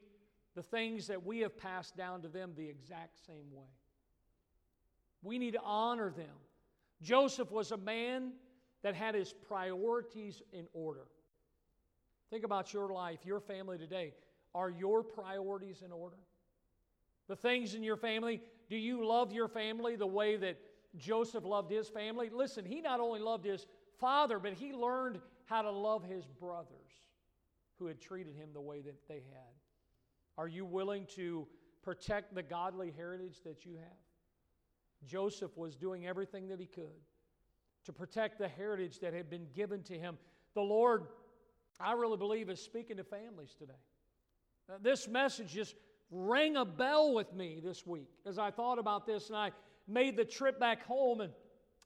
the 0.55 0.63
things 0.63 1.07
that 1.07 1.25
we 1.25 1.39
have 1.39 1.57
passed 1.57 1.95
down 1.95 2.21
to 2.21 2.27
them 2.27 2.53
the 2.55 2.67
exact 2.67 3.25
same 3.25 3.51
way. 3.51 3.67
We 5.21 5.37
need 5.37 5.53
to 5.53 5.61
honor 5.63 6.11
them. 6.11 6.35
Joseph 7.01 7.51
was 7.51 7.71
a 7.71 7.77
man 7.77 8.33
that 8.83 8.95
had 8.95 9.15
his 9.15 9.33
priorities 9.33 10.41
in 10.53 10.67
order. 10.73 11.07
Think 12.29 12.45
about 12.45 12.73
your 12.73 12.89
life, 12.89 13.19
your 13.25 13.39
family 13.39 13.77
today. 13.77 14.13
Are 14.53 14.69
your 14.69 15.03
priorities 15.03 15.81
in 15.83 15.91
order? 15.91 16.17
The 17.27 17.35
things 17.35 17.73
in 17.75 17.83
your 17.83 17.97
family, 17.97 18.41
do 18.69 18.77
you 18.77 19.05
love 19.05 19.33
your 19.33 19.47
family 19.47 19.95
the 19.95 20.07
way 20.07 20.37
that 20.37 20.57
Joseph 20.95 21.43
loved 21.43 21.71
his 21.71 21.89
family? 21.89 22.29
Listen, 22.31 22.63
he 22.63 22.81
not 22.81 22.99
only 22.99 23.19
loved 23.19 23.45
his 23.45 23.65
father, 23.99 24.39
but 24.39 24.53
he 24.53 24.73
learned 24.73 25.19
how 25.45 25.61
to 25.61 25.71
love 25.71 26.03
his 26.03 26.25
brothers 26.25 26.69
who 27.77 27.85
had 27.85 27.99
treated 27.99 28.35
him 28.35 28.49
the 28.53 28.61
way 28.61 28.81
that 28.81 28.95
they 29.07 29.15
had. 29.15 29.53
Are 30.37 30.47
you 30.47 30.65
willing 30.65 31.05
to 31.15 31.47
protect 31.81 32.33
the 32.33 32.43
godly 32.43 32.93
heritage 32.95 33.41
that 33.43 33.65
you 33.65 33.75
have? 33.75 33.97
Joseph 35.05 35.55
was 35.57 35.75
doing 35.75 36.07
everything 36.07 36.47
that 36.47 36.59
he 36.59 36.65
could 36.65 37.01
to 37.85 37.93
protect 37.93 38.39
the 38.39 38.47
heritage 38.47 38.99
that 38.99 39.13
had 39.13 39.29
been 39.29 39.47
given 39.53 39.83
to 39.83 39.93
him. 39.93 40.17
The 40.55 40.61
Lord, 40.61 41.03
I 41.79 41.93
really 41.93 42.17
believe, 42.17 42.49
is 42.49 42.59
speaking 42.59 42.97
to 42.97 43.03
families 43.03 43.55
today. 43.57 43.73
Now, 44.67 44.75
this 44.81 45.07
message 45.07 45.53
just 45.53 45.75
rang 46.11 46.55
a 46.55 46.65
bell 46.65 47.13
with 47.13 47.33
me 47.33 47.59
this 47.63 47.85
week 47.85 48.09
as 48.25 48.39
I 48.39 48.51
thought 48.51 48.79
about 48.79 49.05
this 49.05 49.27
and 49.27 49.37
I 49.37 49.51
made 49.87 50.15
the 50.15 50.25
trip 50.25 50.59
back 50.59 50.83
home 50.85 51.21
and 51.21 51.31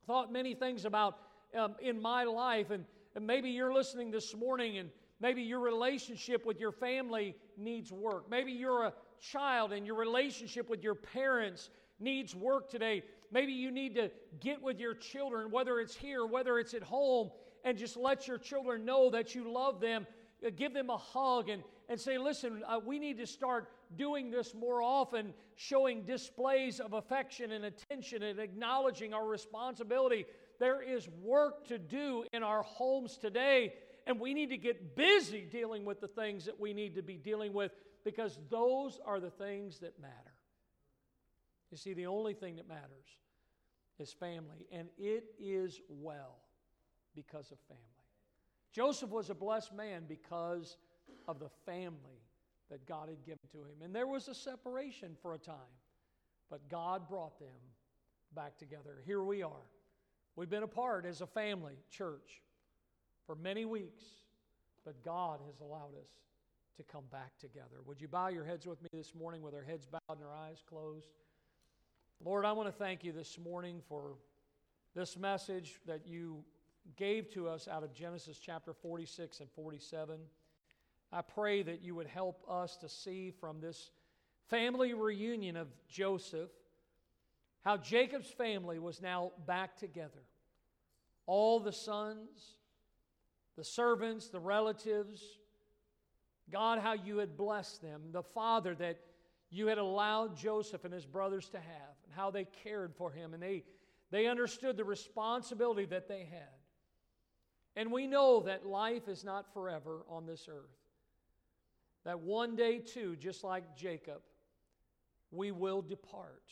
thought 0.07 0.31
many 0.31 0.53
things 0.53 0.85
about 0.85 1.17
um, 1.57 1.75
in 1.81 2.01
my 2.01 2.23
life. 2.23 2.71
And, 2.71 2.85
and 3.15 3.25
maybe 3.25 3.49
you're 3.49 3.73
listening 3.73 4.11
this 4.11 4.35
morning 4.35 4.77
and 4.77 4.89
maybe 5.19 5.41
your 5.41 5.59
relationship 5.59 6.45
with 6.45 6.59
your 6.59 6.71
family 6.71 7.35
needs 7.57 7.91
work. 7.91 8.29
Maybe 8.29 8.51
you're 8.51 8.85
a 8.85 8.93
child 9.19 9.73
and 9.73 9.85
your 9.85 9.95
relationship 9.95 10.69
with 10.69 10.83
your 10.83 10.95
parents 10.95 11.69
needs 11.99 12.33
work 12.35 12.69
today. 12.69 13.03
Maybe 13.31 13.51
you 13.51 13.71
need 13.71 13.95
to 13.95 14.09
get 14.39 14.61
with 14.61 14.79
your 14.79 14.93
children, 14.93 15.51
whether 15.51 15.79
it's 15.79 15.95
here, 15.95 16.25
whether 16.25 16.57
it's 16.59 16.73
at 16.73 16.83
home, 16.83 17.29
and 17.65 17.77
just 17.77 17.97
let 17.97 18.27
your 18.27 18.37
children 18.37 18.85
know 18.85 19.09
that 19.09 19.35
you 19.35 19.51
love 19.51 19.81
them. 19.81 20.07
uh, 20.45 20.49
give 20.55 20.73
them 20.73 20.89
a 20.89 20.97
hug 20.97 21.49
and, 21.49 21.63
and 21.89 21.99
say, 21.99 22.17
listen, 22.17 22.63
uh, 22.67 22.79
we 22.83 22.99
need 22.99 23.17
to 23.17 23.27
start 23.27 23.69
doing 23.97 24.29
this 24.31 24.53
more 24.53 24.81
often, 24.81 25.33
showing 25.55 26.03
displays 26.03 26.79
of 26.79 26.93
affection 26.93 27.51
and 27.51 27.65
attention 27.65 28.23
and 28.23 28.39
acknowledging 28.39 29.13
our 29.13 29.27
responsibility. 29.27 30.25
There 30.59 30.81
is 30.81 31.07
work 31.21 31.67
to 31.67 31.77
do 31.77 32.25
in 32.33 32.43
our 32.43 32.63
homes 32.63 33.17
today, 33.17 33.73
and 34.05 34.19
we 34.19 34.33
need 34.33 34.49
to 34.49 34.57
get 34.57 34.95
busy 34.95 35.47
dealing 35.49 35.85
with 35.85 36.01
the 36.01 36.07
things 36.07 36.45
that 36.45 36.59
we 36.59 36.73
need 36.73 36.95
to 36.95 37.01
be 37.01 37.15
dealing 37.17 37.53
with 37.53 37.71
because 38.03 38.37
those 38.49 38.99
are 39.05 39.19
the 39.19 39.29
things 39.29 39.79
that 39.79 39.99
matter. 39.99 40.13
You 41.71 41.77
see, 41.77 41.93
the 41.93 42.07
only 42.07 42.33
thing 42.33 42.57
that 42.57 42.67
matters 42.67 43.07
is 43.99 44.11
family, 44.11 44.67
and 44.71 44.89
it 44.97 45.25
is 45.39 45.79
well 45.89 46.37
because 47.15 47.51
of 47.51 47.59
family. 47.67 47.83
Joseph 48.71 49.09
was 49.09 49.29
a 49.29 49.35
blessed 49.35 49.73
man 49.73 50.03
because 50.07 50.77
of 51.27 51.39
the 51.39 51.49
family 51.65 52.21
that 52.69 52.85
God 52.85 53.09
had 53.09 53.23
given 53.25 53.39
to 53.51 53.59
him. 53.59 53.81
And 53.83 53.93
there 53.93 54.07
was 54.07 54.27
a 54.27 54.35
separation 54.35 55.15
for 55.21 55.33
a 55.33 55.37
time, 55.37 55.55
but 56.49 56.69
God 56.69 57.07
brought 57.07 57.39
them 57.39 57.49
back 58.35 58.57
together. 58.57 59.01
Here 59.05 59.23
we 59.23 59.41
are. 59.41 59.65
We've 60.35 60.49
been 60.49 60.63
apart 60.63 61.05
as 61.05 61.21
a 61.21 61.27
family, 61.27 61.75
church, 61.89 62.41
for 63.25 63.35
many 63.35 63.65
weeks, 63.65 64.03
but 64.85 65.03
God 65.03 65.39
has 65.45 65.59
allowed 65.59 65.95
us 65.99 66.09
to 66.77 66.83
come 66.83 67.03
back 67.11 67.37
together. 67.39 67.81
Would 67.85 67.99
you 67.99 68.07
bow 68.07 68.29
your 68.29 68.45
heads 68.45 68.65
with 68.65 68.81
me 68.81 68.89
this 68.93 69.13
morning 69.13 69.41
with 69.41 69.53
our 69.53 69.63
heads 69.63 69.85
bowed 69.85 69.99
and 70.09 70.23
our 70.23 70.33
eyes 70.33 70.63
closed? 70.67 71.09
Lord, 72.23 72.45
I 72.45 72.53
want 72.53 72.67
to 72.67 72.73
thank 72.73 73.03
you 73.03 73.11
this 73.11 73.37
morning 73.37 73.81
for 73.87 74.15
this 74.95 75.17
message 75.17 75.79
that 75.85 76.07
you 76.07 76.43
gave 76.95 77.29
to 77.33 77.47
us 77.47 77.67
out 77.67 77.83
of 77.83 77.93
Genesis 77.93 78.39
chapter 78.39 78.73
46 78.73 79.41
and 79.41 79.49
47. 79.51 80.19
I 81.11 81.21
pray 81.21 81.63
that 81.63 81.81
you 81.81 81.95
would 81.95 82.07
help 82.07 82.43
us 82.49 82.77
to 82.77 82.89
see 82.89 83.31
from 83.31 83.59
this 83.59 83.91
family 84.49 84.93
reunion 84.93 85.57
of 85.57 85.67
Joseph 85.87 86.49
how 87.61 87.77
Jacob's 87.77 88.29
family 88.29 88.79
was 88.79 89.01
now 89.01 89.31
back 89.45 89.77
together. 89.77 90.23
All 91.25 91.59
the 91.59 91.73
sons, 91.73 92.55
the 93.55 93.63
servants, 93.63 94.29
the 94.29 94.39
relatives, 94.39 95.21
God, 96.51 96.79
how 96.79 96.93
you 96.93 97.17
had 97.17 97.37
blessed 97.37 97.81
them, 97.81 98.01
the 98.11 98.23
father 98.23 98.73
that 98.75 98.99
you 99.51 99.67
had 99.67 99.77
allowed 99.77 100.37
Joseph 100.37 100.85
and 100.85 100.93
his 100.93 101.05
brothers 101.05 101.49
to 101.49 101.57
have, 101.57 101.95
and 102.05 102.13
how 102.15 102.31
they 102.31 102.45
cared 102.63 102.95
for 102.95 103.11
him, 103.11 103.33
and 103.33 103.41
they, 103.41 103.63
they 104.11 104.27
understood 104.27 104.77
the 104.77 104.83
responsibility 104.83 105.85
that 105.85 106.07
they 106.07 106.27
had. 106.31 106.47
And 107.75 107.91
we 107.91 108.07
know 108.07 108.41
that 108.41 108.65
life 108.65 109.07
is 109.07 109.23
not 109.23 109.53
forever 109.53 110.03
on 110.09 110.25
this 110.25 110.47
earth. 110.49 110.65
That 112.05 112.19
one 112.19 112.55
day, 112.55 112.79
too, 112.79 113.15
just 113.15 113.43
like 113.43 113.75
Jacob, 113.75 114.21
we 115.31 115.51
will 115.51 115.81
depart. 115.81 116.43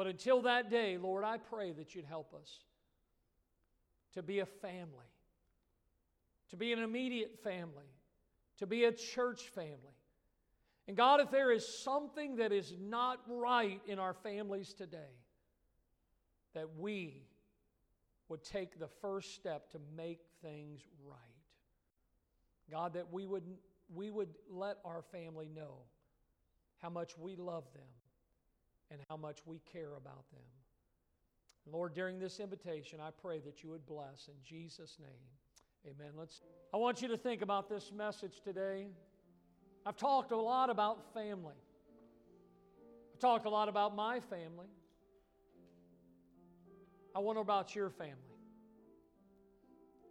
But 0.00 0.06
until 0.06 0.40
that 0.42 0.70
day, 0.70 0.96
Lord, 0.96 1.24
I 1.24 1.36
pray 1.36 1.72
that 1.72 1.94
you'd 1.94 2.06
help 2.06 2.32
us 2.32 2.50
to 4.14 4.22
be 4.22 4.38
a 4.38 4.46
family, 4.46 5.12
to 6.48 6.56
be 6.56 6.72
an 6.72 6.78
immediate 6.78 7.38
family, 7.44 7.90
to 8.60 8.66
be 8.66 8.84
a 8.84 8.92
church 8.92 9.42
family 9.54 9.76
and 10.90 10.96
God, 10.96 11.20
if 11.20 11.30
there 11.30 11.52
is 11.52 11.64
something 11.84 12.34
that 12.38 12.50
is 12.50 12.74
not 12.80 13.20
right 13.28 13.80
in 13.86 14.00
our 14.00 14.12
families 14.12 14.74
today, 14.74 15.14
that 16.52 16.66
we 16.76 17.22
would 18.28 18.42
take 18.42 18.76
the 18.80 18.88
first 19.00 19.36
step 19.36 19.70
to 19.70 19.78
make 19.96 20.18
things 20.42 20.80
right. 21.04 21.16
God, 22.72 22.94
that 22.94 23.12
we 23.12 23.24
would, 23.24 23.44
we 23.94 24.10
would 24.10 24.30
let 24.50 24.78
our 24.84 25.02
family 25.12 25.48
know 25.54 25.74
how 26.78 26.90
much 26.90 27.16
we 27.16 27.36
love 27.36 27.64
them 27.72 27.99
and 28.90 29.00
how 29.08 29.16
much 29.16 29.40
we 29.46 29.60
care 29.72 29.94
about 29.96 30.30
them. 30.32 30.42
Lord, 31.70 31.94
during 31.94 32.18
this 32.18 32.40
invitation, 32.40 32.98
I 33.00 33.10
pray 33.10 33.38
that 33.40 33.62
you 33.62 33.70
would 33.70 33.86
bless 33.86 34.28
in 34.28 34.34
Jesus' 34.44 34.98
name. 34.98 35.94
Amen. 35.94 36.12
Let's 36.16 36.42
I 36.74 36.76
want 36.76 37.00
you 37.02 37.08
to 37.08 37.16
think 37.16 37.42
about 37.42 37.68
this 37.68 37.90
message 37.92 38.40
today. 38.44 38.88
I've 39.86 39.96
talked 39.96 40.30
a 40.32 40.36
lot 40.36 40.70
about 40.70 41.14
family. 41.14 41.54
I've 43.14 43.20
talked 43.20 43.46
a 43.46 43.50
lot 43.50 43.68
about 43.68 43.96
my 43.96 44.20
family. 44.20 44.68
I 47.14 47.18
wonder 47.18 47.40
about 47.40 47.74
your 47.74 47.90
family. 47.90 48.14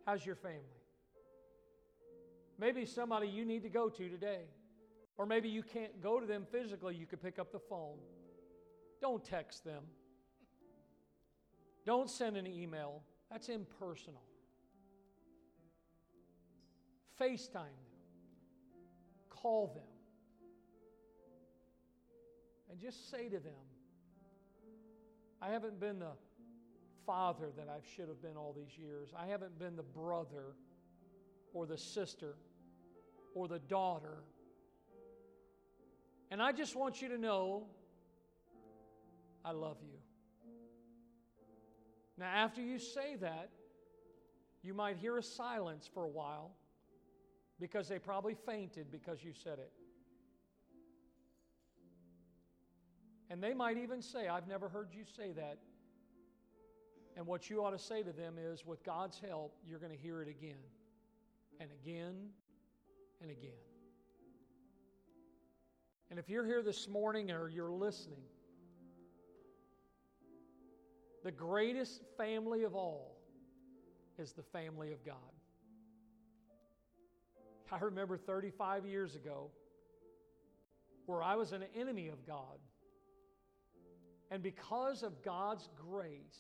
How's 0.05 0.25
your 0.25 0.35
family? 0.35 0.59
Maybe 2.57 2.85
somebody 2.85 3.27
you 3.27 3.45
need 3.45 3.63
to 3.63 3.69
go 3.69 3.89
to 3.89 4.09
today. 4.09 4.41
Or 5.17 5.25
maybe 5.25 5.49
you 5.49 5.63
can't 5.63 6.01
go 6.01 6.19
to 6.19 6.25
them 6.25 6.45
physically, 6.51 6.95
you 6.95 7.05
could 7.05 7.21
pick 7.21 7.39
up 7.39 7.51
the 7.51 7.59
phone. 7.59 7.97
Don't 9.01 9.23
text 9.23 9.63
them. 9.63 9.83
Don't 11.85 12.09
send 12.09 12.37
an 12.37 12.47
email. 12.47 13.01
That's 13.31 13.49
impersonal. 13.49 14.23
FaceTime 17.19 17.53
them 17.53 17.89
call 19.29 19.67
them 19.67 19.83
and 22.69 22.79
just 22.79 23.09
say 23.09 23.29
to 23.29 23.39
them, 23.39 23.53
I 25.41 25.49
haven't 25.49 25.79
been 25.79 25.99
the 25.99 26.11
father 27.05 27.49
that 27.57 27.67
I 27.69 27.79
should 27.95 28.07
have 28.09 28.21
been 28.21 28.35
all 28.35 28.53
these 28.55 28.77
years. 28.77 29.09
I 29.17 29.27
haven't 29.27 29.57
been 29.57 29.75
the 29.75 29.83
brother 29.83 30.55
or 31.53 31.65
the 31.65 31.77
sister 31.77 32.35
or 33.33 33.47
the 33.47 33.59
daughter. 33.59 34.23
And 36.29 36.41
I 36.41 36.51
just 36.51 36.75
want 36.75 37.01
you 37.01 37.09
to 37.09 37.17
know 37.17 37.67
I 39.49 39.51
love 39.51 39.77
you. 39.81 39.97
Now, 42.19 42.27
after 42.27 42.61
you 42.61 42.77
say 42.77 43.15
that, 43.19 43.49
you 44.61 44.75
might 44.75 44.97
hear 44.97 45.17
a 45.17 45.23
silence 45.23 45.89
for 45.91 46.03
a 46.03 46.07
while 46.07 46.51
because 47.59 47.89
they 47.89 47.97
probably 47.97 48.35
fainted 48.45 48.91
because 48.91 49.23
you 49.23 49.31
said 49.33 49.57
it. 49.57 49.71
And 53.31 53.41
they 53.41 53.55
might 53.55 53.77
even 53.77 54.03
say, 54.03 54.27
I've 54.27 54.47
never 54.47 54.69
heard 54.69 54.89
you 54.91 55.03
say 55.03 55.31
that. 55.31 55.57
And 57.17 57.25
what 57.25 57.49
you 57.49 57.65
ought 57.65 57.71
to 57.71 57.79
say 57.79 58.03
to 58.03 58.11
them 58.11 58.35
is, 58.37 58.67
with 58.67 58.83
God's 58.83 59.19
help, 59.19 59.55
you're 59.67 59.79
going 59.79 59.91
to 59.91 59.97
hear 59.97 60.21
it 60.21 60.29
again 60.29 60.61
and 61.59 61.71
again 61.81 62.29
and 63.19 63.31
again. 63.31 63.49
And 66.11 66.19
if 66.19 66.29
you're 66.29 66.45
here 66.45 66.61
this 66.61 66.87
morning 66.87 67.31
or 67.31 67.49
you're 67.49 67.71
listening, 67.71 68.21
the 71.23 71.31
greatest 71.31 72.01
family 72.17 72.63
of 72.63 72.75
all 72.75 73.17
is 74.17 74.33
the 74.33 74.43
family 74.43 74.91
of 74.91 75.05
God. 75.05 75.15
I 77.71 77.79
remember 77.79 78.17
35 78.17 78.85
years 78.85 79.15
ago 79.15 79.51
where 81.05 81.21
I 81.23 81.35
was 81.35 81.51
an 81.51 81.63
enemy 81.75 82.07
of 82.07 82.25
God. 82.25 82.59
And 84.31 84.43
because 84.43 85.03
of 85.03 85.23
God's 85.23 85.67
grace, 85.89 86.39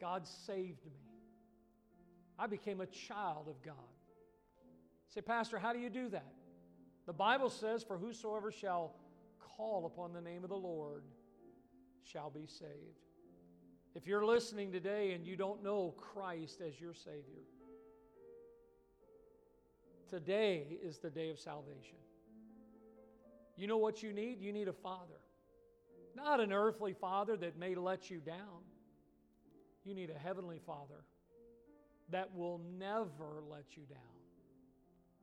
God 0.00 0.26
saved 0.26 0.84
me. 0.86 0.92
I 2.38 2.46
became 2.46 2.80
a 2.80 2.86
child 2.86 3.48
of 3.48 3.62
God. 3.62 3.74
Say, 5.08 5.20
Pastor, 5.20 5.58
how 5.58 5.72
do 5.72 5.78
you 5.78 5.90
do 5.90 6.08
that? 6.10 6.32
The 7.06 7.12
Bible 7.12 7.50
says, 7.50 7.82
For 7.82 7.98
whosoever 7.98 8.52
shall 8.52 8.94
call 9.56 9.86
upon 9.86 10.12
the 10.12 10.20
name 10.20 10.44
of 10.44 10.50
the 10.50 10.56
Lord 10.56 11.02
shall 12.04 12.30
be 12.30 12.46
saved. 12.46 13.09
If 13.94 14.06
you're 14.06 14.24
listening 14.24 14.72
today 14.72 15.12
and 15.12 15.26
you 15.26 15.36
don't 15.36 15.62
know 15.62 15.94
Christ 15.96 16.60
as 16.60 16.80
your 16.80 16.94
Savior, 16.94 17.42
Today 20.10 20.66
is 20.82 20.98
the 20.98 21.08
day 21.08 21.30
of 21.30 21.38
salvation. 21.38 21.96
You 23.56 23.68
know 23.68 23.76
what 23.76 24.02
you 24.02 24.12
need? 24.12 24.40
You 24.40 24.52
need 24.52 24.66
a 24.66 24.72
father. 24.72 25.20
Not 26.16 26.40
an 26.40 26.52
earthly 26.52 26.94
father 26.94 27.36
that 27.36 27.56
may 27.56 27.76
let 27.76 28.10
you 28.10 28.18
down. 28.18 28.64
You 29.84 29.94
need 29.94 30.10
a 30.10 30.18
heavenly 30.18 30.58
father 30.66 31.04
that 32.10 32.34
will 32.34 32.60
never 32.76 33.44
let 33.48 33.76
you 33.76 33.84
down, 33.88 33.98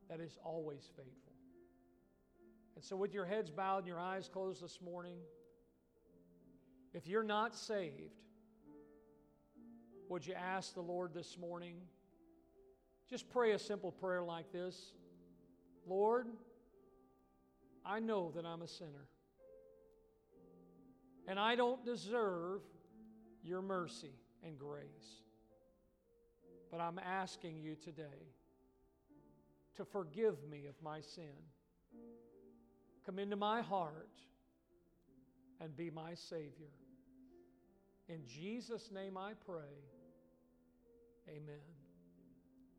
that 0.08 0.20
is 0.20 0.38
always 0.42 0.88
faithful. 0.96 1.34
And 2.74 2.82
so, 2.82 2.96
with 2.96 3.12
your 3.12 3.26
heads 3.26 3.50
bowed 3.50 3.78
and 3.78 3.86
your 3.86 4.00
eyes 4.00 4.30
closed 4.32 4.64
this 4.64 4.78
morning, 4.80 5.18
if 6.94 7.06
you're 7.06 7.22
not 7.22 7.54
saved, 7.54 8.22
would 10.08 10.26
you 10.26 10.34
ask 10.34 10.74
the 10.74 10.80
Lord 10.80 11.12
this 11.14 11.36
morning? 11.38 11.76
Just 13.08 13.28
pray 13.30 13.52
a 13.52 13.58
simple 13.58 13.92
prayer 13.92 14.22
like 14.22 14.52
this 14.52 14.92
Lord, 15.86 16.26
I 17.84 18.00
know 18.00 18.30
that 18.34 18.44
I'm 18.44 18.62
a 18.62 18.68
sinner. 18.68 19.06
And 21.26 21.38
I 21.38 21.56
don't 21.56 21.84
deserve 21.84 22.62
your 23.42 23.62
mercy 23.62 24.14
and 24.44 24.58
grace. 24.58 25.22
But 26.70 26.80
I'm 26.80 26.98
asking 26.98 27.58
you 27.58 27.76
today 27.76 28.32
to 29.76 29.84
forgive 29.84 30.36
me 30.50 30.66
of 30.66 30.74
my 30.82 31.00
sin. 31.00 31.36
Come 33.06 33.18
into 33.18 33.36
my 33.36 33.62
heart 33.62 34.08
and 35.60 35.74
be 35.76 35.90
my 35.90 36.14
Savior. 36.14 36.72
In 38.08 38.24
Jesus' 38.26 38.90
name 38.92 39.16
I 39.16 39.32
pray. 39.46 39.97
Amen. 41.28 41.60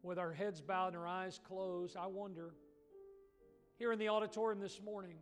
With 0.02 0.18
our 0.18 0.32
heads 0.32 0.62
bowed 0.62 0.90
and 0.90 0.98
our 0.98 1.08
eyes 1.08 1.40
closed, 1.48 1.96
I 1.98 2.08
wonder, 2.08 2.54
here 3.78 3.92
in 3.92 4.00
the 4.00 4.10
auditorium 4.10 4.60
this 4.60 4.82
morning, 4.82 5.18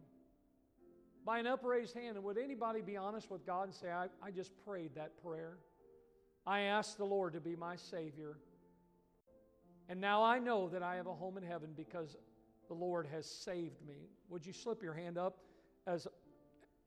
by 1.26 1.40
an 1.40 1.48
upraised 1.48 1.94
hand, 1.94 2.22
would 2.24 2.38
anybody 2.38 2.82
be 2.82 2.96
honest 2.96 3.30
with 3.30 3.46
God 3.46 3.64
and 3.64 3.74
say, 3.74 3.90
I, 3.92 4.08
I 4.24 4.32
just 4.32 4.52
prayed 4.64 4.96
that 4.96 5.22
prayer? 5.22 5.58
I 6.46 6.62
asked 6.62 6.98
the 6.98 7.06
Lord 7.06 7.34
to 7.34 7.42
be 7.42 7.56
my 7.56 7.76
Savior. 7.76 8.38
And 9.90 10.00
now 10.00 10.24
I 10.24 10.40
know 10.40 10.70
that 10.70 10.84
I 10.84 10.96
have 10.96 11.08
a 11.08 11.14
home 11.14 11.38
in 11.38 11.44
heaven 11.44 11.72
because 11.76 12.16
the 12.70 12.74
Lord 12.74 13.08
has 13.08 13.26
saved 13.26 13.86
me. 13.86 14.10
Would 14.30 14.46
you 14.46 14.54
slip 14.54 14.82
your 14.82 14.94
hand 14.94 15.18
up 15.18 15.40
as, 15.86 16.08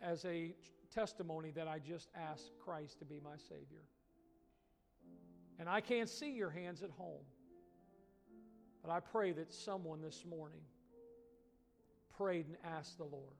as 0.00 0.24
a 0.24 0.54
testimony 0.94 1.50
that 1.50 1.68
I 1.68 1.78
just 1.78 2.08
asked 2.14 2.52
Christ 2.64 2.98
to 3.00 3.04
be 3.04 3.20
my 3.22 3.36
Savior? 3.36 3.84
And 5.60 5.68
I 5.68 5.82
can't 5.82 6.08
see 6.08 6.30
your 6.30 6.48
hands 6.48 6.82
at 6.82 6.88
home. 6.90 7.22
But 8.82 8.90
I 8.90 9.00
pray 9.00 9.32
that 9.32 9.52
someone 9.52 10.00
this 10.00 10.24
morning 10.28 10.62
prayed 12.16 12.46
and 12.46 12.56
asked 12.64 12.96
the 12.96 13.04
Lord 13.04 13.36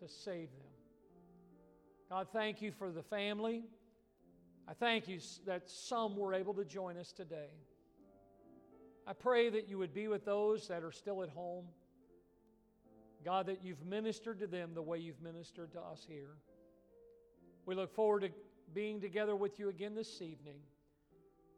to 0.00 0.08
save 0.08 0.50
them. 0.50 0.72
God, 2.10 2.26
thank 2.32 2.60
you 2.60 2.72
for 2.72 2.90
the 2.90 3.04
family. 3.04 3.62
I 4.68 4.74
thank 4.74 5.06
you 5.06 5.20
that 5.46 5.70
some 5.70 6.16
were 6.16 6.34
able 6.34 6.54
to 6.54 6.64
join 6.64 6.96
us 6.96 7.12
today. 7.12 7.52
I 9.06 9.12
pray 9.12 9.50
that 9.50 9.68
you 9.68 9.78
would 9.78 9.94
be 9.94 10.08
with 10.08 10.24
those 10.24 10.66
that 10.66 10.82
are 10.82 10.92
still 10.92 11.22
at 11.22 11.28
home. 11.28 11.66
God, 13.24 13.46
that 13.46 13.62
you've 13.62 13.84
ministered 13.86 14.40
to 14.40 14.48
them 14.48 14.72
the 14.74 14.82
way 14.82 14.98
you've 14.98 15.22
ministered 15.22 15.72
to 15.72 15.80
us 15.80 16.04
here. 16.08 16.34
We 17.66 17.76
look 17.76 17.94
forward 17.94 18.22
to 18.22 18.30
being 18.74 19.00
together 19.00 19.36
with 19.36 19.60
you 19.60 19.68
again 19.68 19.94
this 19.94 20.20
evening. 20.20 20.58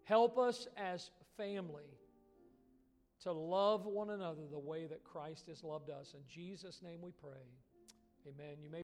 Help 0.04 0.38
us 0.38 0.66
as 0.76 1.10
family 1.36 1.84
to 3.22 3.32
love 3.32 3.84
one 3.84 4.10
another 4.10 4.42
the 4.50 4.58
way 4.58 4.86
that 4.86 5.04
Christ 5.04 5.46
has 5.48 5.62
loved 5.62 5.90
us. 5.90 6.14
In 6.14 6.20
Jesus' 6.28 6.80
name 6.82 7.00
we 7.02 7.10
pray. 7.10 7.42
Amen. 8.26 8.56
You 8.62 8.70
may 8.70 8.78